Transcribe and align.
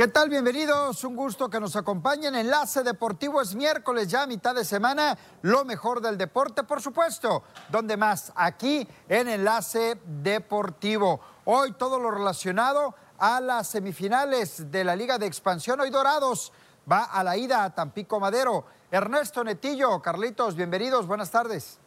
¿Qué 0.00 0.08
tal? 0.08 0.30
Bienvenidos. 0.30 1.04
Un 1.04 1.14
gusto 1.14 1.50
que 1.50 1.60
nos 1.60 1.76
acompañen. 1.76 2.34
Enlace 2.34 2.82
Deportivo 2.82 3.42
es 3.42 3.54
miércoles, 3.54 4.08
ya 4.08 4.26
mitad 4.26 4.54
de 4.54 4.64
semana. 4.64 5.18
Lo 5.42 5.66
mejor 5.66 6.00
del 6.00 6.16
deporte, 6.16 6.62
por 6.62 6.80
supuesto. 6.80 7.42
¿Dónde 7.68 7.98
más? 7.98 8.32
Aquí 8.34 8.88
en 9.10 9.28
Enlace 9.28 10.00
Deportivo. 10.06 11.20
Hoy 11.44 11.72
todo 11.72 11.98
lo 11.98 12.10
relacionado 12.10 12.94
a 13.18 13.42
las 13.42 13.68
semifinales 13.68 14.70
de 14.70 14.84
la 14.84 14.96
Liga 14.96 15.18
de 15.18 15.26
Expansión. 15.26 15.78
Hoy 15.80 15.90
Dorados 15.90 16.50
va 16.90 17.04
a 17.04 17.22
la 17.22 17.36
ida 17.36 17.62
a 17.62 17.74
Tampico 17.74 18.18
Madero. 18.18 18.64
Ernesto 18.90 19.44
Netillo, 19.44 20.00
Carlitos, 20.00 20.56
bienvenidos. 20.56 21.06
Buenas 21.06 21.30
tardes. 21.30 21.78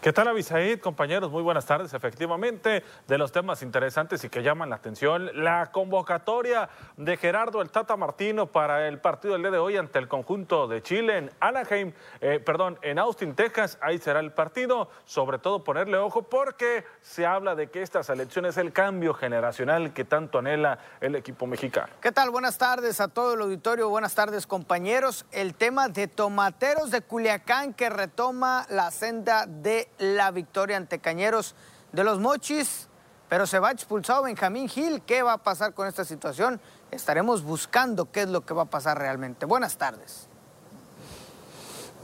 ¿Qué 0.00 0.12
tal, 0.12 0.28
Abisaid? 0.28 0.80
Compañeros, 0.80 1.30
muy 1.30 1.42
buenas 1.42 1.64
tardes. 1.64 1.94
Efectivamente, 1.94 2.84
de 3.08 3.18
los 3.18 3.32
temas 3.32 3.62
interesantes 3.62 4.22
y 4.22 4.28
que 4.28 4.42
llaman 4.42 4.68
la 4.68 4.76
atención, 4.76 5.30
la 5.42 5.72
convocatoria 5.72 6.68
de 6.98 7.16
Gerardo 7.16 7.62
el 7.62 7.70
Tata 7.70 7.96
Martino 7.96 8.46
para 8.46 8.86
el 8.86 8.98
partido 8.98 9.32
del 9.32 9.42
día 9.42 9.50
de 9.52 9.58
hoy 9.58 9.78
ante 9.78 9.98
el 9.98 10.06
conjunto 10.06 10.68
de 10.68 10.82
Chile 10.82 11.16
en 11.16 11.30
Anaheim, 11.40 11.94
eh, 12.20 12.38
perdón, 12.44 12.78
en 12.82 12.98
Austin, 12.98 13.34
Texas. 13.34 13.78
Ahí 13.80 13.96
será 13.96 14.20
el 14.20 14.32
partido. 14.32 14.90
Sobre 15.06 15.38
todo 15.38 15.64
ponerle 15.64 15.96
ojo 15.96 16.22
porque 16.22 16.84
se 17.00 17.24
habla 17.24 17.54
de 17.54 17.70
que 17.70 17.80
esta 17.80 18.02
selección 18.02 18.44
es 18.44 18.58
el 18.58 18.74
cambio 18.74 19.14
generacional 19.14 19.94
que 19.94 20.04
tanto 20.04 20.38
anhela 20.38 20.78
el 21.00 21.16
equipo 21.16 21.46
mexicano. 21.46 21.88
¿Qué 22.02 22.12
tal? 22.12 22.28
Buenas 22.28 22.58
tardes 22.58 23.00
a 23.00 23.08
todo 23.08 23.32
el 23.32 23.40
auditorio. 23.40 23.88
Buenas 23.88 24.14
tardes, 24.14 24.46
compañeros. 24.46 25.24
El 25.32 25.54
tema 25.54 25.88
de 25.88 26.08
Tomateros 26.08 26.90
de 26.90 27.00
Culiacán 27.00 27.72
que 27.72 27.88
retoma 27.88 28.66
la 28.68 28.90
senda 28.90 29.46
de 29.46 29.63
la 29.98 30.30
victoria 30.30 30.76
ante 30.76 30.98
Cañeros 30.98 31.54
de 31.92 32.04
los 32.04 32.18
Mochis, 32.18 32.88
pero 33.28 33.46
se 33.46 33.58
va 33.58 33.70
expulsado 33.70 34.24
Benjamín 34.24 34.68
Gil. 34.68 35.02
¿Qué 35.02 35.22
va 35.22 35.34
a 35.34 35.42
pasar 35.42 35.74
con 35.74 35.88
esta 35.88 36.04
situación? 36.04 36.60
Estaremos 36.90 37.42
buscando 37.42 38.10
qué 38.10 38.22
es 38.22 38.28
lo 38.28 38.44
que 38.44 38.54
va 38.54 38.62
a 38.62 38.66
pasar 38.66 38.98
realmente. 38.98 39.46
Buenas 39.46 39.76
tardes. 39.76 40.28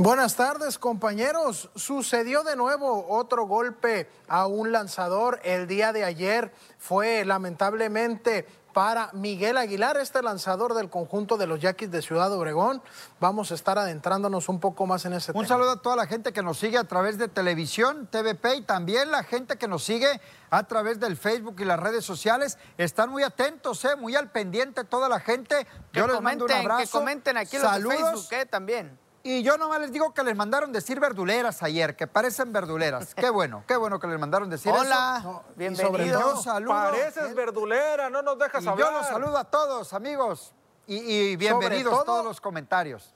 Buenas 0.03 0.34
tardes 0.34 0.78
compañeros. 0.78 1.69
Sucedió 1.75 2.42
de 2.42 2.56
nuevo 2.56 3.06
otro 3.11 3.47
golpe 3.47 4.08
a 4.28 4.47
un 4.47 4.72
lanzador 4.72 5.41
el 5.44 5.66
día 5.66 5.92
de 5.92 6.05
ayer. 6.05 6.55
Fue 6.78 7.22
lamentablemente 7.27 8.47
para 8.73 9.11
Miguel 9.13 9.57
Aguilar, 9.57 9.97
este 9.97 10.23
lanzador 10.23 10.75
del 10.75 10.91
conjunto 10.91 11.37
de 11.37 11.47
los 11.47 11.61
Yaquis 11.61 11.91
de 11.91 12.03
Ciudad 12.03 12.33
Obregón. 12.33 12.83
Vamos 13.19 13.51
a 13.51 13.55
estar 13.55 13.79
adentrándonos 13.79 14.49
un 14.49 14.61
poco 14.61 14.87
más 14.87 15.05
en 15.05 15.15
ese 15.15 15.33
un 15.33 15.35
tema. 15.35 15.41
Un 15.43 15.49
saludo 15.49 15.71
a 15.73 15.83
toda 15.83 15.97
la 15.97 16.07
gente 16.07 16.33
que 16.33 16.43
nos 16.43 16.59
sigue 16.59 16.79
a 16.79 16.85
través 16.85 17.19
de 17.19 17.29
televisión, 17.29 18.09
TVP 18.11 18.57
y 18.57 18.62
también 18.62 19.11
la 19.11 19.23
gente 19.23 19.57
que 19.57 19.69
nos 19.69 19.85
sigue 19.85 20.21
a 20.51 20.62
través 20.65 21.01
del 21.01 21.17
Facebook 21.17 21.57
y 21.59 21.65
las 21.65 21.81
redes 21.81 22.05
sociales. 22.05 22.59
Están 22.79 23.11
muy 23.11 23.23
atentos, 23.23 23.85
¿eh? 23.85 23.97
muy 23.97 24.17
al 24.17 24.31
pendiente 24.31 24.84
toda 24.84 25.09
la 25.09 25.21
gente. 25.21 25.67
Yo 25.93 26.07
les 26.07 26.21
mando 26.21 26.45
un 26.45 26.53
abrazo. 26.53 26.83
Que 26.83 26.89
comenten 26.89 27.37
aquí 27.37 27.57
en 27.57 27.62
Facebook 27.62 28.33
¿eh? 28.33 28.47
también. 28.47 28.99
Y 29.23 29.43
yo 29.43 29.59
nomás 29.59 29.81
les 29.81 29.93
digo 29.93 30.15
que 30.15 30.25
les 30.25 30.35
mandaron 30.35 30.73
decir 30.73 30.99
verduleras 30.99 31.63
ayer, 31.63 31.95
que 31.95 32.07
parecen 32.07 32.53
verduleras. 32.53 33.15
Qué 33.15 33.29
bueno, 33.31 33.65
qué 33.67 33.77
bueno 33.77 34.01
que 34.01 34.07
les 34.07 34.19
mandaron 34.19 34.49
decir 34.49 34.73
Hola, 34.73 35.19
eso. 35.21 35.45
bienvenido. 35.57 36.43
Pareces 36.67 37.35
verdulera, 37.35 38.09
no 38.09 38.23
nos 38.23 38.39
dejas 38.39 38.67
hablar. 38.67 38.79
Yo 38.79 38.99
los 38.99 39.07
saludo 39.07 39.37
a 39.37 39.45
todos, 39.45 39.93
amigos. 39.93 40.55
Y, 40.87 41.37
bienvenidos 41.37 42.00
a 42.00 42.05
todos 42.05 42.25
los 42.25 42.41
comentarios. 42.41 43.15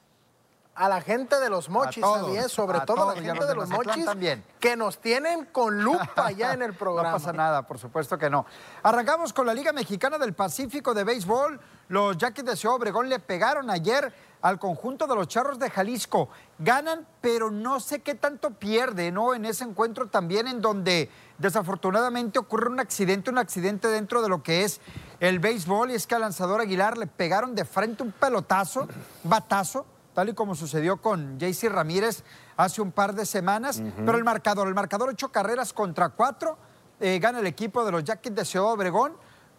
A 0.76 0.88
la 0.88 1.00
gente 1.00 1.38
de 1.40 1.48
los 1.48 1.68
mochis 1.68 2.02
también, 2.02 2.48
sobre 2.48 2.80
todo 2.80 3.10
a 3.10 3.14
la 3.14 3.20
gente 3.20 3.46
de 3.46 3.54
los 3.54 3.68
mochis 3.68 4.04
también. 4.04 4.44
que 4.60 4.76
nos 4.76 4.98
tienen 4.98 5.46
con 5.46 5.82
lupa 5.82 6.30
ya 6.36 6.52
en 6.52 6.62
el 6.62 6.74
programa. 6.74 7.10
No 7.10 7.16
pasa 7.16 7.32
nada, 7.32 7.66
por 7.66 7.78
supuesto 7.78 8.18
que 8.18 8.28
no. 8.28 8.44
Arrancamos 8.82 9.32
con 9.32 9.46
la 9.46 9.54
Liga 9.54 9.72
Mexicana 9.72 10.18
del 10.18 10.34
Pacífico 10.34 10.92
de 10.92 11.04
Béisbol. 11.04 11.60
Los 11.88 12.16
Yaquis 12.18 12.44
de 12.44 12.56
Ciudad 12.56 12.76
Obregón 12.76 13.08
le 13.08 13.18
pegaron 13.20 13.70
ayer 13.70 14.12
al 14.44 14.58
conjunto 14.58 15.06
de 15.06 15.14
los 15.14 15.26
Charros 15.26 15.58
de 15.58 15.70
Jalisco. 15.70 16.28
Ganan, 16.58 17.06
pero 17.22 17.50
no 17.50 17.80
sé 17.80 18.00
qué 18.00 18.14
tanto 18.14 18.50
pierde, 18.50 19.10
¿no? 19.10 19.34
En 19.34 19.46
ese 19.46 19.64
encuentro 19.64 20.08
también 20.08 20.46
en 20.46 20.60
donde 20.60 21.10
desafortunadamente 21.38 22.38
ocurre 22.38 22.68
un 22.68 22.78
accidente, 22.78 23.30
un 23.30 23.38
accidente 23.38 23.88
dentro 23.88 24.20
de 24.20 24.28
lo 24.28 24.42
que 24.42 24.64
es 24.64 24.82
el 25.18 25.38
béisbol 25.38 25.92
y 25.92 25.94
es 25.94 26.06
que 26.06 26.14
al 26.14 26.20
lanzador 26.20 26.60
Aguilar 26.60 26.98
le 26.98 27.06
pegaron 27.06 27.54
de 27.54 27.64
frente 27.64 28.02
un 28.02 28.12
pelotazo, 28.12 28.86
batazo, 29.22 29.86
tal 30.12 30.28
y 30.28 30.34
como 30.34 30.54
sucedió 30.54 30.98
con 30.98 31.38
JC 31.38 31.70
Ramírez 31.70 32.22
hace 32.58 32.82
un 32.82 32.92
par 32.92 33.14
de 33.14 33.24
semanas, 33.24 33.82
pero 34.04 34.18
el 34.18 34.24
marcador, 34.24 34.68
el 34.68 34.74
marcador 34.74 35.08
ocho 35.08 35.32
carreras 35.32 35.72
contra 35.72 36.10
cuatro, 36.10 36.58
eh, 37.00 37.18
gana 37.18 37.38
el 37.38 37.46
equipo 37.46 37.82
de 37.82 37.92
los 37.92 38.04
Jackets 38.04 38.36
de 38.36 38.44
Ciudad 38.44 38.70
Obregón 38.70 39.14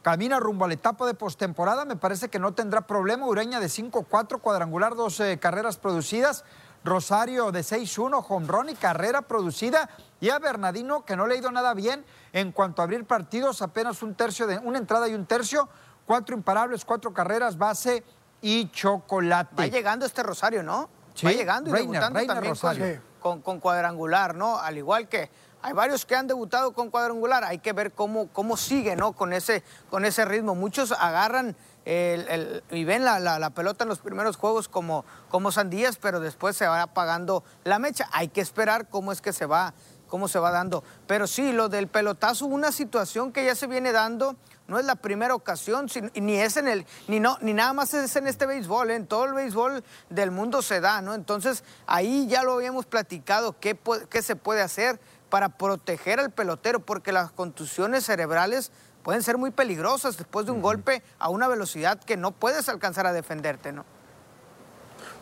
camina 0.05 0.39
rumbo 0.39 0.65
a 0.65 0.67
la 0.67 0.75
etapa 0.75 1.07
de 1.07 1.15
postemporada. 1.15 1.83
Me 1.83 1.95
parece 1.95 2.29
que 2.29 2.37
no 2.37 2.53
tendrá 2.53 2.81
problema. 2.81 3.25
Ureña 3.25 3.59
de 3.59 3.65
5-4, 3.65 4.39
cuadrangular, 4.39 4.93
dos 4.93 5.19
carreras 5.39 5.77
producidas. 5.77 6.45
Rosario 6.83 7.51
de 7.51 7.61
6-1, 7.61 8.23
home 8.29 8.71
y 8.71 8.75
carrera 8.75 9.23
producida. 9.23 9.89
Y 10.21 10.29
a 10.29 10.37
Bernardino, 10.37 11.05
que 11.05 11.15
no 11.15 11.25
le 11.25 11.33
ha 11.33 11.37
ido 11.39 11.49
nada 11.49 11.73
bien 11.73 12.05
en 12.33 12.51
cuanto 12.51 12.83
a 12.83 12.85
abrir 12.85 13.05
partidos, 13.05 13.63
apenas 13.63 14.03
un 14.03 14.13
tercio 14.13 14.45
de 14.45 14.59
una 14.59 14.77
entrada 14.77 15.07
y 15.09 15.15
un 15.15 15.25
tercio. 15.25 15.67
Cuatro 16.05 16.35
imparables, 16.35 16.85
cuatro 16.85 17.11
carreras, 17.11 17.57
base 17.57 18.03
y 18.43 18.69
chocolate. 18.69 19.55
Va 19.57 19.65
llegando 19.65 20.05
este 20.05 20.21
Rosario, 20.21 20.61
¿no? 20.61 20.87
Va 21.25 21.31
llegando 21.31 21.71
y 21.71 21.73
debutando 21.73 22.23
también 22.27 23.01
con 23.19 23.59
cuadrangular, 23.59 24.35
¿no? 24.35 24.59
Al 24.59 24.77
igual 24.77 25.09
que 25.09 25.31
hay 25.65 25.73
varios 25.73 26.05
que 26.05 26.15
han 26.15 26.27
debutado 26.27 26.73
con 26.73 26.91
cuadrangular, 26.91 27.43
hay 27.43 27.57
que 27.57 27.73
ver 27.73 27.91
cómo, 27.91 28.27
cómo 28.27 28.55
sigue 28.55 28.95
¿no? 28.95 29.13
con, 29.13 29.33
ese, 29.33 29.63
con 29.89 30.05
ese 30.05 30.23
ritmo. 30.23 30.53
Muchos 30.53 30.91
agarran 30.91 31.55
y 31.85 32.83
ven 32.83 33.03
la, 33.03 33.49
pelota 33.49 33.83
en 33.83 33.89
los 33.89 33.97
primeros 33.97 34.37
juegos 34.37 34.67
como, 34.67 35.05
como 35.27 35.51
sandías, 35.51 35.97
pero 35.97 36.19
después 36.19 36.55
se 36.55 36.67
va 36.67 36.83
apagando 36.83 37.43
la 37.63 37.79
mecha. 37.79 38.07
Hay 38.11 38.27
que 38.27 38.41
esperar 38.41 38.89
cómo 38.89 39.11
es 39.11 39.21
que 39.21 39.33
se 39.33 39.47
va, 39.47 39.73
cómo 40.07 40.27
se 40.27 40.37
va 40.37 40.51
dando. 40.51 40.83
Pero 41.07 41.25
sí, 41.25 41.51
lo 41.51 41.67
del 41.67 41.87
pelotazo, 41.87 42.45
una 42.45 42.71
situación 42.71 43.31
que 43.31 43.43
ya 43.43 43.55
se 43.55 43.65
viene 43.65 43.91
dando, 43.91 44.35
no 44.67 44.79
es 44.79 44.85
la 44.85 44.95
primera 44.95 45.33
ocasión, 45.35 45.87
ni 46.15 46.35
es 46.35 46.57
en 46.57 46.67
el, 46.67 46.85
ni 47.07 47.19
no, 47.19 47.37
ni 47.41 47.53
nada 47.53 47.73
más 47.73 47.93
es 47.93 48.15
en 48.15 48.27
este 48.27 48.45
béisbol, 48.45 48.91
¿eh? 48.91 48.95
en 48.95 49.07
todo 49.07 49.25
el 49.25 49.33
béisbol 49.33 49.83
del 50.09 50.31
mundo 50.31 50.61
se 50.61 50.79
da, 50.79 51.01
¿no? 51.01 51.13
Entonces, 51.13 51.63
ahí 51.85 52.27
ya 52.27 52.43
lo 52.43 52.53
habíamos 52.53 52.85
platicado, 52.85 53.59
qué, 53.59 53.77
qué 54.09 54.21
se 54.21 54.35
puede 54.35 54.61
hacer 54.61 54.99
para 55.35 55.49
proteger 55.49 56.21
al 56.21 56.31
pelotero, 56.31 56.79
porque 56.79 57.11
las 57.11 57.29
contusiones 57.29 58.05
cerebrales 58.05 58.71
pueden 59.03 59.21
ser 59.21 59.37
muy 59.37 59.51
peligrosas 59.51 60.15
después 60.15 60.45
de 60.45 60.53
un 60.53 60.61
golpe 60.61 61.03
a 61.19 61.27
una 61.27 61.49
velocidad 61.49 61.99
que 61.99 62.15
no 62.15 62.31
puedes 62.31 62.69
alcanzar 62.69 63.05
a 63.05 63.11
defenderte, 63.11 63.73
¿no? 63.73 63.83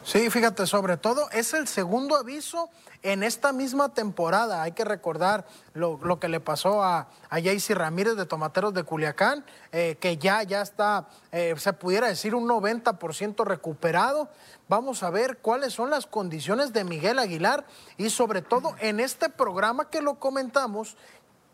Sí, 0.06 0.30
fíjate, 0.30 0.68
sobre 0.68 0.98
todo 0.98 1.30
es 1.32 1.54
el 1.54 1.66
segundo 1.66 2.18
aviso 2.18 2.70
en 3.04 3.24
esta 3.24 3.54
misma 3.54 3.94
temporada. 3.94 4.62
Hay 4.62 4.74
que 4.74 4.84
recordar 4.84 5.46
lo, 5.74 6.20
que 6.20 6.28
le 6.28 6.42
pasó 6.42 6.84
a, 6.84 7.08
a 7.30 7.40
Ramírez 7.70 8.18
de 8.18 8.26
Tomateros 8.26 8.74
de 8.74 8.84
Culiacán, 8.84 9.46
eh, 9.72 9.96
que 10.02 10.18
ya, 10.18 10.44
ya 10.44 10.62
está, 10.62 11.08
eh, 11.32 11.56
se 11.58 11.72
pudiera 11.72 12.08
decir, 12.08 12.36
un 12.36 12.50
90% 12.50 13.46
recuperado. 13.46 14.28
Vamos 14.68 15.04
a 15.04 15.10
ver 15.10 15.38
cuáles 15.38 15.74
son 15.74 15.90
las 15.90 16.06
condiciones 16.06 16.74
de 16.74 16.84
Miguel 16.84 17.18
Aguilar 17.18 17.66
y 17.98 18.10
sobre 18.10 18.42
todo 18.42 18.76
en 18.80 19.00
este 19.00 19.30
programa 19.30 19.90
que 19.90 20.02
lo 20.02 20.20
comentamos, 20.20 20.98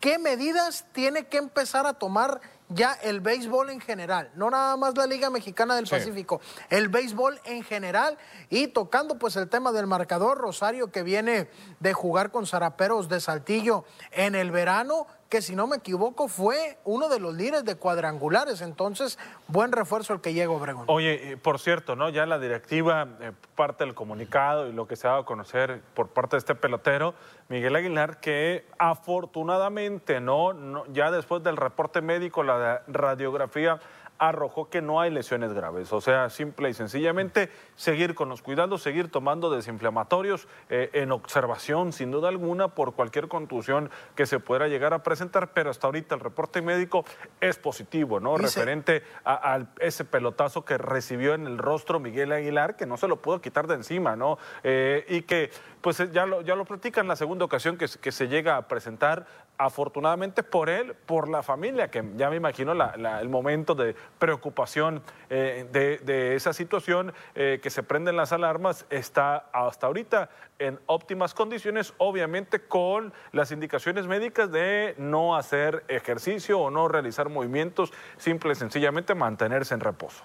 qué 0.00 0.18
medidas 0.18 0.86
tiene 0.92 1.26
que 1.26 1.38
empezar 1.38 1.86
a 1.86 1.94
tomar 1.94 2.40
ya 2.70 2.92
el 3.02 3.20
béisbol 3.20 3.70
en 3.70 3.80
general, 3.80 4.30
no 4.34 4.50
nada 4.50 4.76
más 4.76 4.96
la 4.96 5.06
Liga 5.06 5.28
Mexicana 5.28 5.76
del 5.76 5.86
Pacífico, 5.86 6.40
el 6.70 6.88
béisbol 6.88 7.40
en 7.44 7.62
general. 7.62 8.16
Y 8.48 8.68
tocando 8.68 9.18
pues 9.18 9.36
el 9.36 9.48
tema 9.48 9.72
del 9.72 9.86
marcador, 9.86 10.38
Rosario 10.38 10.90
que 10.90 11.02
viene 11.02 11.50
de 11.80 11.92
jugar 11.92 12.30
con 12.30 12.46
Zaraperos 12.46 13.08
de 13.08 13.20
Saltillo 13.20 13.84
en 14.12 14.34
el 14.34 14.50
verano, 14.50 15.06
que 15.30 15.40
si 15.42 15.54
no 15.54 15.68
me 15.68 15.76
equivoco 15.76 16.26
fue 16.26 16.76
uno 16.84 17.08
de 17.08 17.20
los 17.20 17.34
líderes 17.34 17.64
de 17.64 17.76
cuadrangulares, 17.76 18.60
entonces 18.62 19.16
buen 19.46 19.70
refuerzo 19.70 20.12
el 20.12 20.20
que 20.20 20.34
llega 20.34 20.50
Obregón. 20.50 20.84
Oye, 20.88 21.36
por 21.36 21.60
cierto, 21.60 21.94
¿no? 21.94 22.08
Ya 22.08 22.26
la 22.26 22.40
directiva, 22.40 23.06
eh, 23.20 23.30
parte 23.54 23.84
del 23.84 23.94
comunicado 23.94 24.68
y 24.68 24.72
lo 24.72 24.88
que 24.88 24.96
se 24.96 25.06
ha 25.06 25.10
dado 25.10 25.22
a 25.22 25.24
conocer 25.24 25.82
por 25.94 26.08
parte 26.08 26.34
de 26.34 26.38
este 26.38 26.56
pelotero, 26.56 27.14
Miguel 27.48 27.76
Aguilar, 27.76 28.18
que 28.18 28.66
afortunadamente, 28.78 30.20
¿no? 30.20 30.52
no 30.52 30.84
ya 30.92 31.12
después 31.12 31.44
del 31.44 31.56
reporte 31.56 32.00
médico, 32.00 32.42
la 32.42 32.82
radiografía 32.88 33.78
arrojó 34.20 34.68
que 34.68 34.82
no 34.82 35.00
hay 35.00 35.10
lesiones 35.10 35.54
graves. 35.54 35.92
O 35.94 36.00
sea, 36.02 36.28
simple 36.28 36.68
y 36.68 36.74
sencillamente 36.74 37.48
seguir 37.74 38.14
con 38.14 38.28
los 38.28 38.42
cuidados, 38.42 38.82
seguir 38.82 39.10
tomando 39.10 39.50
desinflamatorios 39.50 40.46
eh, 40.68 40.90
en 40.92 41.10
observación, 41.10 41.94
sin 41.94 42.10
duda 42.10 42.28
alguna, 42.28 42.68
por 42.68 42.92
cualquier 42.92 43.28
contusión 43.28 43.90
que 44.14 44.26
se 44.26 44.38
pueda 44.38 44.68
llegar 44.68 44.92
a 44.92 45.02
presentar, 45.02 45.52
pero 45.54 45.70
hasta 45.70 45.86
ahorita 45.86 46.14
el 46.14 46.20
reporte 46.20 46.60
médico 46.60 47.06
es 47.40 47.58
positivo, 47.58 48.20
¿no? 48.20 48.36
Referente 48.36 49.02
a, 49.24 49.60
ese 49.78 50.04
pelotazo 50.04 50.66
que 50.66 50.76
recibió 50.76 51.32
en 51.32 51.46
el 51.46 51.56
rostro 51.56 51.98
Miguel 51.98 52.32
Aguilar, 52.32 52.76
que 52.76 52.84
no 52.84 52.98
se 52.98 53.08
lo 53.08 53.22
pudo 53.22 53.40
quitar 53.40 53.66
de 53.66 53.74
encima, 53.76 54.16
¿no? 54.16 54.38
Eh, 54.62 55.06
y 55.08 55.22
que, 55.22 55.50
pues 55.80 55.96
ya 56.12 56.26
lo, 56.26 56.42
ya 56.42 56.56
lo 56.56 56.66
platican 56.66 57.08
la 57.08 57.16
segunda 57.16 57.46
ocasión 57.46 57.78
que, 57.78 57.86
que 58.00 58.12
se 58.12 58.28
llega 58.28 58.58
a 58.58 58.68
presentar 58.68 59.24
afortunadamente 59.60 60.42
por 60.42 60.70
él, 60.70 60.94
por 61.06 61.28
la 61.28 61.42
familia, 61.42 61.90
que 61.90 62.02
ya 62.16 62.30
me 62.30 62.36
imagino 62.36 62.72
el 62.72 63.28
momento 63.28 63.74
de 63.74 63.94
preocupación 64.18 65.02
eh, 65.28 65.66
de, 65.72 66.34
esa 66.34 66.52
situación, 66.52 67.12
eh, 67.34 67.60
que 67.62 67.70
se 67.70 67.82
prenden 67.82 68.16
las 68.16 68.32
alarmas, 68.32 68.86
está 68.90 69.48
hasta 69.52 69.86
ahorita 69.86 70.30
en 70.58 70.78
óptimas 70.86 71.34
condiciones, 71.34 71.94
obviamente 71.98 72.60
con 72.60 73.12
las 73.32 73.50
indicaciones 73.50 74.06
médicas 74.06 74.52
de 74.52 74.94
no 74.98 75.36
hacer 75.36 75.84
ejercicio 75.88 76.60
o 76.60 76.70
no 76.70 76.88
realizar 76.88 77.28
movimientos, 77.28 77.92
simple 78.18 78.52
y 78.52 78.56
sencillamente 78.56 79.14
mantenerse 79.14 79.74
en 79.74 79.80
reposo. 79.80 80.22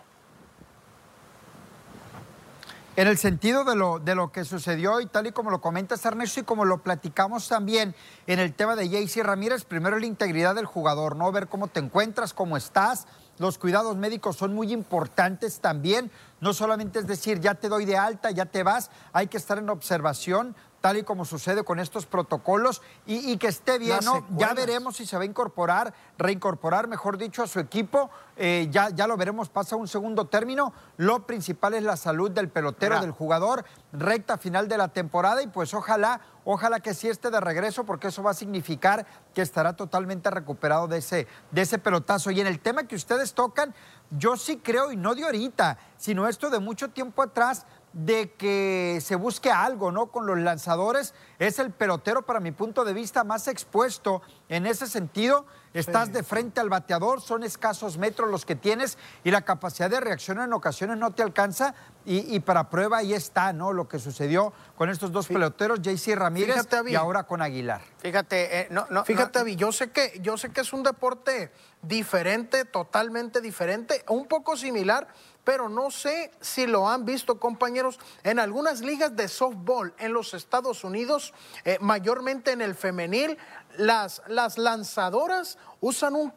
En 2.98 3.10
el 3.10 3.18
sentido 3.18 3.66
de 3.66 3.76
lo, 3.76 4.00
de 4.00 4.16
lo 4.16 4.32
que 4.32 4.46
sucedió 4.46 5.02
y 5.02 5.06
tal 5.06 5.28
y 5.28 5.34
como 5.34 5.52
lo 5.52 5.60
comentas 5.60 6.06
Ernesto 6.06 6.40
y 6.40 6.44
como 6.44 6.64
lo 6.64 6.78
platicamos 6.78 7.50
también 7.50 7.94
en 8.26 8.40
el 8.40 8.54
tema 8.54 8.78
de 8.78 8.90
Jaycee 8.90 9.22
Ramírez, 9.22 9.66
primero 9.66 10.00
la 10.00 10.06
integridad 10.06 10.56
del 10.56 10.66
jugador, 10.66 11.18
¿no? 11.18 11.30
Ver 11.34 11.48
cómo 11.48 11.68
te 11.68 11.82
encuentras, 11.82 12.34
cómo 12.34 12.56
estás. 12.56 13.06
Los 13.38 13.58
cuidados 13.58 13.98
médicos 13.98 14.38
son 14.38 14.54
muy 14.54 14.72
importantes 14.72 15.60
también. 15.60 16.10
No 16.40 16.54
solamente 16.54 17.00
es 17.00 17.08
decir, 17.08 17.40
ya 17.42 17.56
te 17.56 17.70
doy 17.70 17.86
de 17.86 17.98
alta, 17.98 18.32
ya 18.32 18.46
te 18.46 18.64
vas, 18.64 18.92
hay 19.12 19.28
que 19.28 19.38
estar 19.38 19.58
en 19.58 19.70
observación 19.70 20.56
tal 20.86 20.98
y 20.98 21.04
como 21.04 21.26
sucede 21.26 21.64
con 21.64 21.80
estos 21.80 22.06
protocolos, 22.06 22.84
y, 23.08 23.36
que 23.38 23.48
esté 23.48 23.80
bien, 23.80 23.98
¿no? 24.04 24.24
Ya 24.38 24.54
veremos 24.54 24.98
si 24.98 25.08
se 25.08 25.18
va 25.18 25.24
a 25.24 25.26
incorporar, 25.26 25.96
reincorporar, 26.20 26.88
mejor 26.88 27.18
dicho, 27.18 27.42
a 27.42 27.48
su 27.48 27.60
equipo. 27.60 28.12
Eh, 28.38 28.68
ya, 28.70 28.90
ya 28.92 29.08
lo 29.08 29.18
veremos, 29.18 29.50
pasa 29.50 29.76
un 29.76 29.88
segundo 29.88 30.26
término. 30.26 30.74
Lo 30.98 31.26
principal 31.26 31.74
es 31.74 31.82
la 31.82 31.98
salud 31.98 32.30
del 32.30 32.50
pelotero, 32.50 33.02
del 33.02 33.10
jugador, 33.10 33.66
recta 33.94 34.38
final 34.38 34.68
de 34.68 34.78
la 34.78 34.90
temporada, 34.90 35.42
y 35.42 35.48
pues 35.48 35.74
ojalá, 35.74 36.22
ojalá 36.44 36.80
que 36.82 36.94
sí 36.94 37.08
esté 37.08 37.32
de 37.32 37.40
regreso, 37.40 37.84
porque 37.84 38.10
eso 38.10 38.22
va 38.22 38.30
a 38.30 38.36
significar 38.36 39.08
que 39.34 39.42
estará 39.42 39.76
totalmente 39.76 40.30
recuperado 40.30 40.88
de 40.88 41.00
ese, 41.00 41.26
de 41.50 41.62
ese 41.64 41.80
pelotazo. 41.80 42.30
Y 42.30 42.42
en 42.42 42.46
el 42.46 42.60
tema 42.60 42.84
que 42.84 42.96
ustedes 42.96 43.34
tocan, 43.34 43.74
yo 44.12 44.38
sí 44.38 44.58
creo, 44.58 44.92
y 44.92 44.98
no 44.98 45.16
de 45.16 45.24
ahorita, 45.24 45.80
sino 45.98 46.28
esto 46.28 46.52
de 46.52 46.60
mucho 46.60 46.90
tiempo 46.92 47.24
atrás, 47.24 47.66
de 47.96 48.34
que 48.34 49.00
se 49.02 49.16
busque 49.16 49.50
algo, 49.50 49.90
¿no? 49.90 50.08
Con 50.08 50.28
los 50.28 50.38
lanzadores, 50.38 51.14
es 51.40 51.60
el 51.60 51.72
pelotero, 51.72 52.24
para 52.24 52.42
mi 52.42 52.52
punto 52.52 52.84
de 52.84 52.94
vista, 52.94 53.24
más 53.24 53.48
expuesto 53.48 54.22
en 54.50 54.66
ese 54.66 54.86
sentido. 54.88 55.46
Estás 55.74 56.14
de 56.14 56.24
frente 56.24 56.62
al 56.62 56.70
bateador, 56.70 57.22
son 57.22 57.44
escasos 57.44 57.98
metros 57.98 58.30
los 58.30 58.46
que 58.46 58.56
tienes 58.56 58.98
y 59.26 59.32
la 59.32 59.42
capacidad 59.42 59.90
de 59.90 60.00
reacción 60.00 60.40
en 60.40 60.54
ocasiones 60.54 60.98
no 60.98 61.12
te 61.12 61.24
alcanza. 61.24 61.74
Y, 62.06 62.40
para 62.42 62.70
prueba 62.70 63.00
ahí 63.00 63.14
está, 63.14 63.52
¿no? 63.52 63.74
Lo 63.74 63.88
que 63.88 63.98
sucedió 63.98 64.54
con 64.78 64.90
estos 64.90 65.12
dos 65.12 65.28
peloteros, 65.28 65.82
JC 65.82 66.16
Ramírez 66.16 66.68
y 66.86 66.96
ahora 66.96 67.24
con 67.24 67.42
Aguilar. 67.42 67.82
Fíjate, 67.98 68.60
eh, 68.62 68.68
no, 68.70 68.86
no, 68.90 69.04
Fíjate, 69.04 69.40
Avi, 69.40 69.56
yo 69.56 69.72
sé 69.72 69.90
que 69.90 70.20
yo 70.22 70.38
sé 70.38 70.52
que 70.52 70.62
es 70.62 70.72
un 70.72 70.84
deporte 70.84 71.52
diferente, 71.82 72.64
totalmente 72.66 73.42
diferente, 73.42 74.04
un 74.08 74.28
poco 74.28 74.56
similar 74.56 75.08
pero 75.46 75.70
no 75.70 75.92
sé 75.92 76.32
si 76.42 76.68
lo 76.68 76.90
han 76.90 77.06
visto 77.06 77.40
compañeros 77.40 78.00
en 78.24 78.40
algunas 78.40 78.82
ligas 78.82 79.16
de 79.16 79.30
softball 79.30 79.94
en 80.00 80.12
los 80.12 80.34
Estados 80.34 80.84
Unidos, 80.84 81.34
eh, 81.64 81.78
mayormente 81.80 82.52
en 82.52 82.62
el 82.62 82.76
femenil, 82.76 83.38
las, 83.78 84.22
las 84.28 84.58
lanzadoras 84.58 85.58
usan 85.80 86.16
un, 86.16 86.34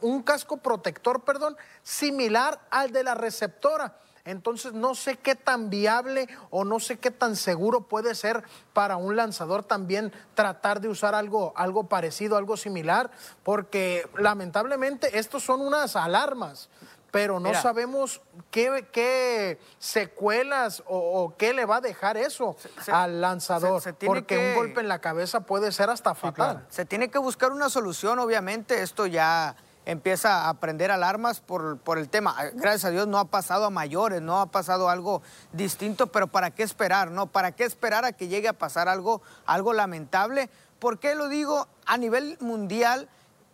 un 0.00 0.22
casco 0.22 0.56
protector, 0.58 1.24
perdón, 1.24 1.56
similar 1.82 2.60
al 2.70 2.92
de 2.92 3.02
la 3.02 3.14
receptora. 3.14 3.98
Entonces 4.24 4.72
no 4.72 4.94
sé 4.94 5.16
qué 5.16 5.34
tan 5.34 5.68
viable 5.68 6.28
o 6.50 6.64
no 6.64 6.78
sé 6.78 6.98
qué 6.98 7.10
tan 7.10 7.34
seguro 7.34 7.88
puede 7.88 8.14
ser 8.14 8.44
para 8.72 8.96
un 8.96 9.16
lanzador 9.16 9.64
también 9.64 10.12
tratar 10.34 10.80
de 10.80 10.88
usar 10.88 11.16
algo, 11.16 11.52
algo 11.56 11.88
parecido, 11.88 12.36
algo 12.36 12.56
similar, 12.56 13.10
porque 13.42 14.08
lamentablemente 14.16 15.18
estos 15.18 15.42
son 15.42 15.60
unas 15.60 15.96
alarmas 15.96 16.68
pero 17.12 17.38
no 17.38 17.52
sabemos 17.54 18.22
qué, 18.50 19.60
secuelas 19.78 20.82
o, 20.88 21.34
qué 21.36 21.52
le 21.52 21.66
va 21.66 21.76
a 21.76 21.80
dejar 21.82 22.16
eso 22.16 22.56
al 22.90 23.20
lanzador, 23.20 23.82
porque 24.06 24.38
un 24.38 24.54
golpe 24.54 24.80
en 24.80 24.88
la 24.88 24.98
cabeza 24.98 25.40
puede 25.40 25.70
ser 25.72 25.90
hasta 25.90 26.14
fatal. 26.14 26.66
Se 26.70 26.86
tiene 26.86 27.10
que 27.10 27.18
buscar 27.18 27.52
una 27.52 27.68
solución, 27.68 28.18
obviamente, 28.18 28.82
esto 28.82 29.06
ya 29.06 29.54
empieza 29.84 30.48
a 30.48 30.54
prender 30.54 30.90
alarmas 30.90 31.40
por, 31.40 31.76
por, 31.78 31.98
el 31.98 32.08
tema. 32.08 32.34
Gracias 32.54 32.86
a 32.86 32.90
Dios 32.90 33.06
no 33.06 33.18
ha 33.18 33.26
pasado 33.26 33.66
a 33.66 33.70
mayores, 33.70 34.22
no 34.22 34.40
ha 34.40 34.46
pasado 34.46 34.88
algo 34.88 35.20
distinto, 35.52 36.06
pero 36.06 36.28
¿para 36.28 36.50
qué 36.50 36.62
esperar? 36.62 37.10
¿No? 37.10 37.26
¿Para 37.26 37.52
qué 37.52 37.64
esperar 37.64 38.06
a 38.06 38.12
que 38.12 38.28
llegue 38.28 38.48
a 38.48 38.54
pasar 38.54 38.88
algo, 38.88 39.20
algo 39.44 39.74
lamentable? 39.74 40.48
¿Por 40.78 40.98
qué 40.98 41.14
lo 41.14 41.28
digo? 41.28 41.68
A 41.84 41.98
nivel 41.98 42.38
mundial 42.40 43.08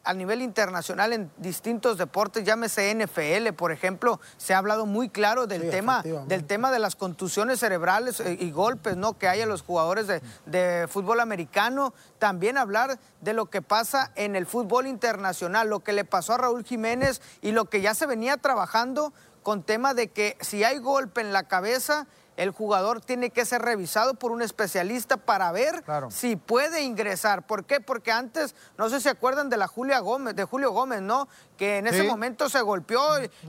a 0.04 0.14
nivel 0.14 0.42
internacional 0.42 1.12
en 1.12 1.30
distintos 1.36 1.98
deportes, 1.98 2.44
llámese 2.44 2.94
NFL, 2.94 3.52
por 3.54 3.72
ejemplo, 3.72 4.20
se 4.36 4.54
ha 4.54 4.58
hablado 4.58 4.86
muy 4.86 5.08
claro 5.08 5.46
del, 5.46 5.70
tema, 5.70 6.02
del 6.02 6.44
tema 6.44 6.70
de 6.70 6.78
las 6.78 6.96
contusiones 6.96 7.60
cerebrales 7.60 8.20
eh, 8.20 8.36
y 8.40 8.50
golpes 8.50 8.96
¿no? 8.96 9.18
que 9.18 9.28
hay 9.28 9.42
a 9.42 9.46
los 9.46 9.62
jugadores 9.62 10.06
de, 10.06 10.22
de 10.46 10.86
fútbol 10.88 11.20
americano. 11.20 11.92
También 12.18 12.56
hablar 12.56 12.98
de 13.20 13.32
lo 13.32 13.46
que 13.46 13.62
pasa 13.62 14.12
en 14.14 14.36
el 14.36 14.46
fútbol 14.46 14.86
internacional, 14.86 15.68
lo 15.68 15.80
que 15.80 15.92
le 15.92 16.04
pasó 16.04 16.34
a 16.34 16.38
Raúl 16.38 16.64
Jiménez 16.64 17.20
y 17.42 17.52
lo 17.52 17.66
que 17.66 17.80
ya 17.80 17.94
se 17.94 18.06
venía 18.06 18.36
trabajando 18.38 19.12
con 19.42 19.62
tema 19.62 19.94
de 19.94 20.08
que 20.08 20.36
si 20.40 20.64
hay 20.64 20.78
golpe 20.78 21.20
en 21.20 21.32
la 21.32 21.44
cabeza, 21.44 22.06
el 22.38 22.52
jugador 22.52 23.00
tiene 23.00 23.30
que 23.30 23.44
ser 23.44 23.62
revisado 23.62 24.14
por 24.14 24.30
un 24.30 24.42
especialista 24.42 25.16
para 25.16 25.50
ver 25.50 25.82
si 26.08 26.36
puede 26.36 26.82
ingresar. 26.82 27.44
¿Por 27.44 27.64
qué? 27.64 27.80
Porque 27.80 28.12
antes, 28.12 28.54
no 28.76 28.88
sé 28.88 28.98
si 28.98 29.02
se 29.02 29.10
acuerdan 29.10 29.50
de 29.50 29.56
la 29.56 29.66
Julia 29.66 29.98
Gómez, 29.98 30.36
de 30.36 30.44
Julio 30.44 30.70
Gómez, 30.70 31.02
¿no? 31.02 31.28
Que 31.56 31.78
en 31.78 31.88
ese 31.88 32.04
momento 32.04 32.48
se 32.48 32.60
golpeó, 32.60 33.02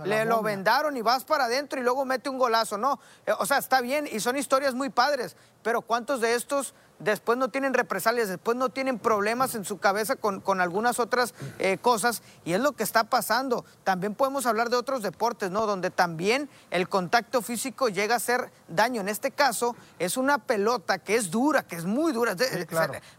le 0.04 0.26
lo 0.26 0.42
vendaron 0.42 0.98
y 0.98 1.04
vas 1.04 1.24
para 1.24 1.46
adentro 1.46 1.80
y 1.80 1.84
luego 1.84 2.04
mete 2.04 2.30
un 2.30 2.40
golazo, 2.40 2.80
¿no? 2.80 3.00
Eh, 3.28 3.32
o 3.38 3.46
sea, 3.46 3.60
está 3.60 3.80
bien 3.80 4.10
y 4.12 4.20
son 4.22 4.36
historias 4.36 4.74
muy 4.74 4.90
padres, 4.90 5.38
pero 5.62 5.84
¿cuántos 5.84 6.20
de 6.20 6.34
estos 6.34 6.74
después 7.00 7.38
no 7.38 7.50
tienen 7.50 7.74
represalias, 7.74 8.28
después 8.28 8.58
no 8.58 8.70
tienen 8.70 9.00
problemas 9.00 9.56
en 9.56 9.66
su 9.66 9.78
cabeza 9.80 10.16
con, 10.16 10.62
algunas 10.62 11.00
otras 11.00 11.34
eh, 11.58 11.78
cosas 11.82 12.22
y 12.46 12.54
es 12.54 12.60
lo 12.60 12.74
que 12.74 12.84
está 12.84 13.06
pasando. 13.06 13.66
También 13.84 14.16
podemos 14.16 14.46
hablar 14.46 14.70
de 14.70 14.76
otros 14.78 15.02
deportes, 15.02 15.50
¿no? 15.50 15.66
Donde 15.66 15.90
también 15.90 16.50
el 16.72 16.90
contacto 16.90 17.42
físico 17.42 17.90
llega 17.90 18.16
a 18.16 18.18
hacer 18.18 18.52
daño. 18.68 19.02
En 19.02 19.10
este 19.10 19.32
caso 19.32 19.76
es 19.98 20.18
una 20.18 20.38
pelota 20.40 21.00
que 21.00 21.16
es 21.16 21.32
dura, 21.32 21.64
que 21.64 21.76
es 21.76 21.86
muy 21.86 22.12
dura. 22.12 22.36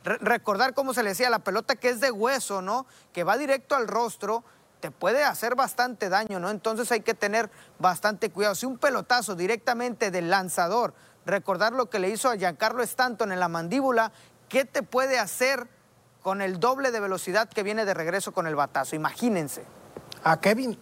recordar 0.03 0.75
cómo 0.75 0.95
se 0.95 1.03
le 1.03 1.11
decía, 1.11 1.31
la 1.31 1.41
pelota 1.41 1.77
que 1.77 1.89
es 1.89 2.01
de 2.01 2.11
hueso, 2.11 2.63
¿no? 2.63 2.87
Que 3.13 3.25
va 3.25 3.39
directo 3.39 3.75
al 3.75 3.89
rostro 3.89 4.45
te 4.81 4.91
puede 4.91 5.23
hacer 5.25 5.55
bastante 5.55 6.09
daño, 6.09 6.41
¿no? 6.41 6.51
Entonces 6.51 6.91
hay 6.91 7.01
que 7.01 7.15
tener 7.15 7.51
bastante 7.79 8.31
cuidado. 8.31 8.55
Si 8.55 8.67
un 8.67 8.79
pelotazo 8.79 9.37
directamente 9.37 10.11
del 10.11 10.31
lanzador 10.31 10.95
recordar 11.27 11.73
lo 11.73 11.91
que 11.91 11.99
le 11.99 12.11
hizo 12.11 12.29
a 12.29 12.37
Giancarlo 12.37 12.83
Stanton 12.83 13.33
en 13.33 13.41
la 13.41 13.49
mandíbula, 13.49 14.13
¿qué 14.49 14.65
te 14.65 14.83
puede 14.83 15.19
hacer 15.19 15.69
con 16.23 16.43
el 16.43 16.61
doble 16.61 16.91
de 16.91 17.01
velocidad 17.01 17.49
que 17.49 17.63
viene 17.63 17.85
de 17.85 17.95
regreso 17.95 18.33
con 18.33 18.47
el 18.47 18.57
batazo? 18.57 18.97
Imagínense. 18.97 19.65
A 20.25 20.41
Kevin, 20.41 20.79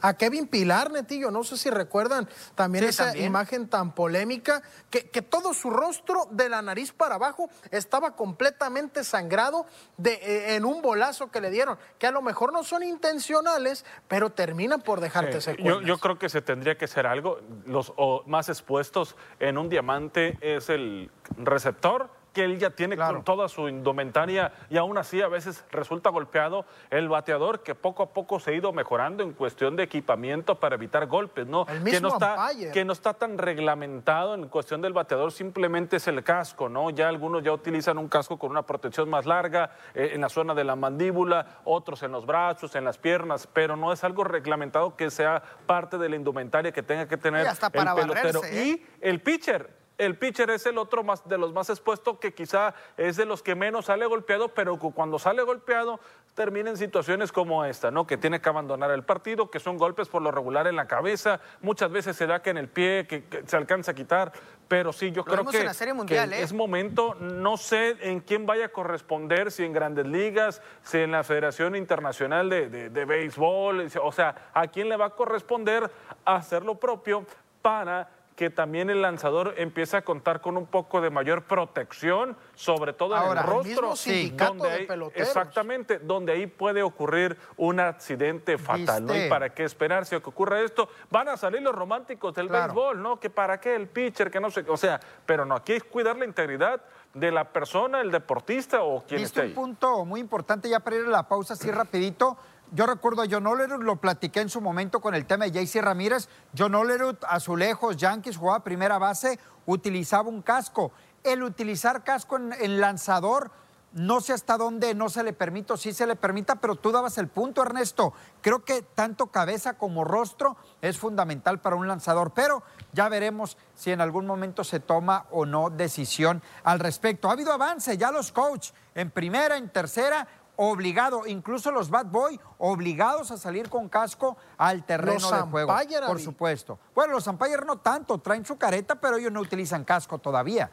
a 0.00 0.14
Kevin 0.14 0.46
Pilar, 0.46 0.90
Netillo. 0.90 1.30
No 1.30 1.44
sé 1.44 1.56
si 1.56 1.70
recuerdan 1.70 2.28
también 2.54 2.84
esa 2.84 3.16
imagen 3.16 3.68
tan 3.68 3.94
polémica, 3.94 4.62
que, 4.90 5.02
todo 5.22 5.54
su 5.54 5.70
rostro 5.70 6.26
de 6.30 6.48
la 6.48 6.62
nariz 6.62 6.92
para 6.92 7.16
abajo 7.16 7.48
estaba 7.70 8.16
completamente 8.16 9.04
sangrado 9.04 9.66
de, 9.96 10.14
eh, 10.14 10.56
en 10.56 10.64
un 10.64 10.82
bolazo 10.82 11.30
que 11.30 11.40
le 11.40 11.50
dieron, 11.50 11.78
que 11.98 12.06
a 12.06 12.10
lo 12.10 12.22
mejor 12.22 12.52
no 12.52 12.64
son 12.64 12.82
intencionales, 12.82 13.84
pero 14.08 14.30
terminan 14.30 14.80
por 14.80 15.00
dejarte 15.00 15.40
secuelas. 15.40 15.80
Yo, 15.80 15.86
yo, 15.86 15.98
creo 15.98 16.18
que 16.18 16.28
se 16.28 16.42
tendría 16.42 16.76
que 16.76 16.86
hacer 16.86 17.06
algo. 17.06 17.40
Los 17.66 17.92
más 18.26 18.48
expuestos 18.48 19.16
en 19.38 19.58
un 19.58 19.68
diamante 19.68 20.38
es 20.40 20.68
el 20.68 21.10
receptor 21.36 22.19
que 22.32 22.44
él 22.44 22.58
ya 22.58 22.70
tiene 22.70 22.96
con 22.96 23.24
toda 23.24 23.48
su 23.48 23.68
indumentaria 23.68 24.52
y 24.68 24.76
aún 24.76 24.98
así 24.98 25.20
a 25.20 25.28
veces 25.28 25.64
resulta 25.70 26.10
golpeado 26.10 26.64
el 26.90 27.08
bateador 27.08 27.62
que 27.62 27.74
poco 27.74 28.02
a 28.02 28.12
poco 28.12 28.40
se 28.40 28.50
ha 28.50 28.54
ido 28.54 28.72
mejorando 28.72 29.22
en 29.22 29.32
cuestión 29.32 29.76
de 29.76 29.82
equipamiento 29.82 30.58
para 30.58 30.76
evitar 30.76 31.06
golpes, 31.06 31.46
¿no? 31.46 31.66
que 31.66 32.00
no 32.00 32.08
está 32.08 32.50
que 32.72 32.84
no 32.84 32.92
está 32.92 33.14
tan 33.14 33.38
reglamentado 33.38 34.34
en 34.34 34.48
cuestión 34.48 34.80
del 34.82 34.92
bateador, 34.92 35.32
simplemente 35.32 35.96
es 35.96 36.08
el 36.08 36.22
casco, 36.22 36.68
¿no? 36.68 36.90
Ya 36.90 37.08
algunos 37.08 37.42
ya 37.42 37.52
utilizan 37.52 37.98
un 37.98 38.08
casco 38.08 38.38
con 38.38 38.50
una 38.50 38.62
protección 38.62 39.08
más 39.08 39.26
larga 39.26 39.72
eh, 39.94 40.10
en 40.14 40.20
la 40.20 40.28
zona 40.28 40.54
de 40.54 40.64
la 40.64 40.76
mandíbula, 40.76 41.60
otros 41.64 42.02
en 42.02 42.12
los 42.12 42.26
brazos, 42.26 42.74
en 42.74 42.84
las 42.84 42.98
piernas, 42.98 43.48
pero 43.52 43.76
no 43.76 43.92
es 43.92 44.04
algo 44.04 44.24
reglamentado 44.24 44.96
que 44.96 45.10
sea 45.10 45.42
parte 45.66 45.98
de 45.98 46.08
la 46.08 46.16
indumentaria 46.16 46.72
que 46.72 46.82
tenga 46.82 47.06
que 47.06 47.16
tener 47.16 47.46
el 47.46 47.94
pelotero. 47.94 48.44
¿eh? 48.44 48.64
Y 48.64 48.86
el 49.00 49.20
pitcher 49.20 49.79
el 50.00 50.16
pitcher 50.16 50.48
es 50.48 50.64
el 50.64 50.78
otro 50.78 51.04
más 51.04 51.28
de 51.28 51.36
los 51.36 51.52
más 51.52 51.68
expuestos 51.68 52.18
que 52.18 52.32
quizá 52.32 52.74
es 52.96 53.16
de 53.16 53.26
los 53.26 53.42
que 53.42 53.54
menos 53.54 53.84
sale 53.84 54.06
golpeado, 54.06 54.48
pero 54.48 54.78
cuando 54.78 55.18
sale 55.18 55.42
golpeado 55.42 56.00
termina 56.34 56.70
en 56.70 56.78
situaciones 56.78 57.32
como 57.32 57.66
esta, 57.66 57.90
¿no? 57.90 58.06
Que 58.06 58.16
tiene 58.16 58.40
que 58.40 58.48
abandonar 58.48 58.90
el 58.92 59.02
partido, 59.02 59.50
que 59.50 59.60
son 59.60 59.76
golpes 59.76 60.08
por 60.08 60.22
lo 60.22 60.30
regular 60.30 60.66
en 60.66 60.76
la 60.76 60.86
cabeza, 60.86 61.40
muchas 61.60 61.90
veces 61.90 62.16
se 62.16 62.26
da 62.26 62.40
que 62.40 62.48
en 62.48 62.56
el 62.56 62.68
pie, 62.68 63.06
que, 63.06 63.24
se 63.44 63.56
alcanza 63.58 63.92
a 63.92 63.94
quitar, 63.94 64.32
pero 64.68 64.90
sí, 64.90 65.10
yo 65.10 65.22
creo 65.22 65.44
que, 65.44 65.66
¿eh? 65.66 66.42
es 66.42 66.54
momento, 66.54 67.14
no 67.20 67.58
sé 67.58 67.96
en 68.00 68.20
quién 68.20 68.46
vaya 68.46 68.66
a 68.66 68.68
corresponder, 68.70 69.52
si 69.52 69.64
en 69.64 69.74
grandes 69.74 70.06
ligas, 70.06 70.62
si 70.82 70.96
en 70.96 71.10
la 71.10 71.24
Federación 71.24 71.76
Internacional 71.76 72.48
de, 72.48 72.88
de 72.88 73.04
Béisbol, 73.04 73.90
o 74.02 74.12
sea, 74.12 74.50
a 74.54 74.66
quién 74.68 74.88
le 74.88 74.96
va 74.96 75.06
a 75.06 75.10
corresponder 75.10 75.90
hacer 76.24 76.64
lo 76.64 76.76
propio 76.76 77.26
para 77.60 78.08
que 78.40 78.48
también 78.48 78.88
el 78.88 79.02
lanzador 79.02 79.52
empieza 79.58 79.98
a 79.98 80.02
contar 80.02 80.40
con 80.40 80.56
un 80.56 80.64
poco 80.64 81.02
de 81.02 81.10
mayor 81.10 81.42
protección, 81.42 82.38
sobre 82.54 82.94
todo 82.94 83.14
en 83.14 83.36
el 83.36 83.44
rostro. 83.44 83.94
sí, 83.94 84.32
donde 84.34 84.88
exactamente, 85.14 85.98
donde 85.98 86.32
ahí 86.32 86.46
puede 86.46 86.82
ocurrir 86.82 87.36
un 87.58 87.80
accidente 87.80 88.56
fatal. 88.56 89.04
¿no? 89.04 89.14
¿Y 89.14 89.28
para 89.28 89.52
qué 89.52 89.64
esperarse 89.64 90.16
a 90.16 90.20
que 90.20 90.30
ocurra 90.30 90.62
esto? 90.62 90.88
Van 91.10 91.28
a 91.28 91.36
salir 91.36 91.60
los 91.60 91.74
románticos 91.74 92.34
del 92.34 92.48
béisbol, 92.48 93.02
¿no? 93.02 93.20
Que 93.20 93.28
para 93.28 93.60
qué 93.60 93.76
el 93.76 93.88
pitcher, 93.88 94.30
que 94.30 94.40
no 94.40 94.50
sé, 94.50 94.64
o 94.66 94.78
sea, 94.78 94.98
pero 95.26 95.44
no, 95.44 95.54
aquí 95.54 95.74
es 95.74 95.84
cuidar 95.84 96.16
la 96.16 96.24
integridad 96.24 96.80
de 97.12 97.30
la 97.30 97.44
persona, 97.44 98.00
el 98.00 98.10
deportista 98.10 98.82
o 98.82 99.04
quien 99.04 99.20
esté 99.20 99.42
ahí. 99.42 99.48
un 99.48 99.54
punto 99.54 100.06
muy 100.06 100.20
importante 100.20 100.66
ya 100.70 100.80
para 100.80 100.96
ir 100.96 101.04
a 101.04 101.10
la 101.10 101.28
pausa 101.28 101.52
así 101.52 101.70
rapidito. 101.70 102.38
Yo 102.72 102.86
recuerdo 102.86 103.22
a 103.22 103.26
John 103.28 103.48
Olerud, 103.48 103.82
lo 103.82 103.96
platiqué 103.96 104.40
en 104.40 104.48
su 104.48 104.60
momento 104.60 105.00
con 105.00 105.16
el 105.16 105.26
tema 105.26 105.46
de 105.46 105.66
JC 105.66 105.82
Ramírez. 105.82 106.28
John 106.56 106.76
Olerud, 106.76 107.16
azulejos, 107.26 107.96
Yankees, 107.96 108.36
jugaba 108.36 108.62
primera 108.62 108.96
base, 108.98 109.40
utilizaba 109.66 110.28
un 110.28 110.40
casco. 110.40 110.92
El 111.24 111.42
utilizar 111.42 112.04
casco 112.04 112.36
en, 112.36 112.80
lanzador, 112.80 113.50
no 113.92 114.20
sé 114.20 114.34
hasta 114.34 114.56
dónde 114.56 114.94
no 114.94 115.08
se 115.08 115.24
le 115.24 115.32
permite 115.32 115.72
o 115.72 115.76
sí 115.76 115.92
se 115.92 116.06
le 116.06 116.14
permita, 116.14 116.60
pero 116.60 116.76
tú 116.76 116.92
dabas 116.92 117.18
el 117.18 117.26
punto, 117.26 117.60
Ernesto. 117.60 118.12
Creo 118.40 118.64
que 118.64 118.82
tanto 118.82 119.26
cabeza 119.26 119.76
como 119.76 120.04
rostro 120.04 120.56
es 120.80 120.96
fundamental 120.96 121.60
para 121.60 121.74
un 121.74 121.88
lanzador, 121.88 122.32
pero 122.34 122.62
ya 122.92 123.08
veremos 123.08 123.58
si 123.74 123.90
en 123.90 124.00
algún 124.00 124.26
momento 124.26 124.62
se 124.62 124.78
toma 124.78 125.26
o 125.32 125.44
no 125.44 125.70
decisión 125.70 126.40
al 126.62 126.78
respecto. 126.78 127.28
Ha 127.28 127.32
habido 127.32 127.52
avance, 127.52 127.98
ya 127.98 128.12
los 128.12 128.30
coach 128.30 128.70
en 128.94 129.10
primera, 129.10 129.56
en 129.56 129.70
tercera, 129.70 130.28
obligado, 130.68 131.26
incluso 131.26 131.70
los 131.70 131.88
Bad 131.88 132.06
Boy, 132.06 132.38
obligados 132.58 133.30
a 133.30 133.38
salir 133.38 133.70
con 133.70 133.88
casco 133.88 134.36
al 134.58 134.84
terreno 134.84 135.30
de 135.30 135.40
juego. 135.42 135.74
por 136.06 136.20
supuesto. 136.20 136.78
Bueno, 136.94 137.14
los 137.14 137.26
Empire 137.26 137.64
no 137.64 137.78
tanto, 137.78 138.18
traen 138.18 138.44
su 138.44 138.58
careta, 138.58 138.94
pero 138.94 139.16
ellos 139.16 139.32
no 139.32 139.40
utilizan 139.40 139.84
casco 139.84 140.18
todavía. 140.18 140.70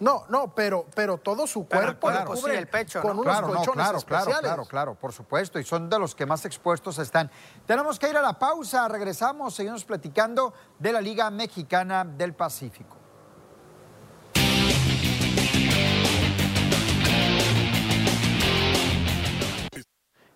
No, 0.00 0.24
no, 0.28 0.52
pero, 0.52 0.86
pero 0.96 1.18
todo 1.18 1.46
su 1.46 1.68
cuerpo 1.68 2.08
claro, 2.08 2.32
cubre 2.32 2.58
el 2.58 2.66
pecho, 2.66 3.00
con 3.00 3.12
unos 3.20 3.24
claro, 3.24 3.46
claro, 3.72 4.00
claro, 4.00 4.32
claro, 4.40 4.64
claro, 4.64 4.94
por 4.96 5.12
supuesto, 5.12 5.60
y 5.60 5.64
son 5.64 5.88
de 5.88 6.00
los 6.00 6.16
que 6.16 6.26
más 6.26 6.44
expuestos 6.44 6.98
están. 6.98 7.30
Tenemos 7.64 8.00
que 8.00 8.10
ir 8.10 8.16
a 8.16 8.22
la 8.22 8.36
pausa, 8.36 8.88
regresamos, 8.88 9.54
seguimos 9.54 9.84
platicando 9.84 10.52
de 10.80 10.92
la 10.92 11.00
Liga 11.00 11.30
Mexicana 11.30 12.04
del 12.04 12.34
Pacífico. 12.34 13.01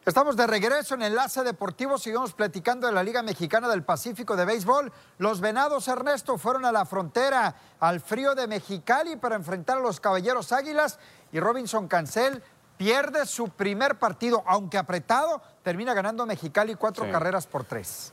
Estamos 0.06 0.36
de 0.36 0.46
regreso 0.46 0.94
en 0.94 1.02
Enlace 1.02 1.42
Deportivo, 1.42 1.98
seguimos 1.98 2.32
platicando 2.32 2.86
de 2.86 2.92
la 2.92 3.02
Liga 3.02 3.24
Mexicana 3.24 3.68
del 3.68 3.82
Pacífico 3.82 4.36
de 4.36 4.44
Béisbol. 4.44 4.92
Los 5.18 5.40
Venados 5.40 5.88
Ernesto 5.88 6.38
fueron 6.38 6.64
a 6.64 6.70
la 6.70 6.86
frontera, 6.86 7.56
al 7.80 7.98
frío 7.98 8.36
de 8.36 8.46
Mexicali, 8.46 9.16
para 9.16 9.34
enfrentar 9.34 9.78
a 9.78 9.80
los 9.80 9.98
Caballeros 9.98 10.52
Águilas 10.52 11.00
y 11.32 11.40
Robinson 11.40 11.88
Cancel 11.88 12.40
pierde 12.76 13.26
su 13.26 13.48
primer 13.48 13.98
partido, 13.98 14.44
aunque 14.46 14.78
apretado, 14.78 15.42
termina 15.64 15.92
ganando 15.92 16.24
Mexicali 16.24 16.76
cuatro 16.76 17.10
carreras 17.10 17.48
por 17.48 17.64
tres. 17.64 18.12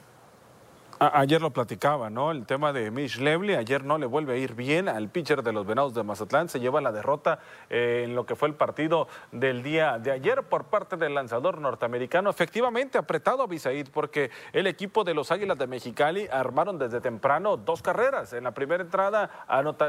Ayer 1.11 1.41
lo 1.41 1.51
platicaba, 1.51 2.09
¿no? 2.09 2.31
El 2.31 2.45
tema 2.45 2.71
de 2.71 2.89
Mitch 2.89 3.17
Levely. 3.17 3.55
Ayer 3.55 3.83
no 3.83 3.97
le 3.97 4.05
vuelve 4.05 4.35
a 4.35 4.37
ir 4.37 4.53
bien 4.53 4.87
al 4.87 5.09
pitcher 5.09 5.43
de 5.43 5.51
los 5.51 5.65
Venados 5.65 5.93
de 5.93 6.01
Mazatlán. 6.01 6.47
Se 6.47 6.61
lleva 6.61 6.79
la 6.79 6.93
derrota 6.93 7.39
eh, 7.69 8.03
en 8.05 8.15
lo 8.15 8.25
que 8.25 8.37
fue 8.37 8.47
el 8.47 8.53
partido 8.55 9.09
del 9.33 9.63
día 9.63 9.99
de 9.99 10.11
ayer 10.11 10.43
por 10.43 10.65
parte 10.65 10.95
del 10.95 11.13
lanzador 11.13 11.59
norteamericano. 11.59 12.29
Efectivamente, 12.29 12.97
apretado 12.97 13.43
a 13.43 13.47
Bisaid 13.47 13.89
porque 13.89 14.31
el 14.53 14.65
equipo 14.65 15.03
de 15.03 15.13
los 15.13 15.29
Águilas 15.31 15.57
de 15.57 15.67
Mexicali 15.67 16.25
armaron 16.31 16.79
desde 16.79 17.01
temprano 17.01 17.57
dos 17.57 17.81
carreras. 17.81 18.31
En 18.31 18.45
la 18.45 18.51
primera 18.51 18.81
entrada 18.81 19.29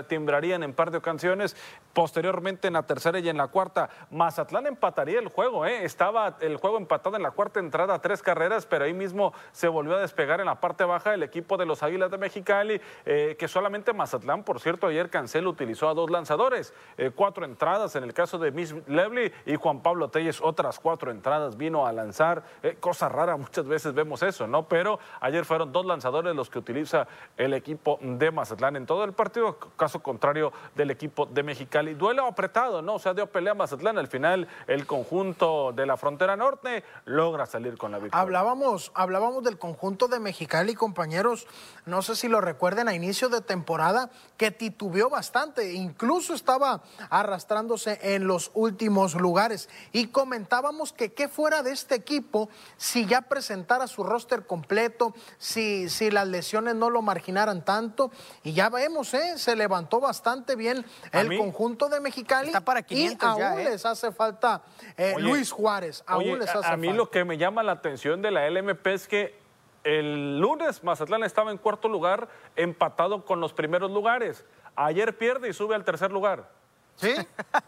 timbrarían 0.08 0.64
en 0.64 0.72
par 0.72 0.90
de 0.90 0.98
ocasiones. 0.98 1.56
Posteriormente, 1.92 2.66
en 2.66 2.72
la 2.72 2.82
tercera 2.82 3.20
y 3.20 3.28
en 3.28 3.36
la 3.36 3.46
cuarta, 3.48 3.88
Mazatlán 4.10 4.66
empataría 4.66 5.20
el 5.20 5.28
juego. 5.28 5.64
¿eh? 5.64 5.84
Estaba 5.84 6.38
el 6.40 6.56
juego 6.56 6.76
empatado 6.76 7.14
en 7.14 7.22
la 7.22 7.30
cuarta 7.30 7.60
entrada, 7.60 8.00
tres 8.00 8.20
carreras, 8.20 8.66
pero 8.66 8.84
ahí 8.84 8.94
mismo 8.94 9.32
se 9.52 9.68
volvió 9.68 9.96
a 9.96 10.00
despegar 10.00 10.40
en 10.40 10.46
la 10.46 10.60
parte 10.60 10.82
baja 10.82 11.03
el 11.12 11.22
equipo 11.22 11.56
de 11.56 11.66
los 11.66 11.82
Águilas 11.82 12.10
de 12.10 12.18
Mexicali, 12.18 12.80
eh, 13.04 13.36
que 13.38 13.48
solamente 13.48 13.92
Mazatlán, 13.92 14.44
por 14.44 14.60
cierto, 14.60 14.86
ayer 14.86 15.10
Cancel 15.10 15.46
utilizó 15.46 15.88
a 15.88 15.94
dos 15.94 16.08
lanzadores, 16.08 16.72
eh, 16.96 17.10
cuatro 17.14 17.44
entradas 17.44 17.96
en 17.96 18.04
el 18.04 18.14
caso 18.14 18.38
de 18.38 18.50
Miss 18.52 18.74
Levely 18.86 19.32
y 19.46 19.56
Juan 19.56 19.82
Pablo 19.82 20.08
Telles, 20.08 20.40
otras 20.40 20.78
cuatro 20.78 21.10
entradas 21.10 21.56
vino 21.56 21.86
a 21.86 21.92
lanzar, 21.92 22.44
eh, 22.62 22.76
cosa 22.80 23.08
rara, 23.08 23.36
muchas 23.36 23.66
veces 23.66 23.92
vemos 23.92 24.22
eso, 24.22 24.46
¿no? 24.46 24.68
Pero 24.68 24.98
ayer 25.20 25.44
fueron 25.44 25.72
dos 25.72 25.84
lanzadores 25.84 26.34
los 26.34 26.48
que 26.48 26.58
utiliza 26.58 27.06
el 27.36 27.52
equipo 27.54 27.98
de 28.00 28.30
Mazatlán 28.30 28.76
en 28.76 28.86
todo 28.86 29.04
el 29.04 29.12
partido, 29.12 29.58
caso 29.76 30.02
contrario 30.02 30.52
del 30.74 30.90
equipo 30.90 31.26
de 31.26 31.42
Mexicali. 31.42 31.94
Duelo 31.94 32.26
apretado, 32.26 32.80
¿no? 32.82 32.94
O 32.94 32.98
sea, 32.98 33.14
dio 33.14 33.26
pelea 33.26 33.52
a 33.52 33.54
Mazatlán, 33.54 33.98
al 33.98 34.08
final 34.08 34.48
el 34.66 34.86
conjunto 34.86 35.72
de 35.72 35.86
la 35.86 35.96
frontera 35.96 36.36
norte 36.36 36.84
logra 37.04 37.46
salir 37.46 37.76
con 37.76 37.92
la 37.92 37.98
victoria. 37.98 38.20
Hablábamos, 38.20 38.92
hablábamos 38.94 39.42
del 39.44 39.58
conjunto 39.58 40.08
de 40.08 40.20
Mexicali 40.20 40.74
compañeros, 40.94 41.48
no 41.86 42.02
sé 42.02 42.14
si 42.14 42.28
lo 42.28 42.40
recuerden, 42.40 42.86
a 42.86 42.94
inicio 42.94 43.28
de 43.28 43.40
temporada, 43.40 44.10
que 44.36 44.52
titubeó 44.52 45.10
bastante, 45.10 45.72
incluso 45.72 46.34
estaba 46.34 46.84
arrastrándose 47.10 47.98
en 48.00 48.28
los 48.28 48.52
últimos 48.54 49.16
lugares. 49.16 49.68
Y 49.90 50.06
comentábamos 50.06 50.92
que 50.92 51.12
qué 51.12 51.26
fuera 51.26 51.64
de 51.64 51.72
este 51.72 51.96
equipo 51.96 52.48
si 52.76 53.06
ya 53.06 53.22
presentara 53.22 53.88
su 53.88 54.04
roster 54.04 54.46
completo, 54.46 55.14
si, 55.36 55.88
si 55.88 56.12
las 56.12 56.28
lesiones 56.28 56.76
no 56.76 56.90
lo 56.90 57.02
marginaran 57.02 57.64
tanto. 57.64 58.12
Y 58.44 58.52
ya 58.52 58.68
vemos, 58.68 59.12
¿eh? 59.14 59.36
se 59.36 59.56
levantó 59.56 59.98
bastante 59.98 60.54
bien 60.54 60.86
el 61.10 61.36
conjunto 61.36 61.88
de 61.88 61.98
Mexicali. 61.98 62.52
para 62.64 62.84
y 62.88 63.16
aún 63.18 63.58
¿eh? 63.58 63.64
les 63.64 63.84
hace 63.84 64.12
falta 64.12 64.62
eh, 64.96 65.16
Luis 65.18 65.50
Juárez. 65.50 66.04
Aún 66.06 66.38
les 66.38 66.48
hace 66.50 66.68
a, 66.68 66.76
mí 66.76 66.92
lo 66.92 67.10
que 67.10 67.24
me 67.24 67.36
llama 67.36 67.64
la 67.64 67.72
atención 67.72 68.22
de 68.22 68.30
la 68.30 68.48
LMP 68.48 68.86
es 68.86 69.08
que 69.08 69.43
el 69.84 70.38
lunes 70.40 70.82
Mazatlán 70.82 71.22
estaba 71.24 71.50
en 71.50 71.58
cuarto 71.58 71.88
lugar, 71.88 72.28
empatado 72.56 73.24
con 73.24 73.40
los 73.40 73.52
primeros 73.52 73.90
lugares. 73.90 74.44
Ayer 74.74 75.16
pierde 75.16 75.50
y 75.50 75.52
sube 75.52 75.74
al 75.74 75.84
tercer 75.84 76.10
lugar. 76.10 76.50
¿Sí? 76.96 77.14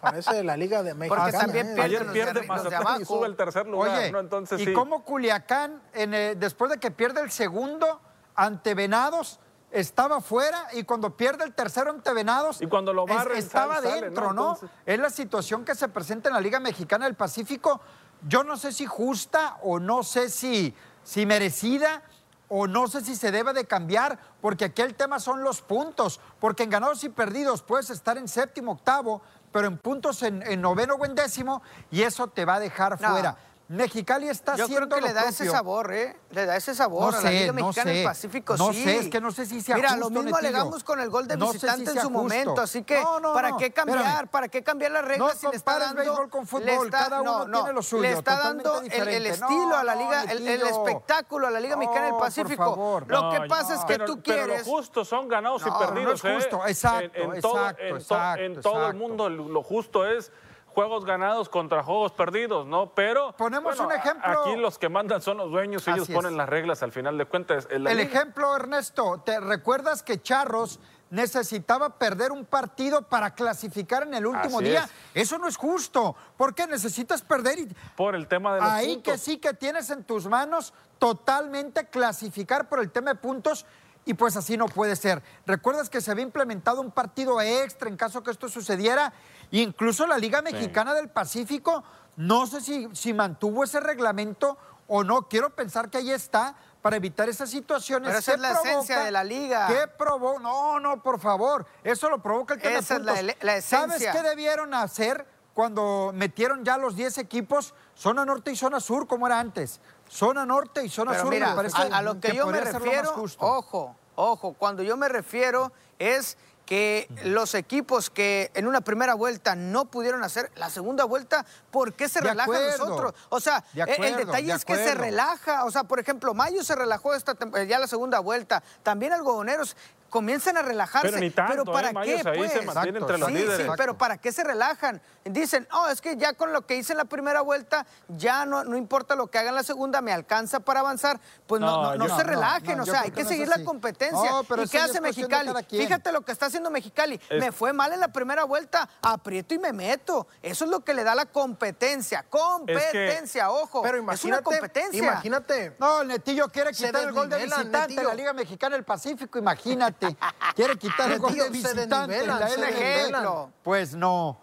Parece 0.00 0.42
la 0.42 0.56
Liga 0.56 0.82
de 0.82 0.94
México. 0.94 1.14
Porque 1.14 1.32
también 1.32 1.78
Ayer 1.78 2.06
pierde 2.12 2.46
Mazatlán 2.46 3.02
y 3.02 3.04
sube 3.04 3.26
al 3.26 3.36
tercer 3.36 3.66
lugar. 3.66 3.98
Oye, 3.98 4.18
Entonces, 4.18 4.60
¿y 4.60 4.72
cómo 4.72 5.04
Culiacán, 5.04 5.82
eh, 5.94 6.34
después 6.38 6.70
de 6.70 6.78
que 6.78 6.90
pierde 6.90 7.20
el 7.20 7.30
segundo 7.30 8.00
ante 8.34 8.74
Venados, 8.74 9.40
estaba 9.70 10.20
fuera 10.20 10.68
y 10.72 10.84
cuando 10.84 11.16
pierde 11.16 11.44
el 11.44 11.52
tercero 11.52 11.90
ante 11.90 12.12
Venados, 12.12 12.62
y 12.62 12.66
cuando 12.66 12.92
lo 12.92 13.06
estaba 13.34 13.80
dentro, 13.80 14.32
¿no? 14.32 14.58
Es 14.86 14.98
la 14.98 15.10
situación 15.10 15.64
que 15.64 15.74
se 15.74 15.88
presenta 15.88 16.28
en 16.28 16.34
la 16.34 16.40
Liga 16.40 16.60
Mexicana 16.60 17.04
del 17.04 17.14
Pacífico. 17.14 17.80
Yo 18.26 18.44
no 18.44 18.56
sé 18.56 18.72
si 18.72 18.86
justa 18.86 19.58
o 19.62 19.78
no 19.78 20.02
sé 20.02 20.30
si 20.30 20.74
si 21.06 21.24
merecida 21.24 22.02
o 22.48 22.66
no 22.66 22.88
sé 22.88 23.00
si 23.00 23.16
se 23.16 23.30
debe 23.30 23.52
de 23.52 23.64
cambiar, 23.64 24.18
porque 24.40 24.66
aquí 24.66 24.82
el 24.82 24.94
tema 24.94 25.18
son 25.20 25.42
los 25.42 25.62
puntos, 25.62 26.20
porque 26.40 26.64
en 26.64 26.70
ganados 26.70 27.02
y 27.04 27.08
perdidos 27.08 27.62
puedes 27.62 27.90
estar 27.90 28.18
en 28.18 28.28
séptimo, 28.28 28.72
octavo, 28.72 29.22
pero 29.52 29.68
en 29.68 29.78
puntos 29.78 30.22
en, 30.22 30.60
noveno 30.60 30.94
o 30.94 31.04
en 31.04 31.14
décimo, 31.14 31.62
y 31.90 32.02
eso 32.02 32.26
te 32.26 32.44
va 32.44 32.56
a 32.56 32.60
dejar 32.60 32.98
fuera. 32.98 33.36
Mexicali 33.68 34.28
está 34.28 34.54
Yo 34.54 34.68
creo 34.68 34.88
que 34.88 35.00
le 35.00 35.12
da 35.12 35.28
ese 35.28 35.50
sabor, 35.50 35.92
¿eh? 35.92 36.16
Le 36.30 36.46
da 36.46 36.56
ese 36.56 36.72
sabor 36.74 37.14
a 37.14 37.20
la 37.20 37.30
Liga 37.30 37.52
Mexicana 37.52 37.90
del 37.90 38.04
Pacífico, 38.04 38.56
no 38.56 38.72
sí. 38.72 38.84
sé, 38.84 38.98
es 38.98 39.08
que 39.08 39.20
no 39.20 39.32
sé 39.32 39.44
si 39.44 39.60
sea 39.60 39.74
Mira, 39.74 39.96
lo 39.96 40.08
mismo 40.08 40.36
alegamos 40.36 40.84
con 40.84 41.00
el 41.00 41.10
gol 41.10 41.26
de 41.26 41.36
visitante 41.36 41.90
en 41.90 42.00
su 42.00 42.10
momento, 42.10 42.60
así 42.60 42.84
que 42.84 43.02
¿para 43.34 43.56
qué 43.56 43.72
cambiar? 43.72 44.28
¿Para 44.28 44.48
qué 44.48 44.62
cambiar 44.62 44.92
las 44.92 45.04
reglas 45.04 45.38
si 45.38 45.48
le 45.48 45.56
está 45.56 45.78
dando 45.78 46.00
béisbol 46.00 46.30
con 46.30 46.46
fútbol, 46.46 46.90
cada 46.90 47.20
uno 47.20 47.50
tiene 47.50 47.72
lo 47.72 47.82
suyo, 47.82 48.02
le 48.02 48.12
está 48.12 48.36
dando 48.38 48.82
el, 48.82 49.26
estilo 49.26 49.76
a 49.76 49.82
la 49.82 49.94
liga, 49.96 50.22
el, 50.24 50.46
espectáculo 50.46 51.48
a 51.48 51.50
la 51.50 51.60
Liga 51.60 51.76
Mexicana 51.76 52.06
del 52.06 52.16
Pacífico. 52.16 53.02
Lo 53.06 53.30
que 53.30 53.48
pasa 53.48 53.74
es 53.74 53.84
que 53.84 53.98
tú 54.04 54.22
quieres 54.22 54.46
Pero 54.46 54.58
lo 54.58 54.64
justo 54.64 55.04
son 55.04 55.28
ganados 55.28 55.62
y 55.66 55.70
perdidos, 55.70 56.22
no 56.22 56.30
es 56.30 56.44
justo, 56.44 56.66
¿eh? 56.66 56.70
exacto, 56.70 57.34
exacto, 57.34 58.42
en 58.42 58.60
todo 58.60 58.86
el 58.86 58.94
mundo 58.94 59.28
lo 59.28 59.62
justo 59.62 60.06
es 60.06 60.30
juegos 60.76 61.06
ganados 61.06 61.48
contra 61.48 61.82
juegos 61.82 62.12
perdidos, 62.12 62.66
¿no? 62.66 62.92
Pero 62.94 63.32
ponemos 63.32 63.80
un 63.80 63.90
ejemplo. 63.92 64.42
Aquí 64.42 64.56
los 64.56 64.78
que 64.78 64.90
mandan 64.90 65.22
son 65.22 65.38
los 65.38 65.50
dueños, 65.50 65.88
y 65.88 65.90
ellos 65.90 66.06
ponen 66.06 66.36
las 66.36 66.46
reglas 66.50 66.82
al 66.82 66.92
final 66.92 67.16
de 67.16 67.24
cuentas. 67.24 67.66
El 67.70 67.86
ejemplo, 67.86 68.54
Ernesto, 68.54 69.22
¿te 69.24 69.40
recuerdas 69.40 70.02
que 70.02 70.20
Charros 70.20 70.78
necesitaba 71.08 71.98
perder 71.98 72.30
un 72.30 72.44
partido 72.44 73.00
para 73.00 73.34
clasificar 73.34 74.02
en 74.02 74.12
el 74.12 74.26
último 74.26 74.60
día. 74.60 74.86
Eso 75.14 75.38
no 75.38 75.46
es 75.46 75.56
justo. 75.56 76.16
¿Por 76.36 76.52
qué 76.52 76.66
necesitas 76.66 77.22
perder? 77.22 77.60
Y... 77.60 77.68
Por 77.96 78.16
el 78.16 78.26
tema 78.26 78.56
de 78.56 78.60
los 78.60 78.68
Ahí 78.68 78.96
que 78.98 79.16
sí 79.16 79.38
que 79.38 79.54
tienes 79.54 79.88
en 79.90 80.02
tus 80.02 80.26
manos 80.26 80.74
totalmente 80.98 81.86
clasificar 81.86 82.68
por 82.68 82.80
el 82.80 82.90
tema 82.90 83.12
de 83.12 83.20
puntos 83.20 83.64
y 84.04 84.14
pues 84.14 84.36
así 84.36 84.56
no 84.56 84.66
puede 84.66 84.94
ser. 84.96 85.22
¿Recuerdas 85.46 85.90
que 85.90 86.00
se 86.00 86.10
había 86.10 86.22
implementado 86.22 86.80
un 86.80 86.92
partido 86.92 87.40
extra 87.40 87.88
en 87.88 87.96
caso 87.96 88.22
que 88.22 88.30
esto 88.30 88.48
sucediera? 88.48 89.12
Incluso 89.50 90.06
la 90.06 90.18
Liga 90.18 90.42
Mexicana 90.42 90.94
del 90.94 91.08
Pacífico, 91.08 91.84
no 92.16 92.46
sé 92.46 92.60
si, 92.60 92.88
si 92.92 93.12
mantuvo 93.12 93.64
ese 93.64 93.80
reglamento 93.80 94.56
o 94.88 95.04
no. 95.04 95.28
Quiero 95.28 95.50
pensar 95.50 95.90
que 95.90 95.98
ahí 95.98 96.10
está 96.10 96.56
para 96.86 96.96
evitar 96.96 97.28
esas 97.28 97.50
situaciones. 97.50 98.06
Pero 98.06 98.18
esa 98.20 98.34
es 98.34 98.38
la 98.38 98.52
esencia 98.52 99.00
de 99.00 99.10
la 99.10 99.24
liga. 99.24 99.66
¿Qué 99.66 99.88
provoca? 99.88 100.40
No, 100.40 100.78
no, 100.78 101.02
por 101.02 101.18
favor. 101.18 101.66
Eso 101.82 102.08
lo 102.08 102.22
provoca 102.22 102.54
el 102.54 102.60
tema 102.60 102.78
Esa 102.78 102.96
es 102.96 103.02
la, 103.02 103.12
esencia. 103.56 103.60
¿Sabes 103.62 104.06
qué 104.12 104.22
debieron 104.22 104.72
hacer 104.72 105.26
cuando 105.52 106.12
metieron 106.14 106.64
ya 106.64 106.78
los 106.78 106.94
10 106.94 107.18
equipos? 107.18 107.74
Zona 107.96 108.24
norte 108.24 108.52
y 108.52 108.56
zona 108.56 108.78
sur, 108.78 109.08
como 109.08 109.26
era 109.26 109.40
antes. 109.40 109.80
Zona 110.08 110.46
norte 110.46 110.84
y 110.84 110.88
zona 110.88 111.18
sur. 111.18 111.30
Mira, 111.30 111.56
a, 111.92 112.02
lo 112.02 112.20
que, 112.20 112.36
yo 112.36 112.46
me 112.46 112.60
refiero, 112.60 113.14
ojo, 113.38 113.96
ojo, 114.14 114.52
cuando 114.52 114.84
yo 114.84 114.96
me 114.96 115.08
refiero 115.08 115.72
es 115.98 116.38
que 116.66 117.08
los 117.24 117.54
equipos 117.54 118.10
que 118.10 118.50
en 118.54 118.66
una 118.66 118.80
primera 118.80 119.14
vuelta 119.14 119.54
no 119.54 119.84
pudieron 119.86 120.24
hacer 120.24 120.50
la 120.56 120.68
segunda 120.68 121.04
vuelta, 121.04 121.46
¿por 121.70 121.94
qué 121.94 122.08
se 122.08 122.20
relajan 122.20 122.66
los 122.66 122.80
otros? 122.80 123.14
O 123.28 123.38
sea, 123.38 123.64
el 123.74 124.16
detalle 124.16 124.52
es 124.52 124.64
que 124.64 124.74
se 124.74 124.94
relaja. 124.94 125.64
O 125.64 125.70
sea, 125.70 125.84
por 125.84 126.00
ejemplo, 126.00 126.34
Mayo 126.34 126.64
se 126.64 126.74
relajó 126.74 127.14
esta, 127.14 127.36
ya 127.66 127.78
la 127.78 127.86
segunda 127.86 128.18
vuelta. 128.18 128.62
También 128.82 129.12
algodoneros 129.12 129.76
comienzan 130.10 130.56
a 130.56 130.62
relajarse. 130.62 131.08
Pero, 131.08 131.20
ni 131.20 131.30
tanto, 131.30 131.52
¿Pero 131.52 131.64
para 131.64 131.90
¿eh? 131.90 131.94
qué? 132.04 132.12
Ahí 132.28 132.48
se 132.48 132.62
pues? 132.62 132.86
entre 132.86 133.18
los 133.18 133.30
líderes. 133.30 133.66
Sí, 133.66 133.72
pero 133.76 133.96
¿para 133.96 134.18
qué 134.18 134.32
se 134.32 134.44
relajan? 134.44 135.00
Dicen, 135.24 135.66
oh, 135.72 135.88
es 135.88 136.00
que 136.00 136.16
ya 136.16 136.34
con 136.34 136.52
lo 136.52 136.66
que 136.66 136.76
hice 136.76 136.92
en 136.92 136.98
la 136.98 137.04
primera 137.04 137.40
vuelta, 137.40 137.86
ya 138.08 138.46
no, 138.46 138.64
no 138.64 138.76
importa 138.76 139.16
lo 139.16 139.26
que 139.26 139.38
haga 139.38 139.48
en 139.48 139.54
la 139.56 139.62
segunda, 139.62 140.00
me 140.00 140.12
alcanza 140.12 140.60
para 140.60 140.80
avanzar. 140.80 141.20
Pues 141.46 141.60
no, 141.60 141.96
no, 141.96 142.16
se 142.16 142.22
relajen, 142.22 142.80
o 142.80 142.86
sea, 142.86 143.02
hay 143.02 143.10
que 143.10 143.24
seguir 143.24 143.48
la 143.48 143.64
competencia. 143.64 144.30
¿Y 144.62 144.68
qué 144.68 144.78
hace 144.78 145.00
Mexicali? 145.00 145.50
Fíjate 145.68 146.12
lo 146.12 146.22
que 146.22 146.32
está 146.32 146.46
haciendo 146.46 146.70
Mexicali. 146.70 147.20
Me 147.30 147.52
fue 147.52 147.72
mal 147.72 147.92
en 147.92 148.00
la 148.00 148.08
primera 148.08 148.44
vuelta, 148.44 148.88
aprieto 149.02 149.54
y 149.54 149.58
me 149.58 149.72
meto. 149.72 150.26
Eso 150.42 150.64
es 150.64 150.70
lo 150.70 150.80
que 150.80 150.94
le 150.94 151.04
da 151.04 151.14
la 151.14 151.26
competencia. 151.26 152.24
Competencia, 152.28 153.50
ojo. 153.50 153.82
Pero 153.82 153.98
imagínate, 153.98 154.26
es 154.28 154.32
una 154.32 154.42
competencia. 154.42 154.98
Imagínate. 154.98 155.76
No, 155.78 156.02
el 156.02 156.08
Netillo 156.08 156.48
quiere 156.48 156.70
quitar 156.72 157.02
el 157.02 157.12
gol 157.12 157.28
de 157.28 157.44
visitante 157.44 157.94
en 157.94 158.06
la 158.06 158.14
Liga 158.14 158.32
Mexicana 158.32 158.76
del 158.76 158.84
Pacífico, 158.84 159.38
imagínate. 159.38 160.05
Quiere 160.54 160.76
quitar 160.76 161.10
el 161.12 161.18
gol 161.18 161.34
de 161.34 161.50
visitante 161.50 162.18
en 162.18 162.26
la 162.26 162.48
LG. 162.48 163.50
Pues 163.62 163.94
no. 163.94 164.38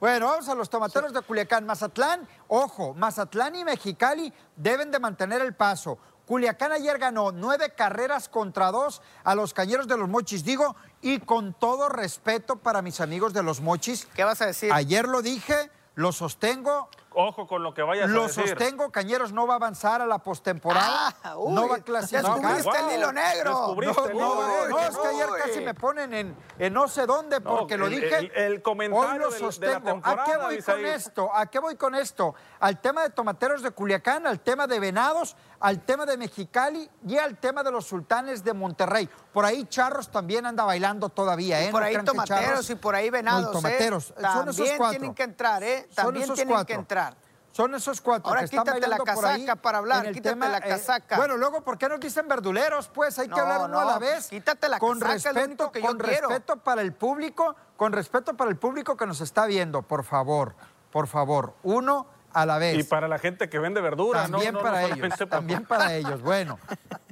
Bueno, 0.00 0.28
vamos 0.28 0.48
a 0.48 0.54
los 0.54 0.70
tomateros 0.70 1.12
de 1.12 1.20
Culiacán. 1.20 1.66
Mazatlán, 1.66 2.26
ojo, 2.48 2.94
Mazatlán 2.94 3.54
y 3.54 3.64
Mexicali 3.64 4.32
deben 4.56 4.90
de 4.90 4.98
mantener 4.98 5.42
el 5.42 5.54
paso. 5.54 5.98
Culiacán 6.24 6.72
ayer 6.72 6.96
ganó 6.96 7.32
nueve 7.32 7.74
carreras 7.76 8.28
contra 8.28 8.70
dos 8.70 9.02
a 9.24 9.34
los 9.34 9.52
cañeros 9.52 9.88
de 9.88 9.98
los 9.98 10.08
mochis. 10.08 10.44
Digo, 10.44 10.74
y 11.02 11.18
con 11.18 11.52
todo 11.52 11.88
respeto 11.88 12.56
para 12.56 12.82
mis 12.82 13.00
amigos 13.00 13.34
de 13.34 13.42
los 13.42 13.60
mochis. 13.60 14.06
¿Qué 14.14 14.24
vas 14.24 14.40
a 14.40 14.46
decir? 14.46 14.72
Ayer 14.72 15.06
lo 15.06 15.22
dije, 15.22 15.70
lo 15.96 16.12
sostengo. 16.12 16.88
Ojo 17.12 17.46
con 17.46 17.62
lo 17.62 17.74
que 17.74 17.82
vayas 17.82 18.04
a 18.04 18.12
decir. 18.12 18.42
Lo 18.42 18.48
sostengo, 18.48 18.90
Cañeros 18.90 19.32
no 19.32 19.46
va 19.46 19.54
a 19.54 19.56
avanzar 19.56 20.00
a 20.00 20.06
la 20.06 20.18
postemporada. 20.18 21.14
Ah, 21.24 21.34
no 21.48 21.68
va 21.68 21.76
a 21.76 21.80
clasificar. 21.80 22.24
Descubriste 22.24 22.78
el 22.78 22.98
hilo 22.98 23.12
negro. 23.12 23.74
No, 23.76 24.12
no, 24.12 24.68
no, 24.68 24.78
es 24.78 24.96
que 24.96 25.08
ayer 25.08 25.28
casi 25.38 25.60
me 25.60 25.74
ponen 25.74 26.14
en, 26.14 26.36
en 26.58 26.72
no 26.72 26.86
sé 26.88 27.06
dónde 27.06 27.40
porque 27.40 27.76
lo 27.76 27.88
dije. 27.88 28.30
El, 28.34 28.62
comentario 28.62 29.10
Hoy 29.12 29.18
lo 29.18 29.32
sostengo. 29.32 30.00
¿A 30.02 30.24
qué 30.24 30.36
voy 30.36 30.62
con 30.62 30.86
esto? 30.86 31.30
¿A 31.34 31.46
qué 31.46 31.58
voy 31.58 31.76
con 31.76 31.94
esto? 31.94 32.34
Al 32.60 32.80
tema 32.80 33.02
de 33.02 33.10
tomateros 33.10 33.62
de 33.62 33.70
Culiacán, 33.72 34.26
al 34.26 34.40
tema 34.40 34.66
de 34.66 34.78
Venados, 34.78 35.36
al 35.60 35.80
tema 35.80 36.06
de 36.06 36.16
Mexicali 36.16 36.88
y 37.06 37.18
al 37.18 37.38
tema 37.38 37.62
de 37.62 37.70
los 37.70 37.86
sultanes 37.86 38.42
de 38.42 38.52
Monterrey. 38.54 39.08
Por 39.32 39.44
ahí 39.44 39.66
Charros 39.66 40.10
también 40.10 40.46
anda 40.46 40.64
bailando 40.64 41.08
todavía, 41.08 41.62
¿eh? 41.62 41.70
por 41.70 41.82
ahí 41.82 41.96
tomateros 42.04 42.68
y 42.70 42.74
por 42.74 42.94
ahí 42.94 43.10
Venados. 43.10 43.46
No, 43.46 43.50
tomateros. 43.52 44.10
¿eh? 44.10 44.22
Son 44.22 44.48
esos 44.48 44.68
cuatro. 44.76 44.90
tienen 44.90 45.14
que 45.14 45.22
entrar, 45.22 45.62
¿eh? 45.62 45.88
También 45.94 46.32
tienen 46.34 46.64
que 46.64 46.72
entrar. 46.72 47.09
Son 47.52 47.74
esos 47.74 48.00
cuatro 48.00 48.28
Ahora 48.28 48.40
que 48.40 48.44
están 48.44 48.64
quítate 48.64 48.86
la 48.86 48.98
casaca 48.98 49.56
para 49.56 49.78
hablar, 49.78 50.12
quítate 50.12 50.36
la 50.36 50.58
eh, 50.58 50.68
casaca. 50.68 51.16
bueno, 51.16 51.36
luego, 51.36 51.62
¿por 51.62 51.78
qué 51.78 51.88
nos 51.88 51.98
dicen 51.98 52.28
verduleros? 52.28 52.88
Pues 52.88 53.18
hay 53.18 53.28
que 53.28 53.40
hablar 53.40 53.62
uno 53.62 53.80
a 53.80 53.84
la 53.84 53.98
vez. 53.98 54.28
Quítate 54.28 54.68
la 54.68 54.78
con 54.78 55.00
casaca, 55.00 55.32
respeto, 55.32 55.72
que 55.72 55.80
con 55.80 55.98
respeto 55.98 56.56
para 56.58 56.82
el 56.82 56.92
público, 56.92 57.56
con 57.76 57.92
respeto 57.92 58.34
para 58.34 58.50
el 58.50 58.56
público 58.56 58.96
que 58.96 59.06
nos 59.06 59.20
está 59.20 59.46
viendo, 59.46 59.82
por 59.82 60.04
favor, 60.04 60.54
por 60.92 61.08
favor, 61.08 61.54
uno 61.64 62.06
a 62.32 62.46
la 62.46 62.58
vez. 62.58 62.78
Y 62.78 62.84
para 62.84 63.08
la 63.08 63.18
gente 63.18 63.48
que 63.48 63.58
vende 63.58 63.80
verduras, 63.80 64.30
también 64.30 64.54
para 64.54 64.84
ellos, 64.84 65.14
también 65.28 65.64
para 65.64 65.94
ellos. 65.94 66.22
Bueno, 66.22 66.58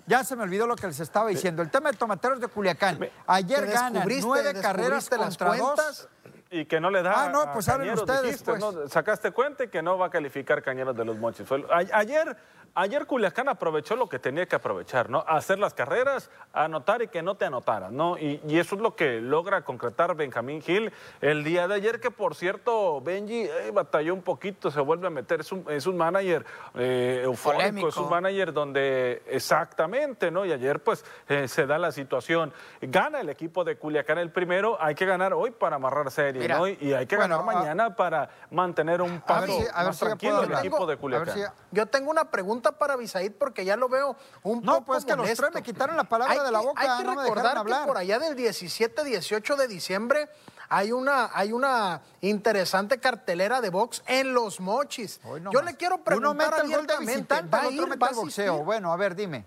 ya 0.06 0.24
se 0.24 0.36
me 0.36 0.44
olvidó 0.44 0.66
lo 0.66 0.76
que 0.76 0.86
les 0.86 1.00
estaba 1.00 1.28
diciendo. 1.28 1.62
El 1.62 1.70
tema 1.70 1.90
de 1.90 1.96
tomateros 1.96 2.40
de 2.40 2.48
Culiacán. 2.48 2.98
Ayer 3.26 3.66
ganan 3.66 4.08
nueve 4.22 4.54
carreras 4.60 5.08
contra 5.08 5.56
dos 5.56 6.08
y 6.50 6.64
que 6.64 6.80
no 6.80 6.90
le 6.90 7.02
da. 7.02 7.24
Ah, 7.24 7.28
no, 7.28 7.52
pues 7.52 7.68
hablen 7.68 7.94
ustedes. 7.94 8.42
pues. 8.42 8.64
Sacaste 8.88 9.30
cuenta 9.32 9.64
y 9.64 9.68
que 9.68 9.82
no 9.82 9.98
va 9.98 10.06
a 10.06 10.10
calificar 10.10 10.62
Cañeros 10.62 10.96
de 10.96 11.04
los 11.04 11.18
Mochis. 11.18 11.46
Ayer 11.92 12.36
Ayer 12.74 13.06
Culiacán 13.06 13.48
aprovechó 13.48 13.96
lo 13.96 14.08
que 14.08 14.18
tenía 14.18 14.46
que 14.46 14.56
aprovechar, 14.56 15.10
¿no? 15.10 15.24
Hacer 15.26 15.58
las 15.58 15.74
carreras, 15.74 16.30
anotar 16.52 17.02
y 17.02 17.08
que 17.08 17.22
no 17.22 17.36
te 17.36 17.44
anotaran, 17.44 17.96
¿no? 17.96 18.16
Y, 18.18 18.40
eso 18.58 18.74
es 18.74 18.80
lo 18.80 18.96
que 18.96 19.20
logra 19.20 19.62
concretar 19.62 20.14
Benjamín 20.16 20.60
Gil 20.60 20.92
el 21.20 21.44
día 21.44 21.68
de 21.68 21.74
ayer, 21.74 22.00
que 22.00 22.10
por 22.10 22.34
cierto, 22.34 23.00
Benji 23.00 23.42
eh, 23.42 23.70
batalló 23.72 24.14
un 24.14 24.22
poquito, 24.22 24.70
se 24.70 24.80
vuelve 24.80 25.06
a 25.06 25.10
meter, 25.10 25.40
es 25.40 25.52
un, 25.52 25.64
es 25.68 25.86
un 25.86 25.96
manager 25.96 26.44
eh, 26.74 27.22
eufórico, 27.24 27.88
es 27.88 27.96
un 27.96 28.10
manager 28.10 28.52
donde 28.52 29.22
exactamente, 29.26 30.30
¿no? 30.30 30.44
Y 30.44 30.52
ayer 30.52 30.82
pues 30.82 31.04
eh, 31.28 31.46
se 31.48 31.66
da 31.66 31.78
la 31.78 31.92
situación. 31.92 32.52
Gana 32.80 33.20
el 33.20 33.28
equipo 33.28 33.64
de 33.64 33.76
Culiacán 33.76 34.18
el 34.18 34.30
primero, 34.30 34.76
hay 34.80 34.94
que 34.94 35.06
ganar 35.06 35.32
hoy 35.34 35.50
para 35.50 35.76
amarrar 35.76 36.10
serie, 36.10 36.48
¿no? 36.48 36.66
Y, 36.66 36.92
hay 36.92 37.06
que 37.06 37.16
ganar 37.16 37.44
mañana 37.44 37.94
para 37.94 38.28
mantener 38.50 39.02
un 39.02 39.20
paso 39.20 39.52
más 39.74 39.98
tranquilo 39.98 40.42
el 40.42 40.52
equipo 40.52 40.86
de 40.86 40.96
Culiacán. 40.96 41.52
yo 41.70 41.86
tengo 41.86 42.10
una 42.10 42.24
pregunta 42.30 42.57
para 42.62 42.96
Bisaid 42.96 43.32
porque 43.32 43.64
ya 43.64 43.76
lo 43.76 43.88
veo 43.88 44.16
un 44.42 44.62
no, 44.62 44.72
poco 44.72 44.80
No, 44.80 44.84
pues 44.84 45.04
que 45.04 45.16
los 45.16 45.32
tres 45.32 45.54
me 45.54 45.62
quitaron 45.62 45.96
la 45.96 46.04
palabra 46.04 46.42
de 46.42 46.52
la 46.52 46.60
boca. 46.60 46.80
Hay 46.80 47.04
que 47.04 47.10
recordar 47.10 47.64
que 47.64 47.86
por 47.86 47.96
allá 47.96 48.18
del 48.18 48.34
17, 48.36 49.04
18 49.04 49.56
de 49.56 49.68
diciembre 49.68 50.28
hay 50.68 50.92
una, 50.92 51.30
hay 51.32 51.52
una 51.52 52.02
interesante 52.20 52.98
cartelera 52.98 53.60
de 53.60 53.70
box 53.70 54.02
en 54.06 54.34
Los 54.34 54.60
Mochis. 54.60 55.20
Yo 55.50 55.62
le 55.62 55.76
quiero 55.76 56.04
preguntar 56.04 56.30
Uno 56.30 56.34
mete 56.34 57.34
el 57.34 57.52
¿va 57.52 57.62
a 57.62 57.70
ir, 57.70 58.02
va 58.02 58.10
boxeo. 58.10 58.64
Bueno, 58.64 58.92
a 58.92 58.96
ver, 58.96 59.14
dime. 59.14 59.46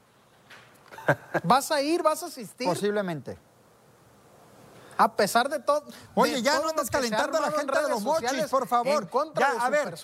¿Vas 1.44 1.72
a 1.72 1.82
ir? 1.82 2.02
¿Vas 2.02 2.24
a 2.24 2.28
asistir? 2.28 2.68
Posiblemente. 2.68 3.38
A 4.98 5.16
pesar 5.16 5.50
de 5.50 5.60
todo. 5.60 5.84
Oye, 6.16 6.42
ya 6.42 6.60
no 6.60 6.70
andas 6.70 6.90
calentando 6.90 7.38
a 7.38 7.42
la 7.42 7.52
gente 7.52 7.80
de 7.80 7.90
los 7.90 8.02
mochis, 8.02 8.46
por 8.50 8.68
favor. 8.68 9.08
ya, 9.36 9.52
a 9.60 9.70
ver, 9.70 9.96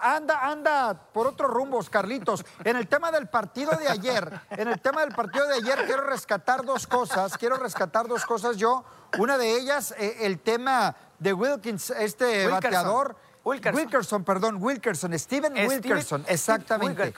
anda, 0.00 0.40
anda 0.46 0.94
por 1.12 1.26
otros 1.26 1.50
rumbos, 1.50 1.88
Carlitos. 1.88 2.44
En 2.64 2.76
el 2.76 2.88
tema 2.88 3.10
del 3.10 3.28
partido 3.28 3.72
de 3.72 3.88
ayer, 3.88 4.40
en 4.50 4.68
el 4.68 4.80
tema 4.80 5.00
del 5.02 5.14
partido 5.14 5.46
de 5.46 5.54
ayer, 5.54 5.84
quiero 5.86 6.02
rescatar 6.02 6.64
dos 6.64 6.86
cosas. 6.86 7.36
Quiero 7.38 7.56
rescatar 7.56 8.08
dos 8.08 8.24
cosas 8.24 8.56
yo. 8.56 8.84
Una 9.18 9.36
de 9.38 9.56
ellas, 9.56 9.94
eh, 9.98 10.18
el 10.20 10.40
tema 10.40 10.94
de 11.18 11.32
Wilkins, 11.32 11.90
este 11.90 12.48
bateador. 12.48 13.16
Wilkerson. 13.44 14.24
perdón, 14.24 14.58
Wilkerson, 14.60 15.18
Steven 15.18 15.52
Wilkerson, 15.66 16.24
exactamente. 16.28 17.12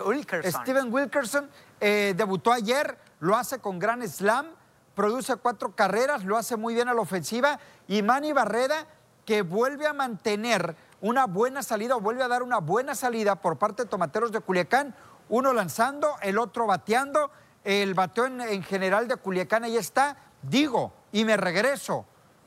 Steven 0.51 0.93
Wilkerson 0.93 1.51
eh, 1.81 2.15
debutó 2.17 2.53
ayer, 2.53 2.97
lo 3.21 3.37
hace 3.37 3.59
con 3.59 3.79
gran 3.79 4.07
slam 4.09 4.47
produce 4.95 5.37
cuatro 5.37 5.75
carreras, 5.75 6.25
lo 6.25 6.37
hace 6.37 6.57
muy 6.57 6.75
bien 6.75 6.89
a 6.89 6.95
la 6.95 7.01
ofensiva. 7.01 7.59
Y 7.89 8.03
Manny 8.03 8.33
Barreda, 8.33 8.87
que 9.25 9.43
vuelve 9.43 9.87
a 9.87 9.93
mantener 9.93 10.77
una 11.05 11.27
buena 11.27 11.63
salida 11.63 11.97
vuelve 11.97 12.23
a 12.23 12.29
dar 12.29 12.43
una 12.43 12.61
buena 12.61 12.95
salida 12.95 13.37
por 13.37 13.59
parte 13.59 13.83
de 13.83 13.91
Tomateros 13.91 14.33
de 14.33 14.41
Culiacán, 14.41 14.95
uno 15.29 15.53
lanzando, 15.53 16.17
el 16.23 16.39
otro 16.39 16.67
bateando. 16.67 17.31
El 17.63 17.93
bateo 17.93 18.25
en, 18.25 18.63
general 18.63 19.07
de 19.07 19.17
Culiacán 19.17 19.65
ahí 19.65 19.77
está. 19.77 20.17
Digo, 20.41 20.95
y 21.13 21.27
me 21.27 21.37
regreso, 21.37 22.07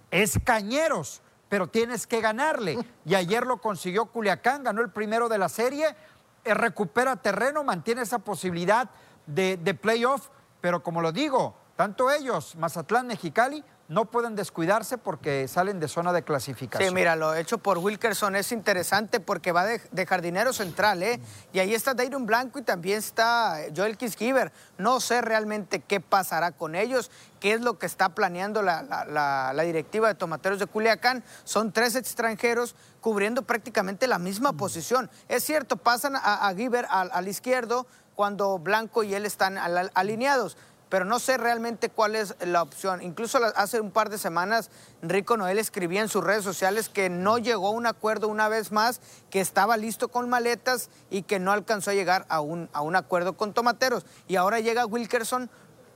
es 0.10 0.40
Cañeros, 0.44 1.22
pero 1.50 1.68
tienes 1.68 2.08
que 2.08 2.20
ganarle. 2.20 2.80
Y 3.06 3.14
ayer 3.14 3.46
lo 3.46 3.58
consiguió 3.62 4.08
Culiacán, 4.08 4.64
ganó 4.64 4.82
el 4.82 4.90
primero 4.90 5.30
de 5.30 5.38
la 5.38 5.50
serie, 5.50 5.96
eh, 6.44 6.56
recupera 6.56 7.16
terreno, 7.16 7.64
mantiene 7.64 8.02
esa 8.02 8.18
posibilidad 8.18 8.90
de, 9.28 9.58
de 9.58 9.74
playoff, 9.76 10.30
pero 10.62 10.82
como 10.82 11.02
lo 11.02 11.12
digo, 11.12 11.56
tanto 11.78 12.12
ellos, 12.12 12.56
Mazatlán, 12.56 13.08
Mexicali, 13.08 13.64
no 13.88 14.06
pueden 14.06 14.36
descuidarse 14.36 14.98
porque 14.98 15.48
salen 15.48 15.80
de 15.80 15.88
zona 15.88 16.12
de 16.12 16.24
clasificación. 16.24 16.90
Sí, 16.90 16.94
mira, 16.94 17.16
lo 17.16 17.34
hecho 17.36 17.58
por 17.60 17.78
Wilkerson 17.78 18.36
es 18.36 18.52
interesante 18.52 19.20
porque 19.20 19.52
va 19.52 19.66
de, 19.66 20.06
jardinero 20.06 20.52
central, 20.52 21.04
¿eh? 21.04 21.22
Y 21.54 21.60
ahí 21.60 21.74
está 21.74 21.94
Dayron 21.94 22.26
Blanco 22.26 22.60
y 22.60 22.64
también 22.64 22.98
está 22.98 23.60
Joel 23.76 23.96
Kisgiver. 23.96 24.52
No 24.78 25.00
sé 25.00 25.22
realmente 25.22 25.80
qué 25.80 26.02
pasará 26.02 26.52
con 26.52 26.76
ellos, 26.76 27.12
qué 27.40 27.54
es 27.54 27.62
lo 27.62 27.80
que 27.80 27.86
está 27.86 28.10
planeando 28.10 28.62
la, 28.62 29.54
directiva 29.64 30.10
de 30.10 30.16
Tomateros 30.16 30.60
de 30.60 30.66
Culiacán. 30.66 31.24
Son 31.46 31.72
tres 31.72 31.96
extranjeros 31.96 32.76
cubriendo 33.00 33.44
prácticamente 33.44 34.08
la 34.08 34.20
misma 34.20 34.54
posición. 34.54 35.10
Es 35.30 35.44
cierto, 35.44 35.78
pasan 35.78 36.16
a, 36.16 36.52
Giver 36.56 36.88
al, 36.90 37.28
izquierdo 37.28 37.88
cuando 38.16 38.58
Blanco 38.58 39.04
y 39.04 39.14
él 39.14 39.26
están 39.26 39.58
alineados 39.94 40.58
pero 40.90 41.06
no 41.06 41.20
sé 41.20 41.38
realmente 41.38 41.90
cuál 41.90 42.16
es 42.16 42.36
la 42.40 42.62
opción. 42.62 43.02
Incluso 43.02 43.40
hace 43.56 43.82
un 43.82 43.92
par 43.92 44.10
de 44.10 44.18
semanas 44.18 44.70
Rico 45.02 45.38
Noel 45.38 45.60
escribía 45.60 46.02
en 46.02 46.10
sus 46.10 46.24
redes 46.24 46.44
sociales 46.44 46.90
que 46.90 47.10
no 47.10 47.38
llegó 47.38 47.68
a 47.68 47.72
un 47.72 47.86
acuerdo 47.86 48.28
una 48.28 48.48
vez 48.48 48.72
más, 48.72 49.02
que 49.30 49.42
estaba 49.42 49.78
listo 49.78 50.08
con 50.08 50.30
maletas 50.30 50.90
y 51.10 51.24
que 51.24 51.40
no 51.40 51.52
alcanzó 51.52 51.92
a 51.92 51.94
llegar 51.94 52.26
a 52.30 52.42
un, 52.42 52.70
a 52.74 52.82
un 52.82 52.96
acuerdo 52.96 53.34
con 53.34 53.54
Tomateros. 53.54 54.06
Y 54.28 54.36
ahora 54.36 54.60
llega 54.60 54.86
Wilkerson 54.86 55.50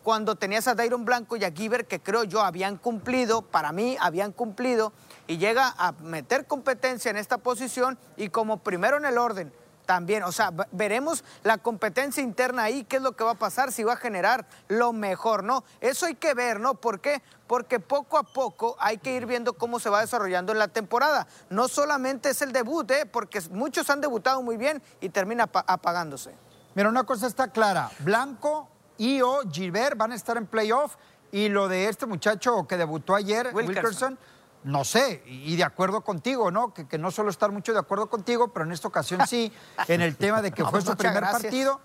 cuando 0.04 0.36
tenías 0.36 0.68
a 0.68 0.76
Dairon 0.76 1.06
Blanco 1.06 1.38
y 1.38 1.44
a 1.44 1.52
Giver, 1.52 1.86
que 1.86 2.00
creo 2.00 2.24
yo 2.24 2.42
habían 2.42 2.78
cumplido, 2.78 3.44
para 3.44 3.72
mí 3.72 3.98
habían 4.00 4.32
cumplido, 4.32 4.94
y 5.28 5.38
llega 5.38 5.74
a 5.78 5.92
meter 5.92 6.46
competencia 6.46 7.12
en 7.12 7.18
esta 7.18 7.38
posición 7.38 7.98
y 8.18 8.30
como 8.30 8.58
primero 8.58 8.98
en 8.98 9.06
el 9.06 9.18
orden 9.18 9.54
también. 9.92 10.24
O 10.24 10.32
sea, 10.32 10.54
veremos 10.72 11.22
la 11.44 11.58
competencia 11.58 12.24
interna 12.24 12.64
ahí, 12.64 12.86
qué 12.86 12.96
es 12.96 13.02
lo 13.02 13.12
que 13.12 13.26
va 13.26 13.32
a 13.32 13.36
pasar, 13.36 13.74
si 13.74 13.84
va 13.84 13.92
a 13.92 13.98
generar 13.98 14.46
lo 14.70 14.94
mejor, 14.94 15.44
¿no? 15.44 15.66
Eso 15.82 16.06
hay 16.06 16.16
que 16.16 16.34
ver, 16.34 16.62
¿no? 16.62 16.76
¿Por 16.76 17.02
qué? 17.02 17.22
Porque 17.46 17.82
poco 17.82 18.18
a 18.18 18.24
poco 18.24 18.78
hay 18.80 19.00
que 19.00 19.14
ir 19.14 19.26
viendo 19.26 19.52
cómo 19.52 19.82
se 19.82 19.90
va 19.90 20.00
desarrollando 20.00 20.54
en 20.54 20.60
la 20.60 20.70
temporada. 20.70 21.28
No 21.50 21.68
solamente 21.68 22.30
es 22.30 22.42
el 22.42 22.54
debut, 22.54 22.90
¿eh? 22.90 23.06
Porque 23.06 23.42
muchos 23.52 23.90
han 23.90 24.00
debutado 24.00 24.42
muy 24.42 24.56
bien 24.56 24.82
y 25.02 25.10
termina 25.10 25.50
apagándose. 25.52 26.34
Mira, 26.74 26.88
una 26.88 27.04
cosa 27.04 27.28
está 27.28 27.50
clara. 27.50 27.92
Blanco 28.00 28.70
y 28.98 29.22
o 29.22 29.42
Gilbert 29.52 29.98
van 29.98 30.14
a 30.14 30.16
estar 30.16 30.38
en 30.38 30.48
playoff 30.48 30.96
y 31.34 31.50
lo 31.50 31.68
de 31.68 31.90
este 31.90 32.06
muchacho 32.06 32.66
que 32.66 32.78
debutó 32.78 33.14
ayer, 33.14 33.52
Wilkerson 33.54 34.18
no 34.64 34.84
sé, 34.84 35.24
y 35.26 35.56
de 35.56 35.64
acuerdo 35.64 36.02
contigo, 36.02 36.52
¿no? 36.52 36.74
Que, 36.74 36.98
no 36.98 37.12
suelo 37.12 37.30
estar 37.30 37.52
mucho 37.52 37.74
de 37.74 37.80
acuerdo 37.80 38.10
contigo, 38.10 38.50
pero 38.50 38.66
en 38.66 38.72
esta 38.72 38.88
ocasión 38.88 39.26
sí, 39.28 39.52
en 39.88 40.02
el 40.02 40.16
tema 40.16 40.42
de 40.42 40.52
que 40.52 40.64
fue 40.66 40.82
su 40.82 40.96
primer 40.96 41.24
partido. 41.24 41.82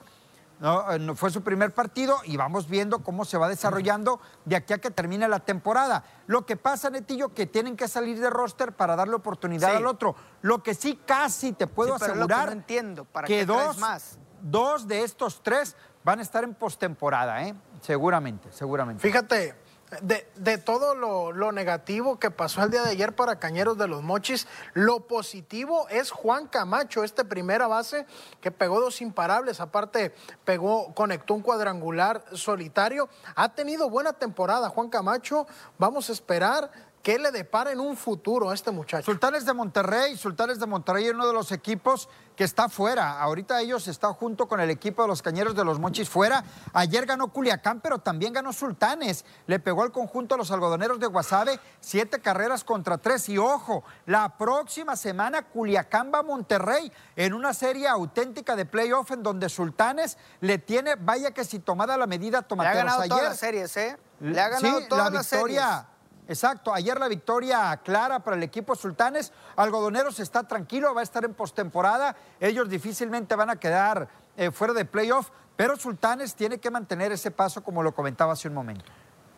Eh, 0.61 0.99
no, 0.99 1.15
fue 1.15 1.31
su 1.31 1.43
primer 1.43 1.75
partido 1.75 2.19
y 2.25 2.37
vamos 2.37 2.67
viendo 2.69 3.01
cómo 3.01 3.27
se 3.27 3.37
va 3.37 3.49
desarrollando 3.49 4.21
de 4.47 4.57
aquí 4.57 4.73
a 4.73 4.79
que 4.79 4.91
termine 4.91 5.29
la 5.29 5.41
temporada. 5.41 6.05
Lo 6.27 6.47
que 6.47 6.57
pasa, 6.57 6.89
Netillo, 6.89 7.35
que 7.35 7.47
tienen 7.47 7.77
que 7.77 7.89
salir 7.89 8.19
de 8.21 8.31
roster 8.31 8.73
para 8.73 8.97
darle 8.97 9.15
oportunidad 9.15 9.77
al 9.77 9.87
otro. 9.87 10.17
Lo 10.43 10.63
que 10.63 10.75
sí 10.75 10.99
casi 11.05 11.53
te 11.53 11.67
puedo 11.67 11.95
asegurar 11.95 12.53
entiendo, 12.53 13.05
¿para 13.05 13.27
que 13.27 13.45
dos, 13.45 13.77
más? 13.79 14.19
dos 14.41 14.89
de 14.89 15.03
estos 15.03 15.43
tres 15.43 15.77
van 16.05 16.21
a 16.21 16.23
estar 16.23 16.45
en 16.45 16.55
postemporada, 16.55 17.43
¿eh? 17.43 17.55
Seguramente, 17.83 18.51
seguramente. 18.53 19.03
Fíjate, 19.03 19.55
de, 20.01 20.59
todo 20.59 20.95
lo, 20.95 21.53
negativo 21.53 22.19
que 22.19 22.31
pasó 22.31 22.63
el 22.63 22.71
día 22.71 22.83
de 22.83 22.91
ayer 22.91 23.15
para 23.15 23.39
Cañeros 23.39 23.79
de 23.79 23.87
los 23.87 24.03
Mochis, 24.03 24.47
lo 24.75 25.07
positivo 25.07 25.89
es 25.89 26.11
Juan 26.11 26.49
Camacho, 26.49 27.05
este 27.05 27.25
primera 27.25 27.67
base 27.69 28.07
que 28.41 28.51
pegó 28.51 28.81
dos 28.81 29.01
imparables, 29.01 29.61
aparte 29.61 30.15
pegó, 30.45 30.93
conectó 30.95 31.35
un 31.35 31.43
cuadrangular 31.43 32.25
solitario. 32.33 33.09
Ha 33.37 33.55
tenido 33.55 33.89
buena 33.89 34.13
temporada 34.13 34.69
Juan 34.71 34.89
Camacho, 34.89 35.47
vamos 35.79 36.11
a 36.11 36.13
esperar 36.13 36.71
¿Qué 37.07 37.21
le 37.21 37.31
depara 37.31 37.71
en 37.71 37.79
un 37.79 37.97
futuro 37.97 38.51
a 38.51 38.55
este 38.55 38.73
muchacho? 38.73 39.05
Sultanes 39.05 39.47
de 39.47 39.53
Monterrey, 39.53 40.17
Sultanes 40.17 40.59
de 40.59 40.67
Monterrey 40.67 41.07
es 41.07 41.15
uno 41.15 41.25
de 41.25 41.33
los 41.33 41.53
equipos 41.53 42.09
que 42.35 42.43
está 42.43 42.69
fuera. 42.69 43.21
Ahorita 43.21 43.61
ellos 43.61 43.87
están 43.87 44.13
junto 44.15 44.49
con 44.49 44.59
el 44.59 44.71
equipo 44.71 45.03
de 45.03 45.09
los 45.09 45.23
Cañeros 45.23 45.55
de 45.55 45.65
los 45.65 45.79
Mochis 45.79 46.09
fuera. 46.09 46.43
Ayer 46.73 47.07
ganó 47.07 47.29
Culiacán, 47.29 47.81
pero 47.81 48.01
también 48.01 48.33
ganó 48.33 48.53
Sultanes. 48.53 49.25
Le 49.47 49.61
pegó 49.61 49.85
al 49.85 49.93
conjunto 49.93 50.35
a 50.35 50.39
los 50.39 50.51
algodoneros 50.51 50.99
de 50.99 51.07
Guasave 51.07 51.61
siete 51.79 52.21
carreras 52.21 52.65
contra 52.65 52.99
tres. 52.99 53.29
Y 53.29 53.39
ojo, 53.39 53.85
la 54.07 54.37
próxima 54.37 54.97
semana 54.97 55.43
Culiacán 55.43 56.11
va 56.13 56.19
a 56.19 56.23
Monterrey 56.25 56.91
en 57.15 57.35
una 57.35 57.55
serie 57.55 57.87
auténtica 57.87 58.57
de 58.57 58.67
playoff 58.67 59.13
en 59.13 59.23
donde 59.23 59.49
Sultanes 59.49 60.19
le 60.41 60.59
tiene, 60.59 60.97
vaya 60.97 61.31
que 61.31 61.45
si 61.45 61.61
tomada 61.61 61.97
la 61.97 62.09
medida, 62.09 62.43
Tomateros. 62.43 62.75
Le 62.75 62.81
ha 62.81 62.85
ganado 62.85 63.09
todas 63.09 63.29
las 63.29 63.39
series, 63.39 63.77
¿eh? 63.77 63.97
Le 64.19 64.41
ha 64.41 64.49
ganado 64.49 64.81
todas 64.89 65.13
la 65.13 65.21
victoria, 65.21 65.87
Exacto, 66.29 66.75
ayer 66.75 66.99
la 66.99 67.09
victoria 67.09 67.81
clara 67.85 68.19
para 68.21 68.37
el 68.37 68.43
equipo 68.43 68.75
Sultanes. 68.75 69.33
Algodoneros 69.55 70.19
está 70.19 70.43
tranquilo, 70.43 70.95
va 70.95 71.01
a 71.01 71.05
estar 71.05 71.25
en 71.25 71.35
postemporada. 71.35 72.17
Ellos 72.41 72.69
difícilmente 72.69 73.37
van 73.37 73.51
a 73.51 73.57
quedar 73.57 74.09
eh, 74.37 74.51
fuera 74.51 74.75
de 74.75 74.85
playoff, 74.85 75.31
pero 75.57 75.77
Sultanes 75.77 76.35
tiene 76.35 76.59
que 76.59 76.71
mantener 76.71 77.13
ese 77.13 77.31
paso 77.31 77.63
como 77.63 77.83
lo 77.83 77.95
comentaba 77.95 78.33
hace 78.33 78.49
un 78.49 78.55
momento. 78.55 78.85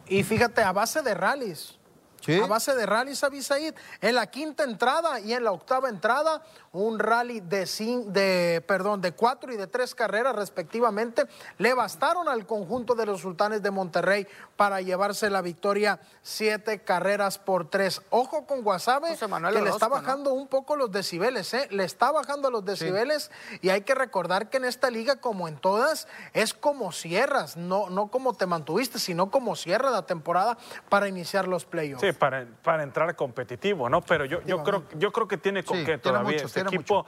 Y 0.07 0.23
fíjate, 0.23 0.63
a 0.63 0.73
base 0.73 1.03
de 1.03 1.15
rallies, 1.15 1.78
a 2.27 2.47
base 2.47 2.75
de 2.75 2.87
rallies 2.87 3.25
Abisaid. 3.25 3.75
En 4.01 4.15
la 4.15 4.27
quinta 4.27 4.65
entrada 4.65 5.21
y 5.21 5.33
en 5.33 5.45
la 5.45 5.53
octava 5.53 5.89
entrada, 5.89 6.43
un 6.73 6.99
rally 6.99 7.41
de, 7.41 7.67
de, 8.09 8.65
perdón, 8.67 9.01
de 9.01 9.13
cuatro 9.13 9.53
y 9.53 9.57
de 9.57 9.67
tres 9.67 9.95
carreras 9.95 10.37
respectivamente, 10.37 11.25
le 11.59 11.75
bastaron 11.75 12.29
al 12.29 12.47
conjunto 12.47 12.95
de 12.95 13.07
los 13.07 13.21
sultanes 13.21 13.63
de 13.63 13.71
Monterrey 13.71 14.27
para 14.57 14.81
llevarse 14.81 15.31
la 15.31 15.41
victoria 15.41 16.01
siete 16.23 16.81
carreras 16.81 17.39
por 17.39 17.71
tres. 17.71 18.03
Ojo 18.11 18.47
con 18.47 18.63
Guasave, 18.63 19.17
que 19.17 19.63
le 19.63 19.71
está 19.71 19.89
bajando 19.89 20.33
un 20.33 20.49
poco 20.49 20.77
los 20.77 20.91
decibeles, 20.91 21.55
¿eh? 21.55 21.69
le 21.71 21.85
está 21.85 22.13
bajando 22.13 22.51
los 22.51 22.65
decibeles 22.65 23.31
y 23.63 23.71
hay 23.71 23.83
que 23.83 23.95
recordar 23.95 24.51
que 24.51 24.59
en 24.59 24.65
esta 24.65 24.91
liga, 24.91 25.17
como 25.17 25.49
en 25.49 25.57
todas, 25.57 26.09
es 26.33 26.55
como 26.55 26.93
cierras, 26.93 27.57
no, 27.57 27.89
no 27.91 28.09
como 28.09 28.35
te 28.35 28.47
mantuviste, 28.47 28.99
sino 28.99 29.31
como 29.31 29.57
cierra 29.57 29.91
la 29.91 30.07
temporada 30.07 30.59
para 30.89 31.09
iniciar 31.09 31.49
los 31.49 31.65
playoffs 31.65 32.08
para, 32.15 32.47
para 32.63 32.83
entrar 32.83 33.15
competitivo, 33.17 33.89
¿no? 33.89 34.01
Pero 34.01 34.25
yo, 34.25 34.41
yo, 34.43 34.63
creo, 34.63 34.85
yo 34.97 35.13
creo 35.13 35.29
que 35.29 35.37
tiene 35.37 35.63
con 35.65 35.85
qué 35.85 35.99
todavía. 35.99 36.37
este 36.37 36.61
equipo, 36.61 37.07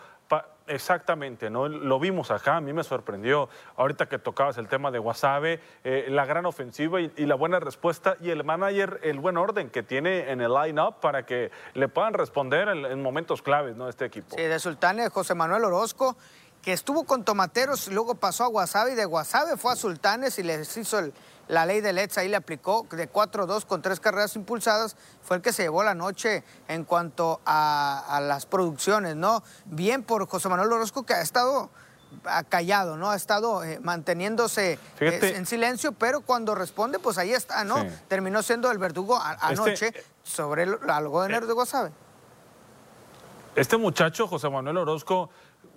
exactamente, 0.66 1.50
¿no? 1.50 1.68
Lo 1.68 1.98
vimos 1.98 2.30
acá, 2.30 2.56
a 2.56 2.60
mí 2.60 2.72
me 2.72 2.84
sorprendió. 2.84 3.48
Ahorita 3.76 4.08
que 4.08 4.18
tocabas 4.18 4.56
el 4.58 4.68
tema 4.68 4.90
de 4.90 4.98
Wasabe, 4.98 5.60
eh, 5.84 6.06
la 6.08 6.24
gran 6.24 6.46
ofensiva 6.46 7.00
y, 7.00 7.10
la 7.26 7.34
buena 7.34 7.60
respuesta 7.60 8.16
y 8.20 8.30
el 8.30 8.44
manager, 8.44 9.00
el 9.02 9.18
buen 9.18 9.36
orden 9.36 9.70
que 9.70 9.82
tiene 9.82 10.30
en 10.30 10.40
el 10.40 10.52
line-up 10.52 11.00
para 11.00 11.26
que 11.26 11.50
le 11.74 11.88
puedan 11.88 12.14
responder 12.14 12.68
en, 12.68 13.02
momentos 13.02 13.42
claves, 13.42 13.76
¿no? 13.76 13.88
Este 13.88 14.04
equipo. 14.04 14.36
Sí, 14.36 14.42
de 14.42 14.58
Sultane, 14.58 15.08
José 15.08 15.34
Manuel 15.34 15.64
Orozco 15.64 16.16
que 16.62 16.72
estuvo 16.74 17.04
con 17.04 17.24
Tomateros, 17.24 17.88
luego 17.88 18.16
pasó 18.16 18.44
a 18.44 18.48
Guasave 18.48 18.92
y 18.92 18.94
de 18.94 19.06
Guasave 19.06 19.56
fue 19.56 19.72
a 19.72 19.76
Sultanes 19.76 20.38
y 20.38 20.42
les 20.42 20.76
hizo 20.76 20.98
el, 20.98 21.14
la 21.50 21.66
ley 21.66 21.80
de 21.80 21.92
Let's 21.92 22.16
ahí 22.16 22.28
le 22.28 22.36
aplicó 22.36 22.86
de 22.90 23.10
4-2 23.10 23.66
con 23.66 23.82
tres 23.82 23.98
carreras 23.98 24.36
impulsadas, 24.36 24.96
fue 25.20 25.36
el 25.36 25.42
que 25.42 25.52
se 25.52 25.64
llevó 25.64 25.82
la 25.82 25.94
noche 25.94 26.44
en 26.68 26.84
cuanto 26.84 27.40
a, 27.44 28.20
las 28.22 28.46
producciones, 28.46 29.16
¿no? 29.16 29.42
Bien 29.64 30.04
por 30.04 30.28
José 30.28 30.48
Manuel 30.48 30.72
Orozco 30.72 31.04
que 31.04 31.14
ha 31.14 31.20
estado 31.20 31.70
callado, 32.48 32.96
¿no? 32.96 33.10
Ha 33.10 33.16
estado 33.16 33.64
eh, 33.64 33.80
manteniéndose 33.80 34.78
eh, 35.00 35.32
en 35.34 35.44
silencio, 35.44 35.92
pero 35.92 36.20
cuando 36.20 36.54
responde, 36.54 37.00
pues 37.00 37.18
ahí 37.18 37.32
está, 37.32 37.64
¿no? 37.64 37.84
Terminó 38.06 38.42
siendo 38.42 38.70
el 38.70 38.78
verdugo 38.78 39.18
este 39.18 39.46
anoche 39.46 39.92
sobre 40.22 40.64
el, 40.64 40.78
algodonero 40.88 41.46
de 41.46 41.52
Guasave. 41.52 41.90
Este 43.56 43.76
muchacho, 43.76 44.28
José 44.28 44.48
Manuel 44.48 44.76
Orozco, 44.76 45.30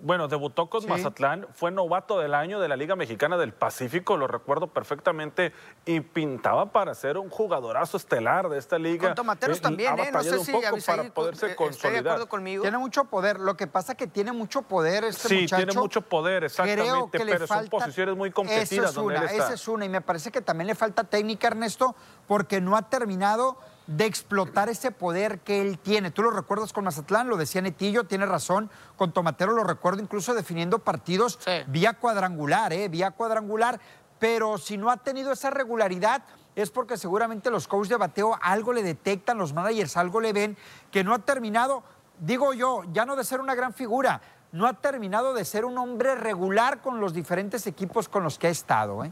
bueno, 0.04 0.28
debutó 0.28 0.68
con 0.68 0.86
Mazatlán, 0.86 1.46
fue 1.54 1.70
novato 1.70 2.18
del 2.18 2.34
año 2.34 2.60
de 2.60 2.68
la 2.68 2.76
Liga 2.76 2.94
Mexicana 2.94 3.38
del 3.38 3.54
Pacífico, 3.54 4.18
lo 4.18 4.26
recuerdo 4.26 4.66
perfectamente, 4.66 5.54
y 5.86 6.00
pintaba 6.00 6.66
para 6.72 6.94
ser 6.94 7.16
un 7.16 7.30
jugadorazo 7.30 7.96
estelar 7.96 8.50
de 8.50 8.58
esta 8.58 8.78
liga. 8.78 9.08
Con 9.08 9.14
Tomateros 9.14 9.58
eh, 9.58 9.62
también, 9.62 9.98
¿eh? 9.98 10.12
No 10.12 10.22
sé 10.22 10.44
si 10.44 10.52
para 10.86 11.04
poderse 11.04 11.52
eh, 11.52 11.56
consolidar. 11.56 12.02
de 12.02 12.10
acuerdo 12.10 12.28
conmigo. 12.28 12.60
Tiene 12.60 12.76
mucho 12.76 13.04
poder, 13.04 13.40
lo 13.40 13.56
que 13.56 13.66
pasa 13.66 13.92
es 13.92 13.98
que 13.98 14.06
tiene 14.06 14.32
mucho 14.32 14.60
poder 14.60 15.04
este 15.04 15.26
sí, 15.26 15.34
muchacho. 15.42 15.62
Sí, 15.62 15.66
tiene 15.66 15.80
mucho 15.80 16.02
poder, 16.02 16.44
exactamente, 16.44 17.18
pero 17.24 17.46
son 17.46 17.68
posiciones 17.68 18.14
muy 18.14 18.30
competidas. 18.30 18.70
Esa 18.70 18.90
es 18.90 18.96
una, 18.98 19.24
esa 19.24 19.54
es 19.54 19.68
una, 19.68 19.86
y 19.86 19.88
me 19.88 20.02
parece 20.02 20.30
que 20.30 20.42
también 20.42 20.66
le 20.66 20.74
falta 20.74 21.04
técnica, 21.04 21.46
Ernesto, 21.46 21.96
porque 22.26 22.60
no 22.60 22.76
ha 22.76 22.82
terminado 22.82 23.56
de 23.86 24.06
explotar 24.06 24.68
ese 24.68 24.90
poder 24.90 25.40
que 25.40 25.60
él 25.60 25.78
tiene. 25.78 26.10
Tú 26.10 26.22
lo 26.22 26.30
recuerdas 26.30 26.72
con 26.72 26.84
Mazatlán, 26.84 27.28
lo 27.28 27.36
decía 27.36 27.60
Netillo, 27.60 28.04
tiene 28.04 28.26
razón, 28.26 28.70
con 28.96 29.12
Tomatero 29.12 29.52
lo 29.52 29.64
recuerdo 29.64 30.02
incluso 30.02 30.34
definiendo 30.34 30.78
partidos 30.78 31.38
vía 31.66 31.94
cuadrangular, 31.94 32.72
¿eh? 32.72 32.88
vía 32.88 33.10
cuadrangular, 33.10 33.80
pero 34.18 34.58
si 34.58 34.76
no 34.76 34.90
ha 34.90 34.96
tenido 34.96 35.32
esa 35.32 35.50
regularidad 35.50 36.22
es 36.56 36.70
porque 36.70 36.96
seguramente 36.96 37.50
los 37.50 37.66
coaches 37.68 37.90
de 37.90 37.96
bateo 37.96 38.38
algo 38.40 38.72
le 38.72 38.82
detectan, 38.82 39.38
los 39.38 39.52
managers 39.52 39.96
algo 39.96 40.20
le 40.20 40.32
ven, 40.32 40.56
que 40.90 41.02
no 41.04 41.12
ha 41.12 41.18
terminado, 41.18 41.82
digo 42.20 42.54
yo, 42.54 42.82
ya 42.92 43.04
no 43.04 43.16
de 43.16 43.24
ser 43.24 43.40
una 43.40 43.54
gran 43.54 43.74
figura, 43.74 44.20
no 44.52 44.66
ha 44.66 44.74
terminado 44.74 45.34
de 45.34 45.44
ser 45.44 45.64
un 45.64 45.76
hombre 45.78 46.14
regular 46.14 46.80
con 46.80 47.00
los 47.00 47.12
diferentes 47.12 47.66
equipos 47.66 48.08
con 48.08 48.22
los 48.22 48.38
que 48.38 48.46
ha 48.46 48.50
estado. 48.50 49.04
¿eh? 49.04 49.10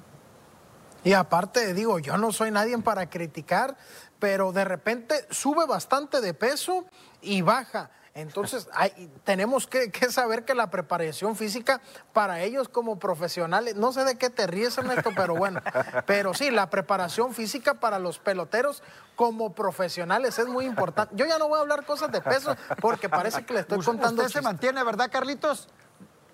Y 1.04 1.14
aparte, 1.14 1.74
digo, 1.74 1.98
yo 1.98 2.16
no 2.16 2.30
soy 2.30 2.52
nadie 2.52 2.78
para 2.78 3.10
criticar, 3.10 3.76
pero 4.22 4.52
de 4.52 4.64
repente 4.64 5.26
sube 5.30 5.66
bastante 5.66 6.20
de 6.20 6.32
peso 6.32 6.84
y 7.22 7.42
baja. 7.42 7.90
Entonces, 8.14 8.68
hay, 8.72 9.10
tenemos 9.24 9.66
que, 9.66 9.90
saber 10.10 10.44
que 10.44 10.54
la 10.54 10.70
preparación 10.70 11.34
física 11.34 11.80
para 12.12 12.40
ellos 12.40 12.68
como 12.68 13.00
profesionales, 13.00 13.74
no 13.74 13.92
sé 13.92 14.04
de 14.04 14.16
qué 14.16 14.30
te 14.30 14.46
ríes 14.46 14.78
en 14.78 14.92
esto, 14.92 15.10
pero 15.16 15.34
bueno, 15.34 15.60
pero 16.06 16.34
sí, 16.34 16.52
la 16.52 16.70
preparación 16.70 17.34
física 17.34 17.74
para 17.74 17.98
los 17.98 18.20
peloteros 18.20 18.84
como 19.16 19.54
profesionales 19.54 20.38
es 20.38 20.46
muy 20.46 20.66
importante. 20.66 21.16
Yo 21.16 21.26
ya 21.26 21.38
no 21.38 21.48
voy 21.48 21.58
a 21.58 21.62
hablar 21.62 21.84
cosas 21.84 22.12
de 22.12 22.20
peso 22.20 22.56
porque 22.80 23.08
parece 23.08 23.44
que 23.44 23.54
le 23.54 23.60
estoy 23.60 23.82
contando. 23.82 24.22
¿Usted 24.22 24.38
se 24.38 24.42
mantiene, 24.42 24.84
verdad, 24.84 25.10
Carlitos? 25.10 25.68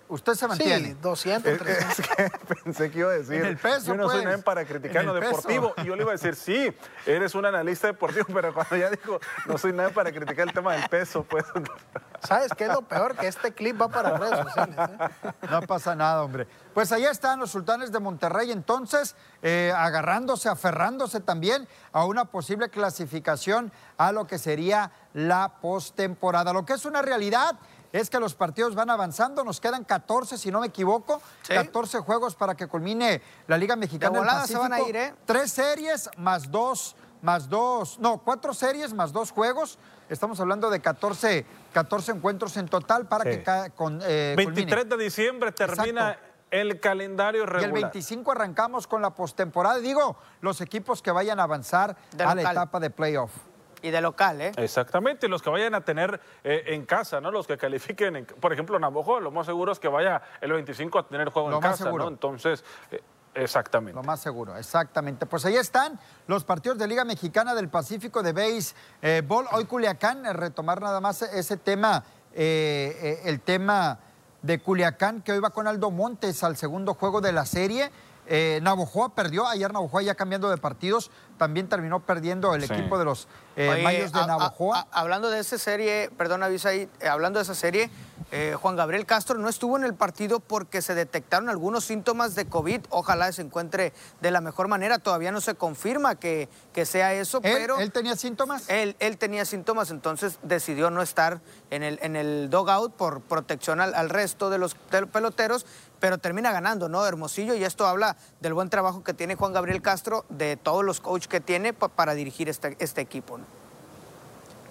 Usted 0.09 0.33
se 0.33 0.47
mantiene. 0.47 0.87
Sí, 0.87 0.97
200, 1.01 1.57
300. 1.59 1.99
Es, 1.99 2.07
que 2.07 2.31
pensé 2.63 2.89
que 2.89 2.99
iba 2.99 3.11
a 3.11 3.13
decir. 3.13 3.45
el 3.45 3.57
peso, 3.57 3.87
yo 3.87 3.95
no 3.95 4.07
soy 4.07 4.13
pues. 4.13 4.25
nadie 4.25 4.43
para 4.43 4.65
criticar 4.65 5.05
lo 5.05 5.13
deportivo. 5.13 5.75
Y 5.77 5.85
yo 5.85 5.95
le 5.95 6.01
iba 6.01 6.11
a 6.11 6.15
decir, 6.15 6.35
sí, 6.35 6.73
eres 7.05 7.35
un 7.35 7.45
analista 7.45 7.87
deportivo, 7.87 8.25
pero 8.33 8.51
cuando 8.51 8.75
ya 8.75 8.89
dijo, 8.89 9.19
no 9.45 9.57
soy 9.59 9.71
nadie 9.71 9.93
para 9.93 10.11
criticar 10.11 10.47
el 10.47 10.53
tema 10.53 10.73
del 10.73 10.89
peso, 10.89 11.23
pues. 11.23 11.45
¿Sabes 12.27 12.51
qué 12.57 12.65
es 12.65 12.73
lo 12.73 12.81
peor? 12.81 13.15
Que 13.15 13.27
este 13.27 13.53
clip 13.53 13.79
va 13.79 13.87
para 13.87 14.17
redes 14.17 14.39
sociales. 14.39 14.75
¿eh? 14.77 15.31
No 15.49 15.61
pasa 15.61 15.95
nada, 15.95 16.23
hombre. 16.23 16.47
Pues 16.73 16.91
ahí 16.91 17.05
están 17.05 17.39
los 17.39 17.51
sultanes 17.51 17.91
de 17.91 17.99
Monterrey, 17.99 18.51
entonces, 18.51 19.15
eh, 19.41 19.71
agarrándose, 19.75 20.49
aferrándose 20.49 21.19
también 21.21 21.67
a 21.93 22.03
una 22.05 22.25
posible 22.25 22.69
clasificación 22.69 23.71
a 23.97 24.11
lo 24.11 24.27
que 24.27 24.37
sería 24.37 24.91
la 25.13 25.59
postemporada. 25.61 26.51
Lo 26.51 26.65
que 26.65 26.73
es 26.73 26.85
una 26.85 27.01
realidad 27.01 27.57
es 27.91 28.09
que 28.09 28.19
los 28.19 28.35
partidos 28.35 28.75
van 28.75 28.89
avanzando, 28.89 29.43
nos 29.43 29.59
quedan 29.59 29.83
14, 29.83 30.37
si 30.37 30.51
no 30.51 30.59
me 30.59 30.67
equivoco, 30.67 31.21
14 31.47 31.99
juegos 31.99 32.35
para 32.35 32.55
que 32.55 32.67
culmine 32.67 33.21
la 33.47 33.57
Liga 33.57 33.75
Mexicana 33.75 34.19
del 34.19 34.27
Pacífico. 34.27 34.63
se 34.63 34.69
van 34.69 34.73
a 34.73 34.81
ir, 34.81 34.95
¿eh? 34.95 35.13
Tres 35.25 35.51
series 35.51 36.09
más 36.17 36.51
dos, 36.51 36.95
más 37.21 37.49
dos, 37.49 37.99
no, 37.99 38.19
cuatro 38.19 38.53
series 38.53 38.93
más 38.93 39.11
dos 39.11 39.31
juegos. 39.31 39.77
Estamos 40.09 40.39
hablando 40.39 40.69
de 40.69 40.79
14, 40.79 41.45
14 41.73 42.11
encuentros 42.13 42.57
en 42.57 42.67
total 42.67 43.07
para 43.07 43.23
que 43.25 43.43
con, 43.75 43.99
eh, 44.03 44.33
23 44.37 44.89
de 44.89 44.97
diciembre 44.97 45.51
termina 45.51 46.17
el 46.51 46.79
calendario 46.79 47.45
regular. 47.45 47.61
Y 47.61 47.65
el 47.65 47.71
25 47.71 48.31
arrancamos 48.31 48.87
con 48.87 49.01
la 49.01 49.11
postemporada. 49.11 49.77
Digo, 49.79 50.17
los 50.41 50.61
equipos 50.61 51.01
que 51.01 51.11
vayan 51.11 51.39
a 51.39 51.43
avanzar 51.43 51.95
a 52.17 52.35
la 52.35 52.41
etapa 52.41 52.79
de 52.79 52.89
playoff. 52.89 53.31
Y 53.81 53.91
de 53.91 54.01
local, 54.01 54.41
¿eh? 54.41 54.51
Exactamente, 54.57 55.27
los 55.27 55.41
que 55.41 55.49
vayan 55.49 55.73
a 55.75 55.81
tener 55.81 56.19
eh, 56.43 56.63
en 56.67 56.85
casa, 56.85 57.21
¿no? 57.21 57.31
Los 57.31 57.47
que 57.47 57.57
califiquen, 57.57 58.25
por 58.39 58.53
ejemplo, 58.53 58.77
Navajo, 58.79 59.19
lo 59.19 59.31
más 59.31 59.45
seguro 59.45 59.71
es 59.71 59.79
que 59.79 59.87
vaya 59.87 60.21
el 60.41 60.51
25 60.51 60.99
a 60.99 61.07
tener 61.07 61.29
juego 61.29 61.51
en 61.53 61.59
casa, 61.59 61.91
¿no? 61.91 62.07
Entonces, 62.07 62.63
eh, 62.91 63.01
exactamente. 63.35 63.95
Lo 63.95 64.03
más 64.03 64.19
seguro, 64.19 64.57
exactamente. 64.57 65.25
Pues 65.25 65.45
ahí 65.45 65.55
están 65.55 65.99
los 66.27 66.43
partidos 66.43 66.77
de 66.77 66.87
Liga 66.87 67.05
Mexicana 67.05 67.55
del 67.55 67.69
Pacífico 67.69 68.21
de 68.21 68.33
Béisbol. 68.33 69.45
Hoy 69.51 69.65
Culiacán, 69.65 70.25
eh, 70.25 70.33
retomar 70.33 70.81
nada 70.81 70.99
más 70.99 71.21
ese 71.21 71.57
tema, 71.57 72.03
el 72.33 73.41
tema 73.41 73.99
de 74.41 74.59
Culiacán, 74.59 75.21
que 75.21 75.31
hoy 75.31 75.39
va 75.39 75.49
con 75.49 75.67
Aldo 75.67 75.91
Montes 75.91 76.43
al 76.43 76.57
segundo 76.57 76.93
juego 76.93 77.21
de 77.21 77.31
la 77.31 77.45
serie. 77.45 77.91
Eh, 78.31 78.59
Navojoa 78.61 79.15
perdió, 79.15 79.47
ayer 79.47 79.73
Navojoa 79.73 80.03
ya 80.03 80.13
cambiando 80.13 80.51
de 80.51 80.57
partidos, 80.57 81.09
también 81.39 81.67
terminó 81.67 81.99
perdiendo 81.99 82.53
el 82.53 82.63
equipo 82.63 82.99
de 82.99 83.05
los 83.05 83.27
eh, 83.55 83.81
Mayos 83.83 84.11
de 84.11 84.25
Navojoa. 84.27 84.87
hablando 84.91 85.31
de 85.31 85.39
esa 85.39 85.57
serie, 85.57 86.11
perdón, 86.15 86.43
avisa 86.43 86.69
ahí, 86.69 86.87
eh, 86.99 87.07
hablando 87.07 87.39
de 87.39 87.43
esa 87.43 87.55
serie, 87.55 87.89
eh, 88.31 88.55
Juan 88.61 88.75
Gabriel 88.75 89.07
Castro 89.07 89.39
no 89.39 89.49
estuvo 89.49 89.75
en 89.75 89.83
el 89.83 89.95
partido 89.95 90.39
porque 90.39 90.83
se 90.83 90.93
detectaron 90.93 91.49
algunos 91.49 91.83
síntomas 91.85 92.35
de 92.35 92.45
COVID. 92.45 92.81
Ojalá 92.89 93.31
se 93.31 93.41
encuentre 93.41 93.91
de 94.21 94.31
la 94.31 94.39
mejor 94.39 94.67
manera. 94.67 94.99
Todavía 94.99 95.31
no 95.31 95.41
se 95.41 95.55
confirma 95.55 96.15
que, 96.15 96.47
que 96.71 96.85
sea 96.85 97.13
eso, 97.13 97.41
pero... 97.41 97.79
¿Él 97.79 97.91
tenía 97.91 98.15
síntomas? 98.15 98.69
Él, 98.69 98.95
él 98.99 99.17
tenía 99.17 99.45
síntomas, 99.45 99.89
entonces 99.89 100.37
decidió 100.43 100.91
no 100.91 101.01
estar 101.01 101.41
en 101.71 101.81
el, 101.81 101.97
en 102.03 102.15
el 102.15 102.49
dogout 102.51 102.93
por 102.93 103.21
protección 103.21 103.81
al, 103.81 104.09
resto 104.09 104.49
de 104.49 104.59
los, 104.59 104.75
peloteros, 105.11 105.65
pero 105.99 106.17
termina 106.17 106.51
ganando, 106.51 106.89
¿no? 106.89 107.05
Hermosillo, 107.05 107.55
y 107.55 107.63
esto 107.63 107.87
habla 107.87 108.15
del 108.39 108.53
buen 108.53 108.69
trabajo 108.69 109.03
que 109.03 109.13
tiene 109.13 109.35
Juan 109.35 109.53
Gabriel 109.53 109.81
Castro, 109.81 110.25
de 110.29 110.57
todos 110.57 110.83
los 110.83 110.99
coaches 110.99 111.27
que 111.27 111.41
tiene 111.41 111.73
para 111.73 112.13
dirigir 112.13 112.49
este, 112.49 112.75
este 112.79 113.01
equipo, 113.01 113.37
¿no? 113.37 113.45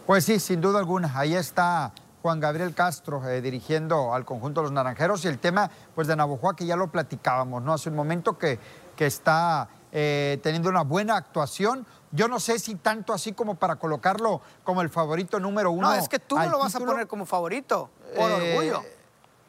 Pues 0.06 0.24
sí, 0.24 0.40
sin 0.40 0.60
duda 0.60 0.78
alguna. 0.78 1.12
Ahí 1.14 1.34
está 1.34 1.92
Juan 2.22 2.40
Gabriel 2.40 2.74
Castro 2.74 3.28
eh, 3.28 3.42
dirigiendo 3.42 4.14
al 4.14 4.24
conjunto 4.24 4.60
de 4.60 4.64
los 4.64 4.72
Naranjeros 4.72 5.24
y 5.24 5.28
el 5.28 5.38
tema 5.38 5.70
pues 5.94 6.08
de 6.08 6.16
Navojoa 6.16 6.56
que 6.56 6.64
ya 6.64 6.76
lo 6.76 6.88
platicábamos, 6.88 7.62
¿no? 7.62 7.74
Hace 7.74 7.90
un 7.90 7.96
momento 7.96 8.38
que, 8.38 8.58
que 8.96 9.06
está 9.06 9.68
eh, 9.92 10.38
teniendo 10.42 10.68
una 10.68 10.82
buena 10.82 11.16
actuación. 11.16 11.86
Yo 12.10 12.26
no 12.26 12.40
sé 12.40 12.58
si 12.58 12.74
tanto 12.76 13.12
así 13.12 13.32
como 13.32 13.56
para 13.56 13.76
colocarlo 13.76 14.40
como 14.64 14.80
el 14.80 14.88
favorito 14.88 15.38
número 15.40 15.70
uno. 15.70 15.90
No, 15.90 15.94
es 15.94 16.08
que 16.08 16.18
tú 16.18 16.38
no 16.38 16.48
lo 16.48 16.58
vas 16.58 16.74
a 16.74 16.80
poner 16.80 17.06
como 17.06 17.26
favorito, 17.26 17.90
por 18.16 18.30
eh, 18.30 18.56
orgullo. 18.56 18.82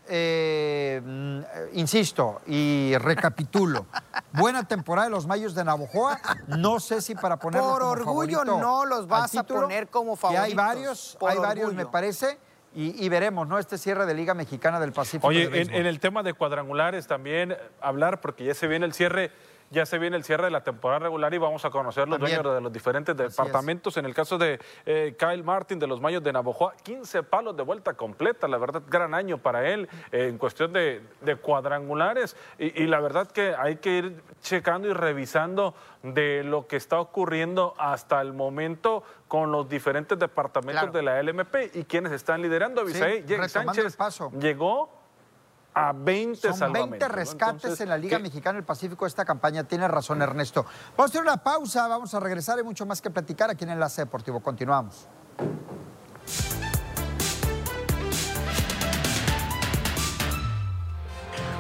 Mm, 0.10 1.42
insisto 1.74 2.42
y 2.48 2.96
recapitulo. 2.98 3.86
Buena 4.34 4.68
temporada 4.68 5.08
de 5.08 5.12
los 5.12 5.28
Mayos 5.28 5.54
de 5.54 5.64
Navojoa. 5.64 6.20
No 6.48 6.80
sé 6.80 7.02
si 7.02 7.14
para 7.14 7.38
ponerlo 7.38 7.70
Por 7.70 7.84
orgullo 7.84 8.44
no 8.44 8.86
los 8.86 9.08
vas 9.08 9.36
a 9.36 9.44
poner 9.44 9.88
como 9.90 10.16
favoritos. 10.16 10.48
hay 10.48 10.54
varios, 10.56 11.18
hay 11.22 11.38
varios, 11.38 11.74
me 11.74 11.86
parece. 11.86 12.40
Y, 12.76 13.10
veremos, 13.10 13.48
¿no? 13.48 13.58
Este 13.58 13.78
cierre 13.80 14.06
de 14.06 14.14
Liga 14.14 14.36
Mexicana 14.36 14.80
del 14.80 14.92
Pacífico. 14.92 15.28
Oye, 15.28 15.50
en, 15.60 15.86
el 15.86 16.00
tema 16.00 16.22
de 16.22 16.34
cuadrangulares 16.34 17.08
también 17.08 17.58
hablar, 17.82 18.22
porque 18.22 18.46
ya 18.46 18.54
se 18.54 18.68
viene 18.68 18.86
el 18.86 18.94
cierre 18.94 19.32
ya 19.72 19.86
se 19.86 19.98
viene 20.00 20.18
el 20.18 20.24
cierre 20.24 20.46
de 20.46 20.52
la 20.52 20.64
temporada 20.64 21.00
regular 21.00 21.34
y 21.34 21.38
vamos 21.38 21.64
a 21.66 21.70
conocer 21.70 22.08
los 22.08 22.20
dueños 22.20 22.44
de 22.44 22.62
los 22.62 22.72
diferentes 22.72 23.16
departamentos. 23.16 23.98
En 23.98 24.06
el 24.06 24.14
caso 24.14 24.38
de 24.38 24.60
eh, 24.86 25.16
Kyle 25.18 25.44
Martin 25.44 25.80
de 25.80 25.88
los 25.88 26.02
Mayos 26.02 26.24
de 26.24 26.34
Navojoa, 26.34 26.76
15 26.84 27.24
palos 27.24 27.56
de 27.56 27.64
vuelta 27.64 27.94
completa, 27.94 28.48
la 28.48 28.58
verdad, 28.58 28.82
gran 28.88 29.14
año 29.14 29.38
para 29.38 29.70
él 29.70 29.88
eh, 30.12 30.28
en 30.28 30.38
cuestión 30.38 30.74
de, 30.74 31.02
cuadrangulares. 31.42 32.36
Y, 32.58 32.88
la 32.88 33.00
verdad 33.00 33.30
que 33.30 33.56
hay 33.56 33.78
que 33.78 33.98
ir 33.98 34.24
checando 34.42 34.88
y 34.88 34.94
revisando 34.94 35.76
de 36.02 36.44
lo 36.44 36.68
que 36.68 36.76
está 36.76 37.00
ocurriendo 37.00 37.76
hasta 37.78 38.22
el 38.22 38.34
momento 38.34 39.04
con 39.28 39.52
los 39.52 39.70
diferentes 39.70 40.18
departamentos 40.18 40.92
de 40.92 41.04
la 41.04 41.22
LMP 41.22 41.76
y 41.76 41.84
quienes 41.84 42.12
están 42.12 42.42
liderando. 42.42 42.82
Avisaí, 42.82 43.24
Sánchez 43.48 43.98
llegó 44.40 44.99
a 45.80 45.94
20 45.94 46.54
Son 46.54 46.74
20 46.74 47.08
rescates 47.08 47.80
en 47.80 47.90
la 47.90 47.98
Liga 47.98 48.20
Mexicana 48.20 48.56
del 48.56 48.66
Pacífico 48.66 49.06
esta 49.06 49.24
campaña. 49.24 49.64
Tiene 49.64 49.88
razón 49.88 50.22
Ernesto. 50.22 50.66
Vamos 50.98 51.12
a 51.12 51.12
hacer 51.12 51.22
una 51.22 51.38
pausa, 51.38 51.88
vamos 51.88 52.14
a 52.14 52.20
regresar. 52.20 52.58
Hay 52.58 52.64
mucho 52.64 52.86
más 52.86 53.02
que 53.02 53.10
platicar 53.10 53.50
aquí 53.50 53.64
en 53.64 53.72
Enlace 53.72 54.02
Deportivo. 54.02 54.42
Continuamos. 54.42 55.08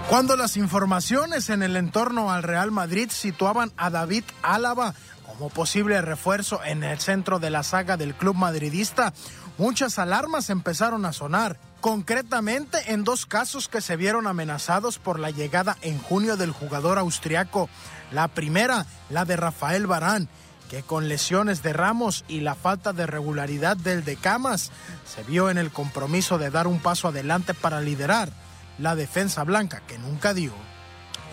Cuando 0.10 0.36
las 0.36 0.58
informaciones 0.58 1.50
en 1.50 1.62
el 1.62 1.76
entorno 1.76 2.32
al 2.32 2.44
Real 2.44 2.72
Madrid 2.72 3.10
situaban 3.12 3.72
a 3.78 3.92
David 3.92 4.24
Álava 4.42 4.96
como 5.28 5.50
posible 5.50 6.02
refuerzo 6.02 6.62
en 6.66 6.84
el 6.84 7.00
centro 7.00 7.40
de 7.40 7.52
la 7.52 7.62
saga 7.62 7.96
del 7.96 8.16
club 8.16 8.36
madridista, 8.36 9.14
muchas 9.60 10.00
alarmas 10.00 10.50
empezaron 10.50 11.06
a 11.06 11.14
sonar 11.14 11.58
concretamente 11.82 12.92
en 12.92 13.04
dos 13.04 13.26
casos 13.26 13.68
que 13.68 13.82
se 13.82 13.96
vieron 13.96 14.28
amenazados 14.28 15.00
por 15.00 15.20
la 15.20 15.32
llegada 15.32 15.78
en 15.82 16.00
junio 16.00 16.38
del 16.38 16.52
jugador 16.52 16.98
austriaco. 16.98 17.70
La 18.12 18.28
primera, 18.28 18.86
la 19.10 19.26
de 19.26 19.36
Rafael 19.36 19.88
Barán, 19.88 20.30
que 20.70 20.84
con 20.84 21.10
lesiones 21.10 21.64
de 21.64 21.74
Ramos 21.74 22.26
y 22.28 22.42
la 22.42 22.56
falta 22.56 22.94
de 22.94 23.08
regularidad 23.08 23.76
del 23.78 24.04
de 24.04 24.16
Camas, 24.16 24.72
se 25.06 25.24
vio 25.24 25.50
en 25.50 25.58
el 25.58 25.72
compromiso 25.72 26.38
de 26.38 26.52
dar 26.52 26.68
un 26.68 26.80
paso 26.80 27.08
adelante 27.08 27.54
para 27.54 27.82
liderar 27.82 28.30
la 28.78 28.96
defensa 28.96 29.44
blanca 29.44 29.82
que 29.88 29.98
nunca 29.98 30.34
dio. 30.34 30.54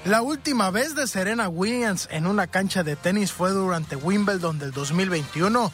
La 0.05 0.23
última 0.23 0.71
vez 0.71 0.95
de 0.95 1.09
Serena 1.09 1.49
Williams 1.49 2.09
en 2.13 2.27
una 2.27 2.47
cancha 2.47 2.85
de 2.85 2.95
tenis 2.95 3.33
fue 3.33 3.51
durante 3.51 3.97
Wimbledon 3.97 4.59
del 4.59 4.71
2021. 4.71 5.73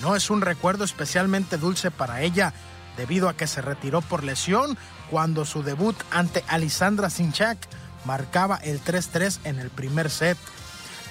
No 0.00 0.16
es 0.16 0.30
un 0.30 0.40
recuerdo 0.40 0.84
especialmente 0.84 1.58
dulce 1.58 1.90
para 1.90 2.22
ella, 2.22 2.54
debido 2.96 3.28
a 3.28 3.36
que 3.36 3.46
se 3.46 3.62
retiró 3.62 4.00
por 4.00 4.24
lesión 4.24 4.76
cuando 5.10 5.44
su 5.44 5.62
debut 5.62 5.96
ante 6.10 6.44
Alisandra 6.48 7.10
Sinchak 7.10 7.58
marcaba 8.04 8.56
el 8.56 8.82
3-3 8.82 9.38
en 9.44 9.58
el 9.58 9.70
primer 9.70 10.10
set. 10.10 10.38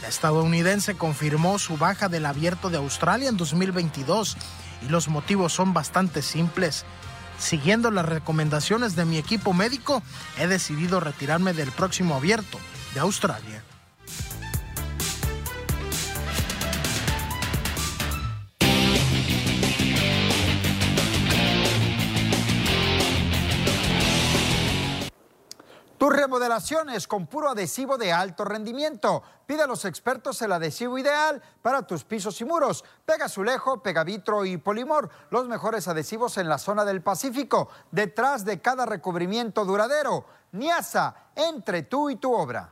La 0.02 0.08
estadounidense 0.08 0.96
confirmó 0.96 1.60
su 1.60 1.78
baja 1.78 2.10
del 2.10 2.26
abierto 2.26 2.70
de 2.70 2.78
Australia 2.78 3.30
en 3.30 3.38
2022 3.38 4.38
y 4.82 4.90
los 4.90 5.08
motivos 5.08 5.54
son 5.54 5.74
bastante 5.74 6.22
simples. 6.22 6.86
Siguiendo 7.38 7.92
las 7.92 8.06
recomendaciones 8.06 8.96
de 8.96 9.06
mi 9.06 9.18
equipo 9.18 9.54
médico, 9.54 10.04
he 10.38 10.48
decidido 10.48 11.00
retirarme 11.00 11.54
del 11.54 11.72
próximo 11.72 12.16
abierto 12.16 12.60
de 12.94 13.00
Australia. 13.00 13.64
Remodelaciones 26.10 27.08
con 27.08 27.28
puro 27.28 27.50
adhesivo 27.50 27.98
de 27.98 28.12
alto 28.12 28.44
rendimiento. 28.44 29.22
Pide 29.46 29.64
a 29.64 29.68
los 29.68 29.86
expertos 29.86 30.42
el 30.42 30.52
adhesivo 30.52 30.98
ideal 30.98 31.42
para 31.62 31.84
tus 31.84 32.04
pisos 32.04 32.40
y 32.42 32.46
muros. 32.46 32.84
Pega 33.06 33.26
Azulejo, 33.26 33.84
Pegavitro 33.84 34.46
y 34.46 34.58
Polimor, 34.58 35.10
los 35.30 35.48
mejores 35.48 35.88
adhesivos 35.88 36.38
en 36.38 36.50
la 36.50 36.58
zona 36.58 36.86
del 36.86 37.02
Pacífico, 37.02 37.70
detrás 37.92 38.46
de 38.46 38.62
cada 38.62 38.86
recubrimiento 38.86 39.66
duradero. 39.66 40.26
Niasa, 40.54 41.16
entre 41.36 41.84
tú 41.84 42.10
y 42.10 42.16
tu 42.16 42.34
obra. 42.34 42.72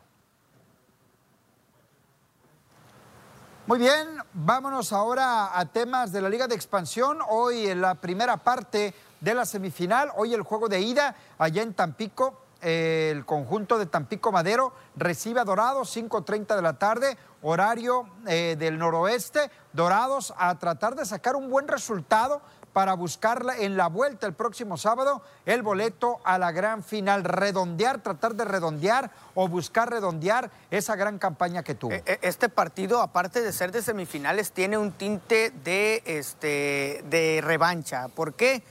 Muy 3.67 3.79
bien, 3.79 4.07
vámonos 4.33 4.91
ahora 4.93 5.57
a 5.57 5.65
temas 5.65 6.11
de 6.11 6.21
la 6.21 6.29
Liga 6.29 6.47
de 6.47 6.55
Expansión. 6.55 7.19
Hoy 7.29 7.67
en 7.67 7.81
la 7.81 7.95
primera 7.95 8.37
parte 8.37 8.95
de 9.19 9.33
la 9.35 9.45
semifinal, 9.45 10.11
hoy 10.15 10.33
el 10.33 10.41
juego 10.41 10.67
de 10.67 10.81
ida 10.81 11.15
allá 11.37 11.61
en 11.61 11.73
Tampico 11.73 12.48
el 12.61 13.25
conjunto 13.25 13.77
de 13.77 13.85
Tampico 13.85 14.31
Madero 14.31 14.73
recibe 14.95 15.39
a 15.39 15.45
Dorados 15.45 15.95
5.30 15.95 16.55
de 16.55 16.61
la 16.61 16.73
tarde, 16.73 17.17
horario 17.41 18.07
eh, 18.27 18.55
del 18.57 18.77
noroeste. 18.77 19.49
Dorados 19.73 20.33
a 20.37 20.57
tratar 20.59 20.95
de 20.95 21.05
sacar 21.05 21.35
un 21.35 21.49
buen 21.49 21.67
resultado 21.67 22.41
para 22.73 22.93
buscar 22.93 23.45
en 23.57 23.77
la 23.77 23.87
vuelta 23.87 24.27
el 24.27 24.33
próximo 24.33 24.77
sábado 24.77 25.23
el 25.45 25.63
boleto 25.63 26.19
a 26.23 26.37
la 26.37 26.51
gran 26.51 26.83
final. 26.83 27.23
Redondear, 27.23 28.01
tratar 28.01 28.35
de 28.35 28.45
redondear 28.45 29.11
o 29.35 29.47
buscar 29.47 29.89
redondear 29.89 30.51
esa 30.69 30.95
gran 30.95 31.17
campaña 31.17 31.63
que 31.63 31.75
tuvo. 31.75 31.93
E, 31.93 32.03
e, 32.05 32.19
este 32.21 32.49
partido, 32.49 33.01
aparte 33.01 33.41
de 33.41 33.51
ser 33.51 33.71
de 33.71 33.81
semifinales, 33.81 34.51
tiene 34.51 34.77
un 34.77 34.91
tinte 34.91 35.51
de, 35.63 36.03
este, 36.05 37.03
de 37.09 37.41
revancha. 37.43 38.07
¿Por 38.09 38.33
qué? 38.33 38.63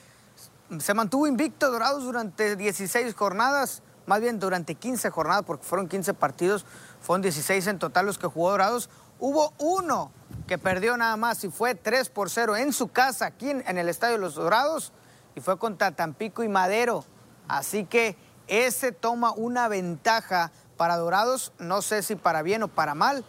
Se 0.79 0.95
mantuvo 0.95 1.27
invicto 1.27 1.71
Dorados 1.71 2.05
durante 2.05 2.57
16 2.57 3.15
jornadas, 3.15 3.83
más 4.07 4.21
bien 4.21 4.39
durante 4.39 4.75
15 4.75 5.11
jornadas, 5.11 5.45
porque 5.47 5.65
fueron 5.65 5.89
15 5.89 6.15
partidos, 6.15 6.67
fueron 7.01 7.23
16 7.23 7.67
en 7.69 7.79
total 7.79 8.07
los 8.07 8.19
que 8.19 8.27
jugó 8.27 8.51
Dorados. 8.51 8.91
Hubo 9.19 9.53
uno 9.59 10.13
que 10.47 10.59
perdió 10.59 10.97
nada 10.97 11.17
más 11.17 11.43
y 11.45 11.51
fue 11.51 11.75
3 11.75 12.11
por 12.11 12.31
0 12.31 12.57
en 12.57 12.73
su 12.73 12.89
casa, 12.89 13.27
aquí 13.27 13.51
en, 13.51 13.79
el 13.79 13.89
Estadio 13.89 14.15
de 14.15 14.21
los 14.21 14.35
Dorados, 14.35 14.93
y 15.35 15.41
fue 15.41 15.59
contra 15.59 15.93
Tampico 15.93 16.43
y 16.43 16.49
Madero. 16.49 17.05
Así 17.49 17.85
que 17.85 18.17
ese 18.47 18.93
toma 18.93 19.33
una 19.33 19.69
ventaja 19.69 20.53
para 20.77 20.97
Dorados, 20.97 21.53
no 21.59 21.83
sé 21.83 22.03
si 22.03 22.15
para 22.15 22.43
bien 22.43 22.63
o 22.63 22.69
para 22.69 22.95
mal, 22.95 23.25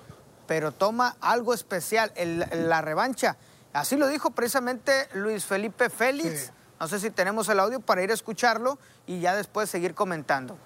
pero 0.46 0.72
toma 0.72 1.16
algo 1.22 1.54
especial, 1.54 2.12
la 2.52 2.82
revancha. 2.82 3.38
Así 3.74 3.96
lo 3.96 4.08
dijo 4.08 4.32
precisamente 4.32 5.08
Luis 5.14 5.46
Felipe 5.46 5.90
Félix. 5.90 6.52
No 6.80 6.88
sé 6.88 7.00
si 7.00 7.12
tenemos 7.12 7.50
el 7.50 7.60
audio 7.60 7.82
para 7.82 8.04
ir 8.04 8.12
a 8.12 8.14
escucharlo 8.14 8.80
y 9.06 9.20
ya 9.20 9.36
después 9.36 9.70
seguir 9.70 9.94
comentando. 9.94 10.58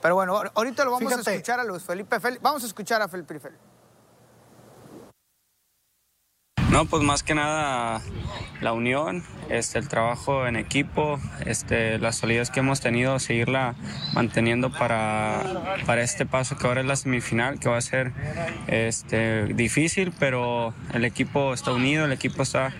Pero 0.00 0.14
bueno, 0.14 0.40
ahorita 0.54 0.84
lo 0.84 0.92
vamos 0.92 1.12
a 1.12 1.20
escuchar 1.20 1.60
a 1.60 1.64
Luis 1.64 1.82
Felipe 1.82 2.18
Félix. 2.20 2.42
Vamos 2.42 2.62
a 2.62 2.66
escuchar 2.66 3.02
a 3.02 3.08
Felipe 3.08 3.38
Félix. 3.38 3.60
No, 6.70 6.86
pues 6.86 7.04
más 7.04 7.22
que 7.22 7.36
nada 7.36 8.02
la 8.60 8.72
unión, 8.72 9.22
este, 9.48 9.78
el 9.78 9.88
trabajo 9.88 10.46
en 10.48 10.56
equipo, 10.56 11.20
este, 11.46 11.98
las 11.98 12.16
solidez 12.16 12.50
que 12.50 12.60
hemos 12.60 12.80
tenido, 12.80 13.20
seguirla 13.20 13.76
manteniendo 14.12 14.72
para, 14.72 15.76
para 15.86 16.02
este 16.02 16.26
paso 16.26 16.58
que 16.58 16.66
ahora 16.66 16.80
es 16.80 16.86
la 16.86 16.96
semifinal, 16.96 17.60
que 17.60 17.68
va 17.68 17.76
a 17.76 17.80
ser 17.80 18.12
este, 18.66 19.54
difícil, 19.54 20.12
pero 20.18 20.74
el 20.92 21.04
equipo 21.04 21.54
está 21.54 21.72
unido, 21.72 22.06
el 22.06 22.12
equipo 22.12 22.42
está 22.42 22.72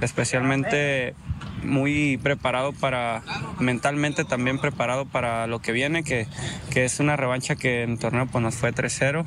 especialmente 0.00 1.14
muy 1.62 2.18
preparado 2.18 2.72
para, 2.72 3.22
mentalmente 3.58 4.24
también 4.24 4.58
preparado 4.58 5.06
para 5.06 5.46
lo 5.46 5.60
que 5.60 5.72
viene, 5.72 6.04
que, 6.04 6.26
que 6.70 6.84
es 6.84 7.00
una 7.00 7.16
revancha 7.16 7.56
que 7.56 7.82
en 7.82 7.92
el 7.92 7.98
torneo 7.98 8.26
pues, 8.26 8.42
nos 8.42 8.54
fue 8.54 8.72
3-0, 8.72 9.26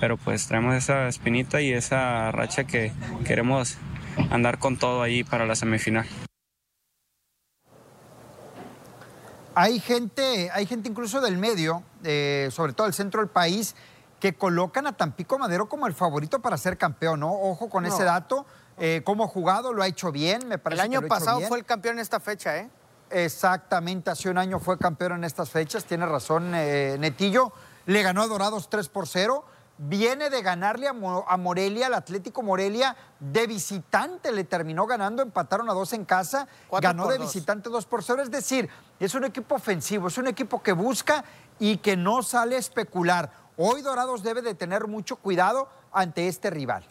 pero 0.00 0.16
pues 0.16 0.46
traemos 0.46 0.74
esa 0.74 1.08
espinita 1.08 1.60
y 1.60 1.72
esa 1.72 2.30
racha 2.32 2.64
que 2.64 2.92
queremos 3.24 3.78
andar 4.30 4.58
con 4.58 4.76
todo 4.76 5.02
ahí 5.02 5.24
para 5.24 5.46
la 5.46 5.54
semifinal. 5.54 6.06
Hay 9.54 9.80
gente, 9.80 10.50
hay 10.52 10.66
gente 10.66 10.88
incluso 10.88 11.20
del 11.20 11.36
medio, 11.36 11.82
eh, 12.04 12.48
sobre 12.50 12.72
todo 12.72 12.86
el 12.86 12.94
centro 12.94 13.20
del 13.20 13.28
país, 13.28 13.74
que 14.18 14.34
colocan 14.34 14.86
a 14.86 14.92
Tampico 14.92 15.38
Madero 15.38 15.68
como 15.68 15.86
el 15.86 15.94
favorito 15.94 16.40
para 16.40 16.56
ser 16.56 16.78
campeón, 16.78 17.20
¿no? 17.20 17.32
Ojo 17.32 17.68
con 17.68 17.84
ese 17.84 18.04
dato. 18.04 18.46
Eh, 18.78 19.02
cómo 19.04 19.24
ha 19.24 19.28
jugado, 19.28 19.72
lo 19.72 19.82
ha 19.82 19.86
hecho 19.86 20.10
bien, 20.10 20.48
me 20.48 20.58
parece. 20.58 20.82
El 20.82 20.92
año 20.92 21.08
pasado 21.08 21.40
fue 21.42 21.58
el 21.58 21.64
campeón 21.64 21.96
en 21.96 22.00
esta 22.00 22.20
fecha, 22.20 22.56
¿eh? 22.58 22.70
Exactamente, 23.10 24.10
hace 24.10 24.30
un 24.30 24.38
año 24.38 24.58
fue 24.58 24.78
campeón 24.78 25.12
en 25.12 25.24
estas 25.24 25.50
fechas, 25.50 25.84
tiene 25.84 26.06
razón 26.06 26.52
eh, 26.54 26.96
Netillo. 26.98 27.52
Le 27.86 28.02
ganó 28.02 28.22
a 28.22 28.26
Dorados 28.26 28.70
3 28.70 28.88
por 28.88 29.06
0. 29.06 29.44
Viene 29.78 30.30
de 30.30 30.42
ganarle 30.42 30.86
a, 30.86 30.92
Morelia, 30.92 31.86
al 31.86 31.94
Atlético 31.94 32.42
Morelia, 32.42 32.94
de 33.18 33.46
visitante 33.46 34.30
le 34.30 34.44
terminó 34.44 34.86
ganando, 34.86 35.22
empataron 35.22 35.68
a 35.68 35.72
dos 35.72 35.92
en 35.92 36.04
casa, 36.04 36.46
ganó 36.70 37.08
de 37.08 37.18
visitante 37.18 37.68
2 37.68 37.86
por 37.86 38.04
0. 38.04 38.22
Es 38.22 38.30
decir, 38.30 38.68
es 39.00 39.14
un 39.14 39.24
equipo 39.24 39.56
ofensivo, 39.56 40.06
es 40.08 40.18
un 40.18 40.28
equipo 40.28 40.62
que 40.62 40.72
busca 40.72 41.24
y 41.58 41.78
que 41.78 41.96
no 41.96 42.22
sale 42.22 42.56
a 42.56 42.58
especular. 42.58 43.32
Hoy 43.56 43.82
Dorados 43.82 44.22
debe 44.22 44.40
de 44.42 44.54
tener 44.54 44.86
mucho 44.86 45.16
cuidado 45.16 45.68
ante 45.90 46.28
este 46.28 46.50
rival. 46.50 46.84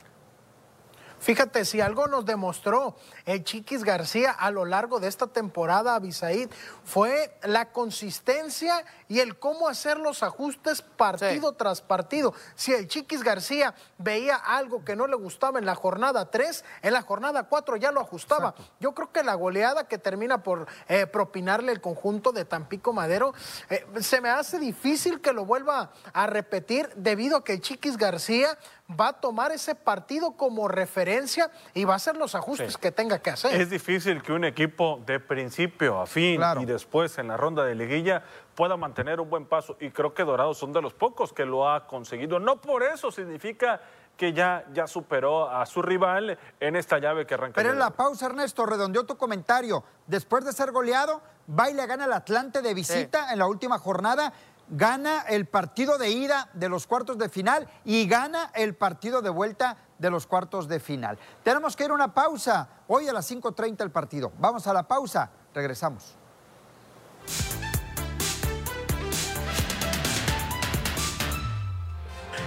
Fíjate, 1.22 1.66
si 1.66 1.82
algo 1.82 2.08
nos 2.08 2.26
demostró 2.26 2.96
el 3.26 3.44
Chiquis 3.44 3.84
García 3.84 4.32
a 4.32 4.50
lo 4.50 4.66
largo 4.66 5.00
de 5.00 5.08
esta 5.08 5.28
temporada, 5.28 5.94
Abisaid, 5.94 6.50
fue 6.84 7.38
la 7.44 7.72
consistencia 7.72 8.84
y 9.08 9.20
el 9.20 9.38
cómo 9.38 9.68
hacer 9.68 10.00
los 10.00 10.24
ajustes 10.24 10.82
partido 10.82 11.54
tras 11.54 11.82
partido. 11.82 12.34
Si 12.56 12.74
el 12.74 12.88
Chiquis 12.88 13.22
García 13.24 13.76
veía 14.00 14.36
algo 14.36 14.84
que 14.84 14.96
no 14.96 15.06
le 15.06 15.16
gustaba 15.16 15.60
en 15.60 15.68
la 15.68 15.76
jornada 15.76 16.32
3, 16.32 16.66
en 16.82 16.94
la 16.94 17.04
jornada 17.04 17.44
4 17.44 17.76
ya 17.76 17.92
lo 17.92 18.02
ajustaba. 18.02 18.56
Yo 18.80 18.96
creo 18.96 19.12
que 19.12 19.22
la 19.22 19.36
goleada 19.36 19.88
que 19.88 20.00
termina 20.00 20.42
por 20.42 20.66
eh, 20.88 21.06
propinarle 21.06 21.72
el 21.72 21.82
conjunto 21.82 22.32
de 22.32 22.46
Tampico 22.46 22.94
Madero, 22.94 23.36
eh, 23.70 23.86
se 24.00 24.22
me 24.22 24.30
hace 24.30 24.58
difícil 24.58 25.22
que 25.22 25.34
lo 25.34 25.46
vuelva 25.46 25.92
a 26.14 26.26
repetir 26.26 26.90
debido 26.96 27.38
a 27.38 27.44
que 27.44 27.54
el 27.54 27.62
Chiquis 27.62 27.98
García 27.98 28.58
va 29.00 29.10
a 29.10 29.14
tomar 29.14 29.52
ese 29.52 29.76
partido 29.76 30.32
como 30.32 30.68
referencia 30.68 31.52
y 31.74 31.86
va 31.86 31.94
a 31.94 31.96
hacer 31.98 32.18
los 32.18 32.36
ajustes 32.36 32.78
que 32.78 32.92
tenga 32.92 33.20
que 33.20 33.30
hacer. 33.30 33.60
Es 33.60 33.70
difícil 33.70 34.22
que 34.22 34.34
un 34.34 34.44
equipo 34.44 35.02
de 35.06 35.20
principio 35.20 36.00
a 36.02 36.06
fin 36.06 36.42
y 36.60 36.66
después 36.66 37.18
en 37.18 37.28
la 37.28 37.38
ronda 37.38 37.64
de 37.66 37.76
liguilla 37.76 38.24
pueda 38.56 38.78
mantener 38.78 39.20
un 39.20 39.30
buen 39.30 39.46
paso 39.46 39.78
y 39.80 39.92
creo 39.92 40.14
que 40.14 40.24
Dorados 40.24 40.58
son 40.58 40.74
de 40.74 40.82
los 40.82 40.94
pocos 40.94 41.34
que 41.34 41.46
lo 41.46 41.70
ha 41.70 41.88
conseguido. 41.88 42.40
No 42.40 42.60
por 42.60 42.84
eso 42.84 43.12
significa 43.12 43.82
que 44.18 44.34
ya, 44.34 44.66
ya 44.74 44.86
superó 44.88 45.50
a 45.50 45.66
su 45.66 45.82
rival 45.82 46.38
en 46.60 46.76
esta 46.76 47.00
llave 47.00 47.26
que 47.26 47.34
arranca. 47.34 47.56
Pero 47.56 47.72
en 47.72 47.80
la 47.80 47.90
pausa, 47.90 48.28
Ernesto, 48.28 48.66
redondeó 48.66 49.04
tu 49.06 49.18
comentario. 49.18 49.84
Después 50.06 50.46
de 50.46 50.54
ser 50.54 50.72
goleado, 50.72 51.22
va 51.50 51.70
y 51.70 51.74
le 51.74 51.86
gana 51.88 52.06
el 52.06 52.14
Atlante 52.14 52.62
de 52.62 52.74
visita 52.74 53.34
en 53.34 53.40
la 53.40 53.48
última 53.48 53.80
jornada 53.80 54.32
gana 54.72 55.22
el 55.28 55.46
partido 55.46 55.98
de 55.98 56.10
ida 56.10 56.50
de 56.54 56.70
los 56.70 56.88
cuartos 56.88 57.18
de 57.18 57.30
final 57.30 57.70
y 57.86 58.08
gana 58.08 58.52
el 58.56 58.74
partido 58.74 59.22
de 59.22 59.30
vuelta 59.30 59.78
de 60.00 60.10
los 60.10 60.26
cuartos 60.26 60.68
de 60.68 60.80
final. 60.80 61.20
Tenemos 61.44 61.76
que 61.76 61.86
ir 61.86 61.92
a 61.92 61.94
una 61.94 62.14
pausa. 62.14 62.68
Hoy 62.88 63.08
a 63.08 63.14
las 63.14 63.30
5.30 63.30 63.82
el 63.84 63.92
partido. 63.92 64.32
Vamos 64.40 64.66
a 64.66 64.74
la 64.74 64.88
pausa. 64.88 65.30
Regresamos. 65.54 66.16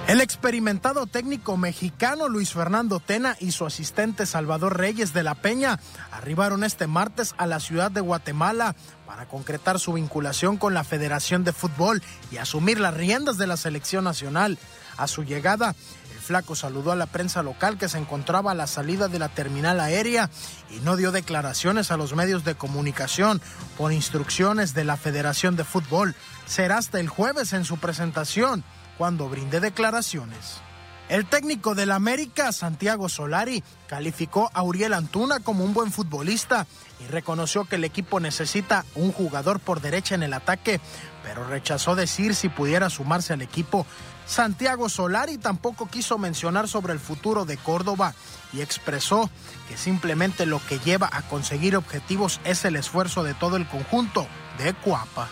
El 0.06 0.20
experimentado 0.20 1.06
técnico 1.06 1.56
mexicano 1.56 2.28
Luis 2.28 2.52
Fernando 2.52 3.00
Tena 3.00 3.38
y 3.40 3.52
su 3.52 3.64
asistente 3.64 4.26
Salvador 4.26 4.76
Reyes 4.76 5.14
de 5.14 5.22
la 5.22 5.34
Peña 5.34 5.80
arribaron 6.12 6.62
este 6.62 6.86
martes 6.86 7.34
a 7.38 7.46
la 7.46 7.58
ciudad 7.58 7.90
de 7.90 8.02
Guatemala 8.02 8.76
para 9.06 9.26
concretar 9.26 9.80
su 9.80 9.94
vinculación 9.94 10.58
con 10.58 10.74
la 10.74 10.84
Federación 10.84 11.42
de 11.42 11.54
Fútbol 11.54 12.02
y 12.30 12.36
asumir 12.36 12.80
las 12.80 12.92
riendas 12.92 13.38
de 13.38 13.46
la 13.46 13.56
selección 13.56 14.04
nacional. 14.04 14.58
A 14.98 15.08
su 15.08 15.24
llegada, 15.24 15.74
el 16.12 16.20
flaco 16.20 16.54
saludó 16.54 16.92
a 16.92 16.96
la 16.96 17.06
prensa 17.06 17.42
local 17.42 17.78
que 17.78 17.88
se 17.88 17.96
encontraba 17.96 18.50
a 18.50 18.54
la 18.54 18.66
salida 18.66 19.08
de 19.08 19.18
la 19.18 19.30
terminal 19.30 19.80
aérea 19.80 20.28
y 20.70 20.80
no 20.80 20.96
dio 20.96 21.12
declaraciones 21.12 21.90
a 21.90 21.96
los 21.96 22.14
medios 22.14 22.44
de 22.44 22.54
comunicación 22.54 23.40
por 23.78 23.90
instrucciones 23.90 24.74
de 24.74 24.84
la 24.84 24.98
Federación 24.98 25.56
de 25.56 25.64
Fútbol. 25.64 26.14
Será 26.44 26.76
hasta 26.76 27.00
el 27.00 27.08
jueves 27.08 27.54
en 27.54 27.64
su 27.64 27.78
presentación 27.78 28.64
cuando 28.98 29.28
brinde 29.28 29.60
declaraciones. 29.60 30.60
El 31.08 31.26
técnico 31.26 31.74
del 31.74 31.90
América, 31.90 32.50
Santiago 32.50 33.10
Solari, 33.10 33.62
calificó 33.88 34.50
a 34.54 34.62
Uriel 34.62 34.94
Antuna 34.94 35.40
como 35.40 35.62
un 35.62 35.74
buen 35.74 35.92
futbolista 35.92 36.66
y 36.98 37.06
reconoció 37.10 37.66
que 37.66 37.76
el 37.76 37.84
equipo 37.84 38.20
necesita 38.20 38.86
un 38.94 39.12
jugador 39.12 39.60
por 39.60 39.82
derecha 39.82 40.14
en 40.14 40.22
el 40.22 40.32
ataque, 40.32 40.80
pero 41.22 41.46
rechazó 41.46 41.94
decir 41.94 42.34
si 42.34 42.48
pudiera 42.48 42.88
sumarse 42.88 43.34
al 43.34 43.42
equipo. 43.42 43.84
Santiago 44.26 44.88
Solari 44.88 45.36
tampoco 45.36 45.88
quiso 45.88 46.16
mencionar 46.16 46.68
sobre 46.68 46.94
el 46.94 47.00
futuro 47.00 47.44
de 47.44 47.58
Córdoba 47.58 48.14
y 48.54 48.62
expresó 48.62 49.28
que 49.68 49.76
simplemente 49.76 50.46
lo 50.46 50.64
que 50.66 50.78
lleva 50.78 51.10
a 51.12 51.20
conseguir 51.22 51.76
objetivos 51.76 52.40
es 52.44 52.64
el 52.64 52.76
esfuerzo 52.76 53.22
de 53.22 53.34
todo 53.34 53.56
el 53.56 53.68
conjunto 53.68 54.26
de 54.56 54.72
Cuapa. 54.72 55.28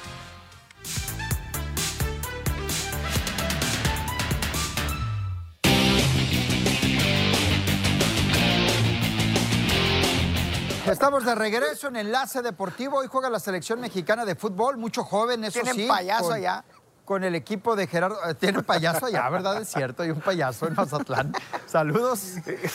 Estamos 10.93 11.25
de 11.25 11.35
regreso 11.35 11.89
en 11.89 11.97
Enlace 11.97 12.43
Deportivo. 12.43 12.99
Hoy 12.99 13.07
juega 13.11 13.31
la 13.31 13.41
selección 13.41 13.81
mexicana 13.81 14.27
de 14.27 14.35
fútbol, 14.35 14.77
mucho 14.77 15.05
joven, 15.05 15.43
eso 15.43 15.59
Tienen 15.63 15.89
payaso 15.89 16.35
allá 16.35 16.67
con 17.07 17.25
el 17.25 17.35
equipo 17.35 17.75
de 17.75 17.87
Gerardo. 17.87 18.19
Eh, 18.29 18.35
tiene 18.35 18.63
payaso 18.63 19.07
allá, 19.07 19.27
¿verdad? 19.31 19.63
Es 19.63 19.69
cierto, 19.69 20.03
hay 20.03 20.11
un 20.11 20.21
payaso 20.21 20.69
en 20.69 20.75
Mazatlán. 20.75 21.33
Saludos. 21.65 22.35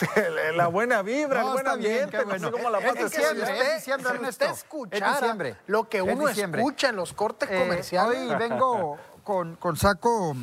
La 0.56 0.66
buena 0.66 1.04
vibra, 1.04 1.44
el 1.44 1.52
buen 1.52 1.68
ambiente, 1.68 2.24
bueno. 2.24 2.52
como 2.52 2.72
la 2.72 2.80
es 2.80 2.96
diciembre, 2.96 3.60
es 3.62 3.76
diciembre, 3.76 4.10
Ernesto. 4.16 4.46
Es 4.46 4.66
diciembre. 5.00 5.58
Lo 5.68 5.88
que 5.88 6.02
uno 6.02 6.28
escucha 6.28 6.90
en 6.90 6.96
los 6.96 7.14
cortes 7.14 7.48
eh, 7.52 7.60
comerciales. 7.60 8.20
Hoy 8.20 8.36
vengo 8.36 8.98
con, 9.24 9.58
con 9.58 9.78
saco 9.78 10.36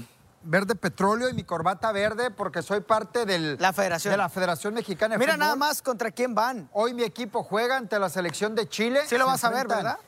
verde 0.45 0.75
petróleo 0.75 1.29
y 1.29 1.35
mi 1.35 1.45
corbata 1.45 1.91
verde 1.93 2.31
porque 2.31 2.63
soy 2.63 2.81
parte 2.81 3.27
del, 3.27 3.57
la 3.59 3.73
federación. 3.73 4.13
de 4.13 4.19
la 4.19 4.29
Federación 4.29 4.75
Mexicana 4.75 5.15
de 5.15 5.19
Mira 5.19 5.37
nada 5.37 5.57
más 5.57 5.83
contra 5.83 6.11
quién 6.11 6.35
van. 6.35 6.69
Hoy 6.73 6.95
mi 6.95 7.03
equipo 7.03 7.43
juega 7.43 7.77
ante 7.77 7.99
la 7.99 8.09
selección 8.09 8.55
de 8.55 8.69
Chile. 8.69 9.03
Sí 9.07 9.19
lo 9.19 9.27
vas 9.27 9.43
a 9.45 9.51
ver, 9.51 9.67
¿verdad? 9.67 9.99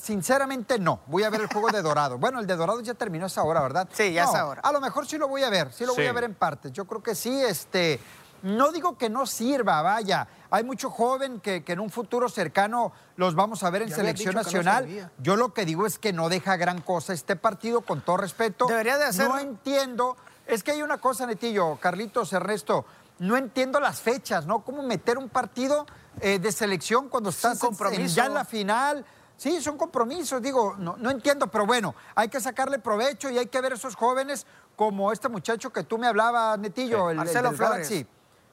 Sinceramente 0.00 0.78
no. 0.78 1.00
Voy 1.06 1.24
a 1.24 1.30
ver 1.30 1.40
el 1.40 1.46
juego 1.48 1.70
de 1.70 1.82
Dorado. 1.82 2.18
Bueno, 2.18 2.38
el 2.38 2.46
de 2.46 2.54
Dorado 2.54 2.80
ya 2.80 2.94
terminó 2.94 3.26
esa 3.26 3.42
hora, 3.42 3.60
¿verdad? 3.62 3.88
Sí, 3.92 4.12
ya 4.12 4.24
es 4.24 4.34
ahora. 4.34 4.60
A 4.62 4.72
lo 4.72 4.80
mejor 4.80 5.06
sí 5.06 5.18
lo 5.18 5.28
voy 5.28 5.42
a 5.42 5.50
ver, 5.50 5.72
sí 5.72 5.84
lo 5.84 5.94
voy 5.94 6.06
a 6.06 6.12
ver 6.12 6.24
en 6.24 6.34
partes. 6.34 6.72
Yo 6.72 6.84
creo 6.84 7.02
que 7.02 7.14
sí, 7.14 7.42
este. 7.42 8.00
No 8.42 8.72
digo 8.72 8.98
que 8.98 9.08
no 9.08 9.26
sirva, 9.26 9.82
vaya. 9.82 10.26
Hay 10.50 10.64
mucho 10.64 10.90
joven 10.90 11.40
que, 11.40 11.64
en 11.66 11.80
un 11.80 11.90
futuro 11.90 12.28
cercano 12.28 12.92
los 13.16 13.34
vamos 13.34 13.62
a 13.62 13.70
ver 13.70 13.82
en 13.82 13.90
selección 13.90 14.34
nacional. 14.34 15.10
Yo 15.18 15.36
lo 15.36 15.54
que 15.54 15.64
digo 15.64 15.86
es 15.86 15.98
que 15.98 16.12
no 16.12 16.28
deja 16.28 16.56
gran 16.56 16.80
cosa 16.80 17.12
este 17.12 17.36
partido, 17.36 17.82
con 17.82 18.00
todo 18.00 18.16
respeto. 18.16 18.66
Debería 18.66 18.98
de 18.98 19.04
hacer. 19.04 19.28
No 19.28 19.38
entiendo. 19.38 20.16
Es 20.46 20.62
que 20.62 20.72
hay 20.72 20.82
una 20.82 20.98
cosa, 20.98 21.26
Netillo, 21.26 21.76
Carlitos, 21.76 22.32
Ernesto. 22.32 22.84
No 23.20 23.36
entiendo 23.36 23.78
las 23.78 24.00
fechas, 24.00 24.46
¿no? 24.46 24.64
¿Cómo 24.64 24.82
meter 24.82 25.16
un 25.16 25.28
partido 25.28 25.86
eh, 26.20 26.40
de 26.40 26.50
selección 26.50 27.08
cuando 27.08 27.30
estás 27.30 27.60
ya 28.08 28.26
en 28.26 28.34
la 28.34 28.44
final? 28.44 29.04
Sí, 29.36 29.60
son 29.60 29.76
compromisos, 29.76 30.40
digo, 30.40 30.76
no, 30.78 30.96
no 30.98 31.10
entiendo, 31.10 31.48
pero 31.48 31.66
bueno, 31.66 31.94
hay 32.14 32.28
que 32.28 32.40
sacarle 32.40 32.78
provecho 32.78 33.28
y 33.30 33.38
hay 33.38 33.46
que 33.46 33.60
ver 33.60 33.72
a 33.72 33.74
esos 33.74 33.96
jóvenes 33.96 34.46
como 34.76 35.10
este 35.12 35.28
muchacho 35.28 35.72
que 35.72 35.82
tú 35.82 35.98
me 35.98 36.06
hablabas, 36.06 36.58
Netillo, 36.58 37.10
el, 37.10 37.16
Marcelo 37.16 37.52
Flores. 37.52 37.88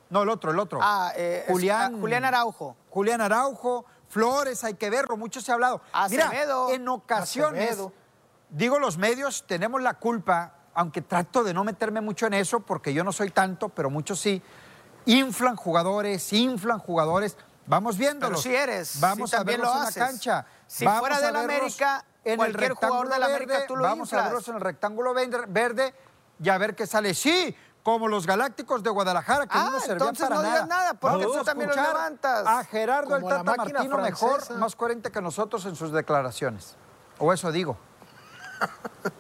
No, 0.10 0.24
el 0.24 0.30
otro, 0.30 0.52
el 0.52 0.60
otro. 0.60 0.80
Ah, 0.82 1.12
eh, 1.16 1.46
Julián, 1.48 1.96
ah, 1.96 1.98
Julián 2.00 2.26
Araujo. 2.26 2.76
Julián 2.90 3.22
Araujo, 3.22 3.86
Flores, 4.08 4.64
hay 4.64 4.74
que 4.74 4.90
verlo, 4.90 5.18
mucho 5.18 5.40
se 5.40 5.52
ha 5.52 5.54
hablado. 5.54 5.82
Acevedo. 5.94 6.66
Mira, 6.66 6.76
en 6.76 6.88
ocasiones, 6.88 7.78
digo 8.50 8.80
los 8.80 8.98
medios, 8.98 9.46
tenemos 9.46 9.82
la 9.82 9.94
culpa, 9.94 10.56
aunque 10.74 11.02
trato 11.02 11.44
de 11.44 11.54
no 11.54 11.64
meterme 11.64 12.02
mucho 12.02 12.26
en 12.26 12.34
eso, 12.34 12.62
porque 12.62 12.94
yo 12.94 13.04
no 13.04 13.12
soy 13.12 13.30
tanto, 13.30 13.70
pero 13.70 13.90
muchos 13.92 14.20
sí, 14.20 14.42
inflan 15.06 15.56
jugadores, 15.56 16.34
inflan 16.34 16.80
jugadores. 16.80 17.38
Vamos 17.68 17.98
viéndolos. 17.98 18.42
Pero 18.42 18.56
si 18.56 18.60
eres. 18.60 19.00
Vamos 19.00 19.32
a 19.36 19.44
verlos 19.44 19.76
en 19.76 19.84
la 19.84 19.92
cancha. 19.92 20.46
Si 20.66 20.88
fuera 20.88 21.22
de 21.22 21.32
la 21.32 21.42
América, 21.42 22.04
en 22.24 22.42
el 22.42 22.54
rectángulo 22.54 23.10
de 23.10 23.20
la 23.20 23.28
América 23.28 23.68
tú 23.68 23.76
lo 23.76 23.84
Vamos 23.84 24.12
a 24.14 24.24
verlos 24.24 24.48
en 24.48 24.56
el 24.56 24.62
rectángulo 24.62 25.14
verde 25.14 25.94
y 26.42 26.50
a 26.50 26.58
ver 26.58 26.76
qué 26.76 26.88
sale. 26.88 27.14
Sí, 27.14 27.56
como 27.84 28.08
los 28.08 28.28
Galácticos 28.28 28.84
de 28.84 28.90
Guadalajara, 28.90 29.48
que 29.48 29.58
no 29.58 29.72
nos 29.72 29.84
servían 29.84 30.16
para 30.16 30.36
no 30.36 30.42
nada. 30.42 30.54
Digas 30.54 30.68
nada 30.68 30.94
porque 30.96 31.26
tú 31.26 31.44
también 31.44 31.70
lo 31.70 31.76
levantas. 31.76 32.48
A 32.48 32.64
Gerardo 32.64 33.16
el 33.16 33.24
Tata 33.24 33.56
Martino 33.56 33.98
mejor, 33.98 34.58
más 34.58 34.76
coherente 34.76 35.12
que 35.12 35.22
nosotros 35.22 35.66
en 35.66 35.76
sus 35.76 35.92
declaraciones. 35.92 36.76
O 37.18 37.34
eso 37.34 37.52
digo. 37.52 37.78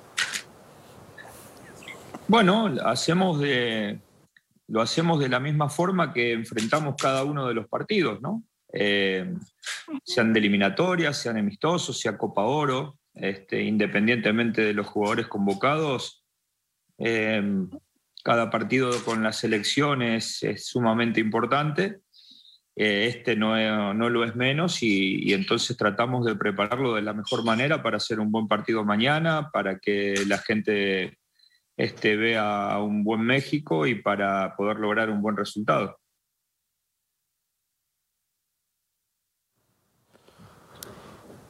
Bueno, 2.29 2.71
hacemos 2.85 3.39
de, 3.39 4.01
lo 4.67 4.81
hacemos 4.81 5.19
de 5.19 5.29
la 5.29 5.39
misma 5.39 5.67
forma 5.67 6.13
que 6.13 6.33
enfrentamos 6.33 6.93
cada 6.95 7.23
uno 7.23 7.47
de 7.47 7.55
los 7.55 7.67
partidos, 7.67 8.21
¿no? 8.21 8.43
Eh, 8.71 9.33
sean 10.03 10.31
de 10.31 10.39
eliminatorias, 10.39 11.17
sean 11.17 11.37
amistosos, 11.37 11.99
sea 11.99 12.19
Copa 12.19 12.43
Oro, 12.43 12.99
este, 13.15 13.63
independientemente 13.63 14.61
de 14.61 14.75
los 14.75 14.85
jugadores 14.85 15.25
convocados. 15.25 16.23
Eh, 16.99 17.41
cada 18.23 18.49
partido 18.49 18.91
con 19.03 19.23
las 19.23 19.37
selecciones 19.37 20.43
es 20.43 20.67
sumamente 20.67 21.19
importante. 21.19 22.01
Eh, 22.75 23.07
este 23.07 23.35
no, 23.35 23.93
no, 23.93 24.09
lo 24.09 24.23
es 24.23 24.35
menos 24.35 24.81
y, 24.83 25.33
entonces 25.33 25.75
tratamos 25.75 26.25
de 26.25 26.35
prepararlo 26.35 26.95
de 26.95 27.01
la 27.01 27.13
mejor 27.13 27.43
manera 27.43 27.83
para 27.83 27.97
hacer 27.97 28.19
un 28.19 28.31
buen 28.31 28.47
partido 28.47 28.85
mañana, 28.85 29.49
para 29.51 29.79
que 29.79 30.23
la 30.27 30.37
gente 30.37 31.17
este, 31.75 32.15
vea 32.15 32.77
un 32.79 33.03
buen 33.03 33.21
México 33.21 33.85
y 33.85 33.95
para 33.95 34.55
poder 34.55 34.77
lograr 34.79 35.09
un 35.09 35.21
buen 35.21 35.35
resultado. 35.35 35.99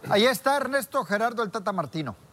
Ahí 0.09 0.26
está 0.26 0.57
Ernesto 0.57 1.03
Gerardo 1.03 1.43
el 1.43 1.51
Tata 1.51 1.72
Martino. 1.72 2.28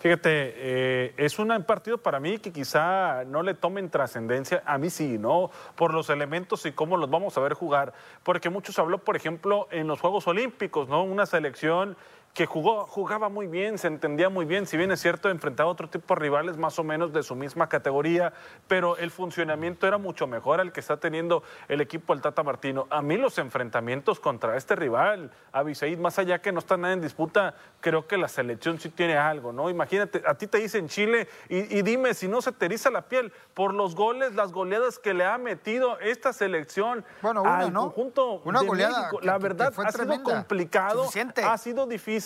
Fíjate, 0.00 0.52
eh, 0.56 1.14
es 1.16 1.38
un 1.38 1.48
partido 1.64 1.98
para 1.98 2.18
mí 2.18 2.38
que 2.38 2.52
quizá 2.52 3.24
no 3.24 3.42
le 3.42 3.54
tomen 3.54 3.88
trascendencia, 3.88 4.62
a 4.66 4.76
mí 4.78 4.90
sí, 4.90 5.16
¿no? 5.18 5.50
Por 5.76 5.94
los 5.94 6.10
elementos 6.10 6.66
y 6.66 6.72
cómo 6.72 6.96
los 6.96 7.08
vamos 7.08 7.36
a 7.38 7.40
ver 7.40 7.54
jugar, 7.54 7.92
porque 8.22 8.50
muchos 8.50 8.78
habló, 8.78 8.98
por 8.98 9.14
ejemplo, 9.14 9.68
en 9.70 9.86
los 9.86 10.00
Juegos 10.00 10.26
Olímpicos, 10.26 10.88
¿no? 10.88 11.04
Una 11.04 11.26
selección 11.26 11.96
que 12.34 12.46
jugó, 12.46 12.86
jugaba 12.86 13.28
muy 13.28 13.46
bien, 13.46 13.76
se 13.76 13.88
entendía 13.88 14.30
muy 14.30 14.46
bien, 14.46 14.66
si 14.66 14.78
bien 14.78 14.90
es 14.90 15.00
cierto, 15.00 15.28
enfrentaba 15.28 15.68
a 15.68 15.72
otro 15.72 15.90
tipo 15.90 16.14
de 16.14 16.20
rivales 16.20 16.56
más 16.56 16.78
o 16.78 16.84
menos 16.84 17.12
de 17.12 17.22
su 17.22 17.34
misma 17.34 17.68
categoría, 17.68 18.32
pero 18.68 18.96
el 18.96 19.10
funcionamiento 19.10 19.86
era 19.86 19.98
mucho 19.98 20.26
mejor 20.26 20.58
al 20.58 20.72
que 20.72 20.80
está 20.80 20.96
teniendo 20.96 21.42
el 21.68 21.82
equipo 21.82 22.14
del 22.14 22.22
Tata 22.22 22.42
Martino. 22.42 22.86
A 22.88 23.02
mí 23.02 23.18
los 23.18 23.36
enfrentamientos 23.36 24.18
contra 24.18 24.56
este 24.56 24.74
rival, 24.76 25.30
Abisaid, 25.52 25.98
más 25.98 26.18
allá 26.18 26.40
que 26.40 26.52
no 26.52 26.60
está 26.60 26.78
nada 26.78 26.94
en 26.94 27.02
disputa, 27.02 27.54
creo 27.80 28.06
que 28.06 28.16
la 28.16 28.28
selección 28.28 28.80
sí 28.80 28.88
tiene 28.88 29.18
algo, 29.18 29.52
¿no? 29.52 29.68
Imagínate, 29.68 30.22
a 30.26 30.34
ti 30.34 30.46
te 30.46 30.58
dicen 30.58 30.88
Chile 30.88 31.28
y, 31.50 31.82
dime 31.82 32.14
si 32.14 32.28
no 32.28 32.40
se 32.40 32.52
te 32.52 32.64
eriza 32.64 32.90
la 32.90 33.02
piel 33.02 33.30
por 33.52 33.74
los 33.74 33.94
goles, 33.94 34.34
las 34.34 34.52
goleadas 34.52 34.98
que 34.98 35.12
le 35.12 35.26
ha 35.26 35.36
metido 35.36 35.98
esta 35.98 36.32
selección 36.32 37.04
bueno, 37.20 37.42
una, 37.42 37.58
al 37.58 37.72
conjunto 37.72 38.40
una 38.44 38.62
goleada 38.62 39.10
la 39.20 39.36
verdad 39.36 39.72
ha 39.76 39.92
sido 39.92 40.22
complicado, 40.22 41.10
ha 41.44 41.58
sido 41.58 41.86
difícil 41.86 42.21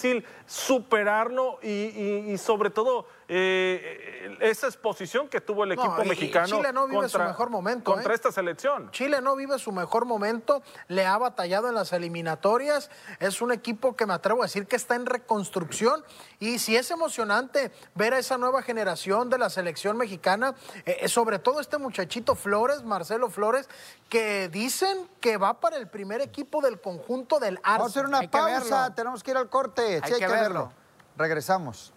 superarlo 0.47 1.59
y, 1.63 2.37
sobre 2.39 2.71
todo 2.71 3.07
eh, 3.29 4.37
esa 4.41 4.67
exposición 4.67 5.29
que 5.29 5.41
tuvo 5.41 5.65
el 5.65 5.73
equipo 5.73 6.05
mexicano 6.05 6.47
Chile 6.47 6.73
no 6.73 6.87
vive 6.87 7.09
su 7.09 7.19
mejor 7.19 7.51
momento, 7.51 7.93
contra 7.93 8.13
¿eh? 8.13 8.15
esta 8.15 8.31
selección. 8.31 8.91
Chile 8.93 9.21
no 9.21 9.35
vive 9.35 9.59
su 9.59 9.73
mejor 9.73 10.05
momento, 10.05 10.63
le 10.89 11.07
ha 11.07 11.19
batallado 11.19 11.69
en 11.69 11.75
las 11.75 11.93
eliminatorias, 11.93 12.91
es 13.19 13.43
un 13.43 13.53
equipo 13.53 13.97
que 13.97 14.07
me 14.07 14.15
atrevo 14.15 14.43
a 14.43 14.47
decir 14.47 14.67
que 14.67 14.77
está 14.77 14.95
en 14.95 15.07
reconstrucción 15.07 16.05
y 16.39 16.59
si 16.59 16.77
es 16.77 16.91
emocionante 16.91 17.73
ver 17.95 18.15
a 18.15 18.19
esa 18.19 18.39
nueva 18.39 18.63
generación 18.63 19.29
de 19.31 19.39
la 19.39 19.51
selección 19.51 19.97
mexicana, 19.97 20.55
eh, 20.85 21.09
sobre 21.09 21.39
todo 21.39 21.61
este 21.61 21.79
muchachito 21.79 22.35
Flores, 22.37 22.85
Marcelo 22.85 23.31
Flores, 23.31 23.69
que 24.09 24.49
dicen 24.49 25.09
que 25.21 25.37
va 25.37 25.55
para 25.61 25.77
el 25.77 25.89
primer 25.89 26.21
equipo 26.21 26.61
del 26.61 26.81
conjunto 26.81 27.41
del 27.41 27.59
Arsenal. 27.63 27.79
Vamos 27.79 27.97
a 27.97 28.01
hacer 28.01 28.07
una 28.07 28.31
pausa, 28.31 28.95
tenemos 28.95 29.23
que 29.23 29.33
ir 29.33 29.37
al 29.37 29.49
corte. 29.49 30.01
Hay, 30.03 30.13
que, 30.13 30.27
verlo. 30.29 30.73
Regresamos. 31.17 31.93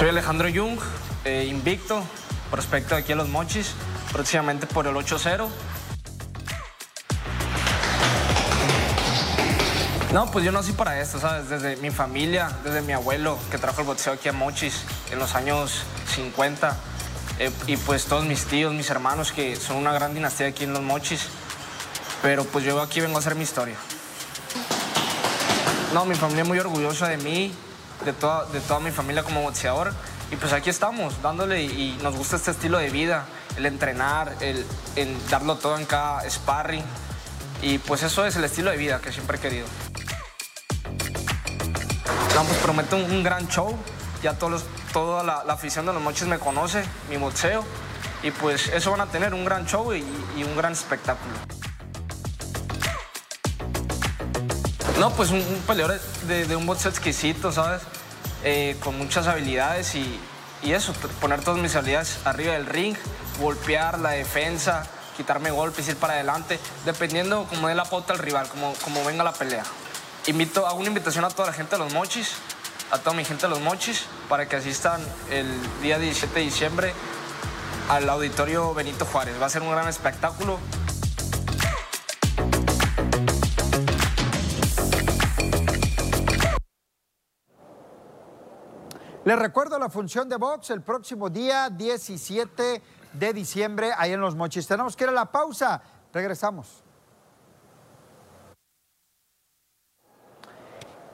Soy 0.00 0.08
Alejandro 0.08 0.48
Jung, 0.48 0.78
eh, 1.26 1.44
invicto, 1.50 2.02
prospecto 2.50 2.96
aquí 2.96 3.12
a 3.12 3.16
Los 3.16 3.28
Mochis, 3.28 3.72
próximamente 4.10 4.66
por 4.66 4.86
el 4.86 4.94
8-0. 4.94 5.46
No, 10.14 10.30
pues 10.30 10.42
yo 10.42 10.52
nací 10.52 10.72
para 10.72 10.98
esto, 11.02 11.20
¿sabes? 11.20 11.50
Desde 11.50 11.76
mi 11.76 11.90
familia, 11.90 12.50
desde 12.64 12.80
mi 12.80 12.94
abuelo 12.94 13.38
que 13.50 13.58
trajo 13.58 13.82
el 13.82 13.88
boxeo 13.88 14.14
aquí 14.14 14.30
a 14.30 14.32
Mochis 14.32 14.84
en 15.12 15.18
los 15.18 15.34
años 15.34 15.82
50. 16.14 16.78
Eh, 17.38 17.50
y 17.66 17.76
pues 17.76 18.06
todos 18.06 18.24
mis 18.24 18.46
tíos, 18.46 18.72
mis 18.72 18.88
hermanos 18.88 19.32
que 19.32 19.54
son 19.54 19.76
una 19.76 19.92
gran 19.92 20.14
dinastía 20.14 20.46
aquí 20.46 20.64
en 20.64 20.72
los 20.72 20.82
Mochis. 20.82 21.26
Pero 22.22 22.44
pues 22.44 22.64
yo 22.64 22.80
aquí 22.80 23.02
vengo 23.02 23.16
a 23.16 23.18
hacer 23.18 23.34
mi 23.34 23.42
historia. 23.42 23.76
No, 25.92 26.06
mi 26.06 26.14
familia 26.14 26.44
es 26.44 26.48
muy 26.48 26.58
orgullosa 26.58 27.06
de 27.06 27.18
mí, 27.18 27.52
de 28.04 28.12
toda, 28.12 28.44
de 28.46 28.60
toda 28.60 28.80
mi 28.80 28.90
familia 28.90 29.22
como 29.22 29.42
boxeador. 29.42 29.92
Y 30.30 30.36
pues 30.36 30.52
aquí 30.52 30.70
estamos, 30.70 31.20
dándole 31.22 31.62
y, 31.62 31.98
nos 32.02 32.16
gusta 32.16 32.36
este 32.36 32.52
estilo 32.52 32.78
de 32.78 32.90
vida, 32.90 33.26
el 33.56 33.66
entrenar, 33.66 34.36
el, 34.40 34.64
darlo 35.28 35.56
todo 35.56 35.76
en 35.76 35.86
cada 35.86 36.28
sparring. 36.28 36.84
Y 37.62 37.78
pues 37.78 38.02
eso 38.02 38.24
es 38.24 38.36
el 38.36 38.44
estilo 38.44 38.70
de 38.70 38.76
vida 38.76 39.00
que 39.00 39.12
siempre 39.12 39.38
he 39.38 39.40
querido. 39.40 39.66
No, 42.34 42.44
pues 42.44 42.58
prometo 42.58 42.96
un, 42.96 43.22
gran 43.24 43.48
show. 43.48 43.76
Ya 44.22 44.34
todos 44.34 44.64
toda 44.92 45.24
la, 45.24 45.52
afición 45.52 45.86
de 45.86 45.92
los 45.92 46.02
moches 46.02 46.28
me 46.28 46.38
conoce, 46.38 46.84
mi 47.08 47.16
boxeo. 47.16 47.64
y 48.22 48.30
pues 48.30 48.68
eso 48.68 48.92
van 48.92 49.00
a 49.00 49.06
tener 49.06 49.34
un 49.34 49.44
gran 49.44 49.66
show 49.66 49.92
y, 49.92 50.02
un 50.44 50.56
gran 50.56 50.72
espectáculo. 50.72 51.34
No, 55.00 55.08
pues 55.08 55.30
un, 55.30 55.42
peleador 55.66 55.98
de, 56.28 56.54
un 56.54 56.66
boxeo 56.66 56.90
exquisito, 56.90 57.50
¿sabes? 57.50 57.80
Eh, 58.44 58.76
con 58.84 58.98
muchas 58.98 59.26
habilidades 59.28 59.94
y, 59.94 60.20
eso, 60.62 60.92
poner 61.22 61.40
todas 61.42 61.58
mis 61.58 61.74
habilidades 61.74 62.18
arriba 62.26 62.52
del 62.52 62.66
ring, 62.66 62.94
golpear 63.40 63.98
la 63.98 64.10
defensa, 64.10 64.82
quitarme 65.16 65.50
golpes, 65.52 65.88
ir 65.88 65.96
para 65.96 66.12
adelante, 66.12 66.60
dependiendo 66.84 67.46
como 67.48 67.68
dé 67.68 67.74
la 67.74 67.86
pauta 67.86 68.12
al 68.12 68.18
rival, 68.18 68.46
como, 68.48 68.74
como 68.84 69.02
venga 69.02 69.24
la 69.24 69.32
pelea. 69.32 69.64
Invito, 70.26 70.66
hago 70.66 70.78
una 70.78 70.88
invitación 70.88 71.24
a 71.24 71.30
toda 71.30 71.48
la 71.48 71.54
gente 71.54 71.76
de 71.76 71.78
los 71.78 71.94
mochis, 71.94 72.34
a 72.90 72.98
toda 72.98 73.16
mi 73.16 73.24
gente 73.24 73.46
de 73.46 73.48
los 73.48 73.60
mochis, 73.60 74.04
para 74.28 74.50
que 74.50 74.56
asistan 74.56 75.00
el 75.30 75.48
día 75.80 75.98
17 75.98 76.34
de 76.34 76.44
diciembre 76.44 76.92
al 77.88 78.06
auditorio 78.10 78.74
Benito 78.74 79.06
Juárez. 79.06 79.40
Va 79.40 79.46
a 79.46 79.48
ser 79.48 79.62
un 79.62 79.70
gran 79.70 79.88
espectáculo. 79.88 80.60
Les 89.30 89.38
recuerdo 89.38 89.78
la 89.78 89.88
función 89.88 90.28
de 90.28 90.34
box 90.34 90.70
el 90.70 90.82
próximo 90.82 91.30
día 91.30 91.70
17 91.70 92.82
de 93.12 93.32
diciembre 93.32 93.92
ahí 93.96 94.12
en 94.12 94.20
Los 94.20 94.34
Mochis. 94.34 94.66
Tenemos 94.66 94.96
que 94.96 95.04
ir 95.04 95.10
a 95.10 95.12
la 95.12 95.26
pausa. 95.26 95.80
Regresamos. 96.12 96.82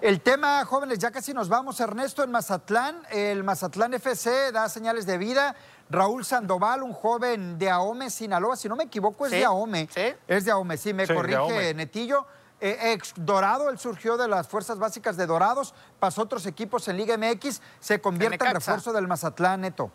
El 0.00 0.22
tema, 0.22 0.64
jóvenes, 0.64 0.98
ya 0.98 1.10
casi 1.10 1.34
nos 1.34 1.50
vamos. 1.50 1.78
Ernesto 1.78 2.24
en 2.24 2.30
Mazatlán, 2.30 3.02
el 3.10 3.44
Mazatlán 3.44 3.92
FC 3.92 4.50
da 4.50 4.70
señales 4.70 5.04
de 5.04 5.18
vida. 5.18 5.54
Raúl 5.90 6.24
Sandoval, 6.24 6.84
un 6.84 6.94
joven 6.94 7.58
de 7.58 7.68
Ahome, 7.68 8.08
Sinaloa, 8.08 8.56
si 8.56 8.66
no 8.66 8.76
me 8.76 8.84
equivoco, 8.84 9.26
es 9.26 9.32
de 9.32 9.44
Ahome. 9.44 9.90
¿Sí? 9.94 10.14
Es 10.26 10.46
de 10.46 10.52
Ahome, 10.52 10.78
sí, 10.78 10.94
me 10.94 11.06
corrige 11.06 11.74
Netillo. 11.74 12.26
Eh, 12.60 12.92
ex 12.92 13.12
Dorado, 13.16 13.68
él 13.68 13.78
surgió 13.78 14.16
de 14.16 14.28
las 14.28 14.48
fuerzas 14.48 14.78
básicas 14.78 15.16
de 15.16 15.26
Dorados, 15.26 15.74
pasó 15.98 16.22
a 16.22 16.24
otros 16.24 16.46
equipos 16.46 16.88
en 16.88 16.96
Liga 16.96 17.16
MX, 17.18 17.60
se 17.80 18.00
convierte 18.00 18.42
en 18.44 18.54
refuerzo 18.54 18.92
del 18.92 19.06
Mazatlán, 19.06 19.60
Neto. 19.60 19.90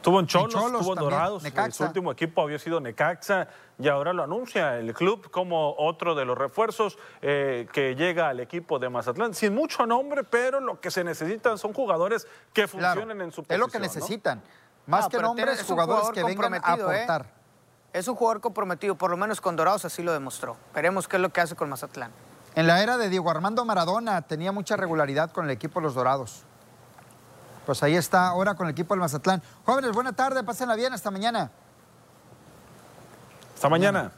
Tuvo 0.00 0.20
en 0.20 0.26
Cholos, 0.26 0.54
tuvo 0.54 0.92
en 0.92 0.98
Dorados, 0.98 1.42
su 1.72 1.84
último 1.84 2.12
equipo 2.12 2.42
había 2.42 2.58
sido 2.58 2.80
Necaxa 2.80 3.48
y 3.78 3.88
ahora 3.88 4.12
lo 4.12 4.22
anuncia 4.22 4.78
el 4.78 4.94
club 4.94 5.30
como 5.30 5.74
otro 5.76 6.14
de 6.14 6.24
los 6.24 6.38
refuerzos 6.38 6.96
eh, 7.20 7.66
que 7.72 7.94
llega 7.96 8.28
al 8.28 8.40
equipo 8.40 8.78
de 8.78 8.88
Mazatlán. 8.88 9.34
Sin 9.34 9.54
mucho 9.54 9.86
nombre, 9.86 10.24
pero 10.24 10.60
lo 10.60 10.80
que 10.80 10.90
se 10.90 11.02
necesitan 11.02 11.58
son 11.58 11.72
jugadores 11.72 12.26
que 12.52 12.68
funcionen 12.68 13.20
en 13.20 13.32
su 13.32 13.42
posición. 13.42 13.60
Es 13.60 13.66
lo 13.66 13.68
que 13.72 13.80
necesitan. 13.80 14.42
Más 14.86 15.08
que 15.08 15.18
nombres, 15.18 15.62
jugadores 15.64 16.10
que 16.10 16.24
vengan 16.24 16.54
a 16.54 16.58
¿eh? 16.94 17.06
Es 17.92 18.06
un 18.06 18.14
jugador 18.16 18.40
comprometido, 18.40 18.96
por 18.96 19.10
lo 19.10 19.16
menos 19.16 19.40
con 19.40 19.56
Dorados 19.56 19.84
así 19.84 20.02
lo 20.02 20.12
demostró. 20.12 20.56
Veremos 20.74 21.08
qué 21.08 21.16
es 21.16 21.22
lo 21.22 21.30
que 21.30 21.40
hace 21.40 21.56
con 21.56 21.68
Mazatlán. 21.68 22.10
En 22.54 22.66
la 22.66 22.82
era 22.82 22.98
de 22.98 23.08
Diego 23.08 23.30
Armando 23.30 23.64
Maradona 23.64 24.22
tenía 24.22 24.52
mucha 24.52 24.76
regularidad 24.76 25.30
con 25.30 25.44
el 25.44 25.50
equipo 25.50 25.80
de 25.80 25.84
los 25.84 25.94
Dorados. 25.94 26.42
Pues 27.66 27.82
ahí 27.82 27.96
está 27.96 28.28
ahora 28.28 28.54
con 28.54 28.66
el 28.66 28.72
equipo 28.72 28.94
del 28.94 29.00
Mazatlán. 29.00 29.42
Jóvenes, 29.64 29.92
buena 29.92 30.12
tarde, 30.12 30.42
pásenla 30.42 30.74
bien, 30.74 30.92
hasta 30.92 31.10
mañana. 31.10 31.50
Hasta 33.54 33.68
mañana. 33.68 34.12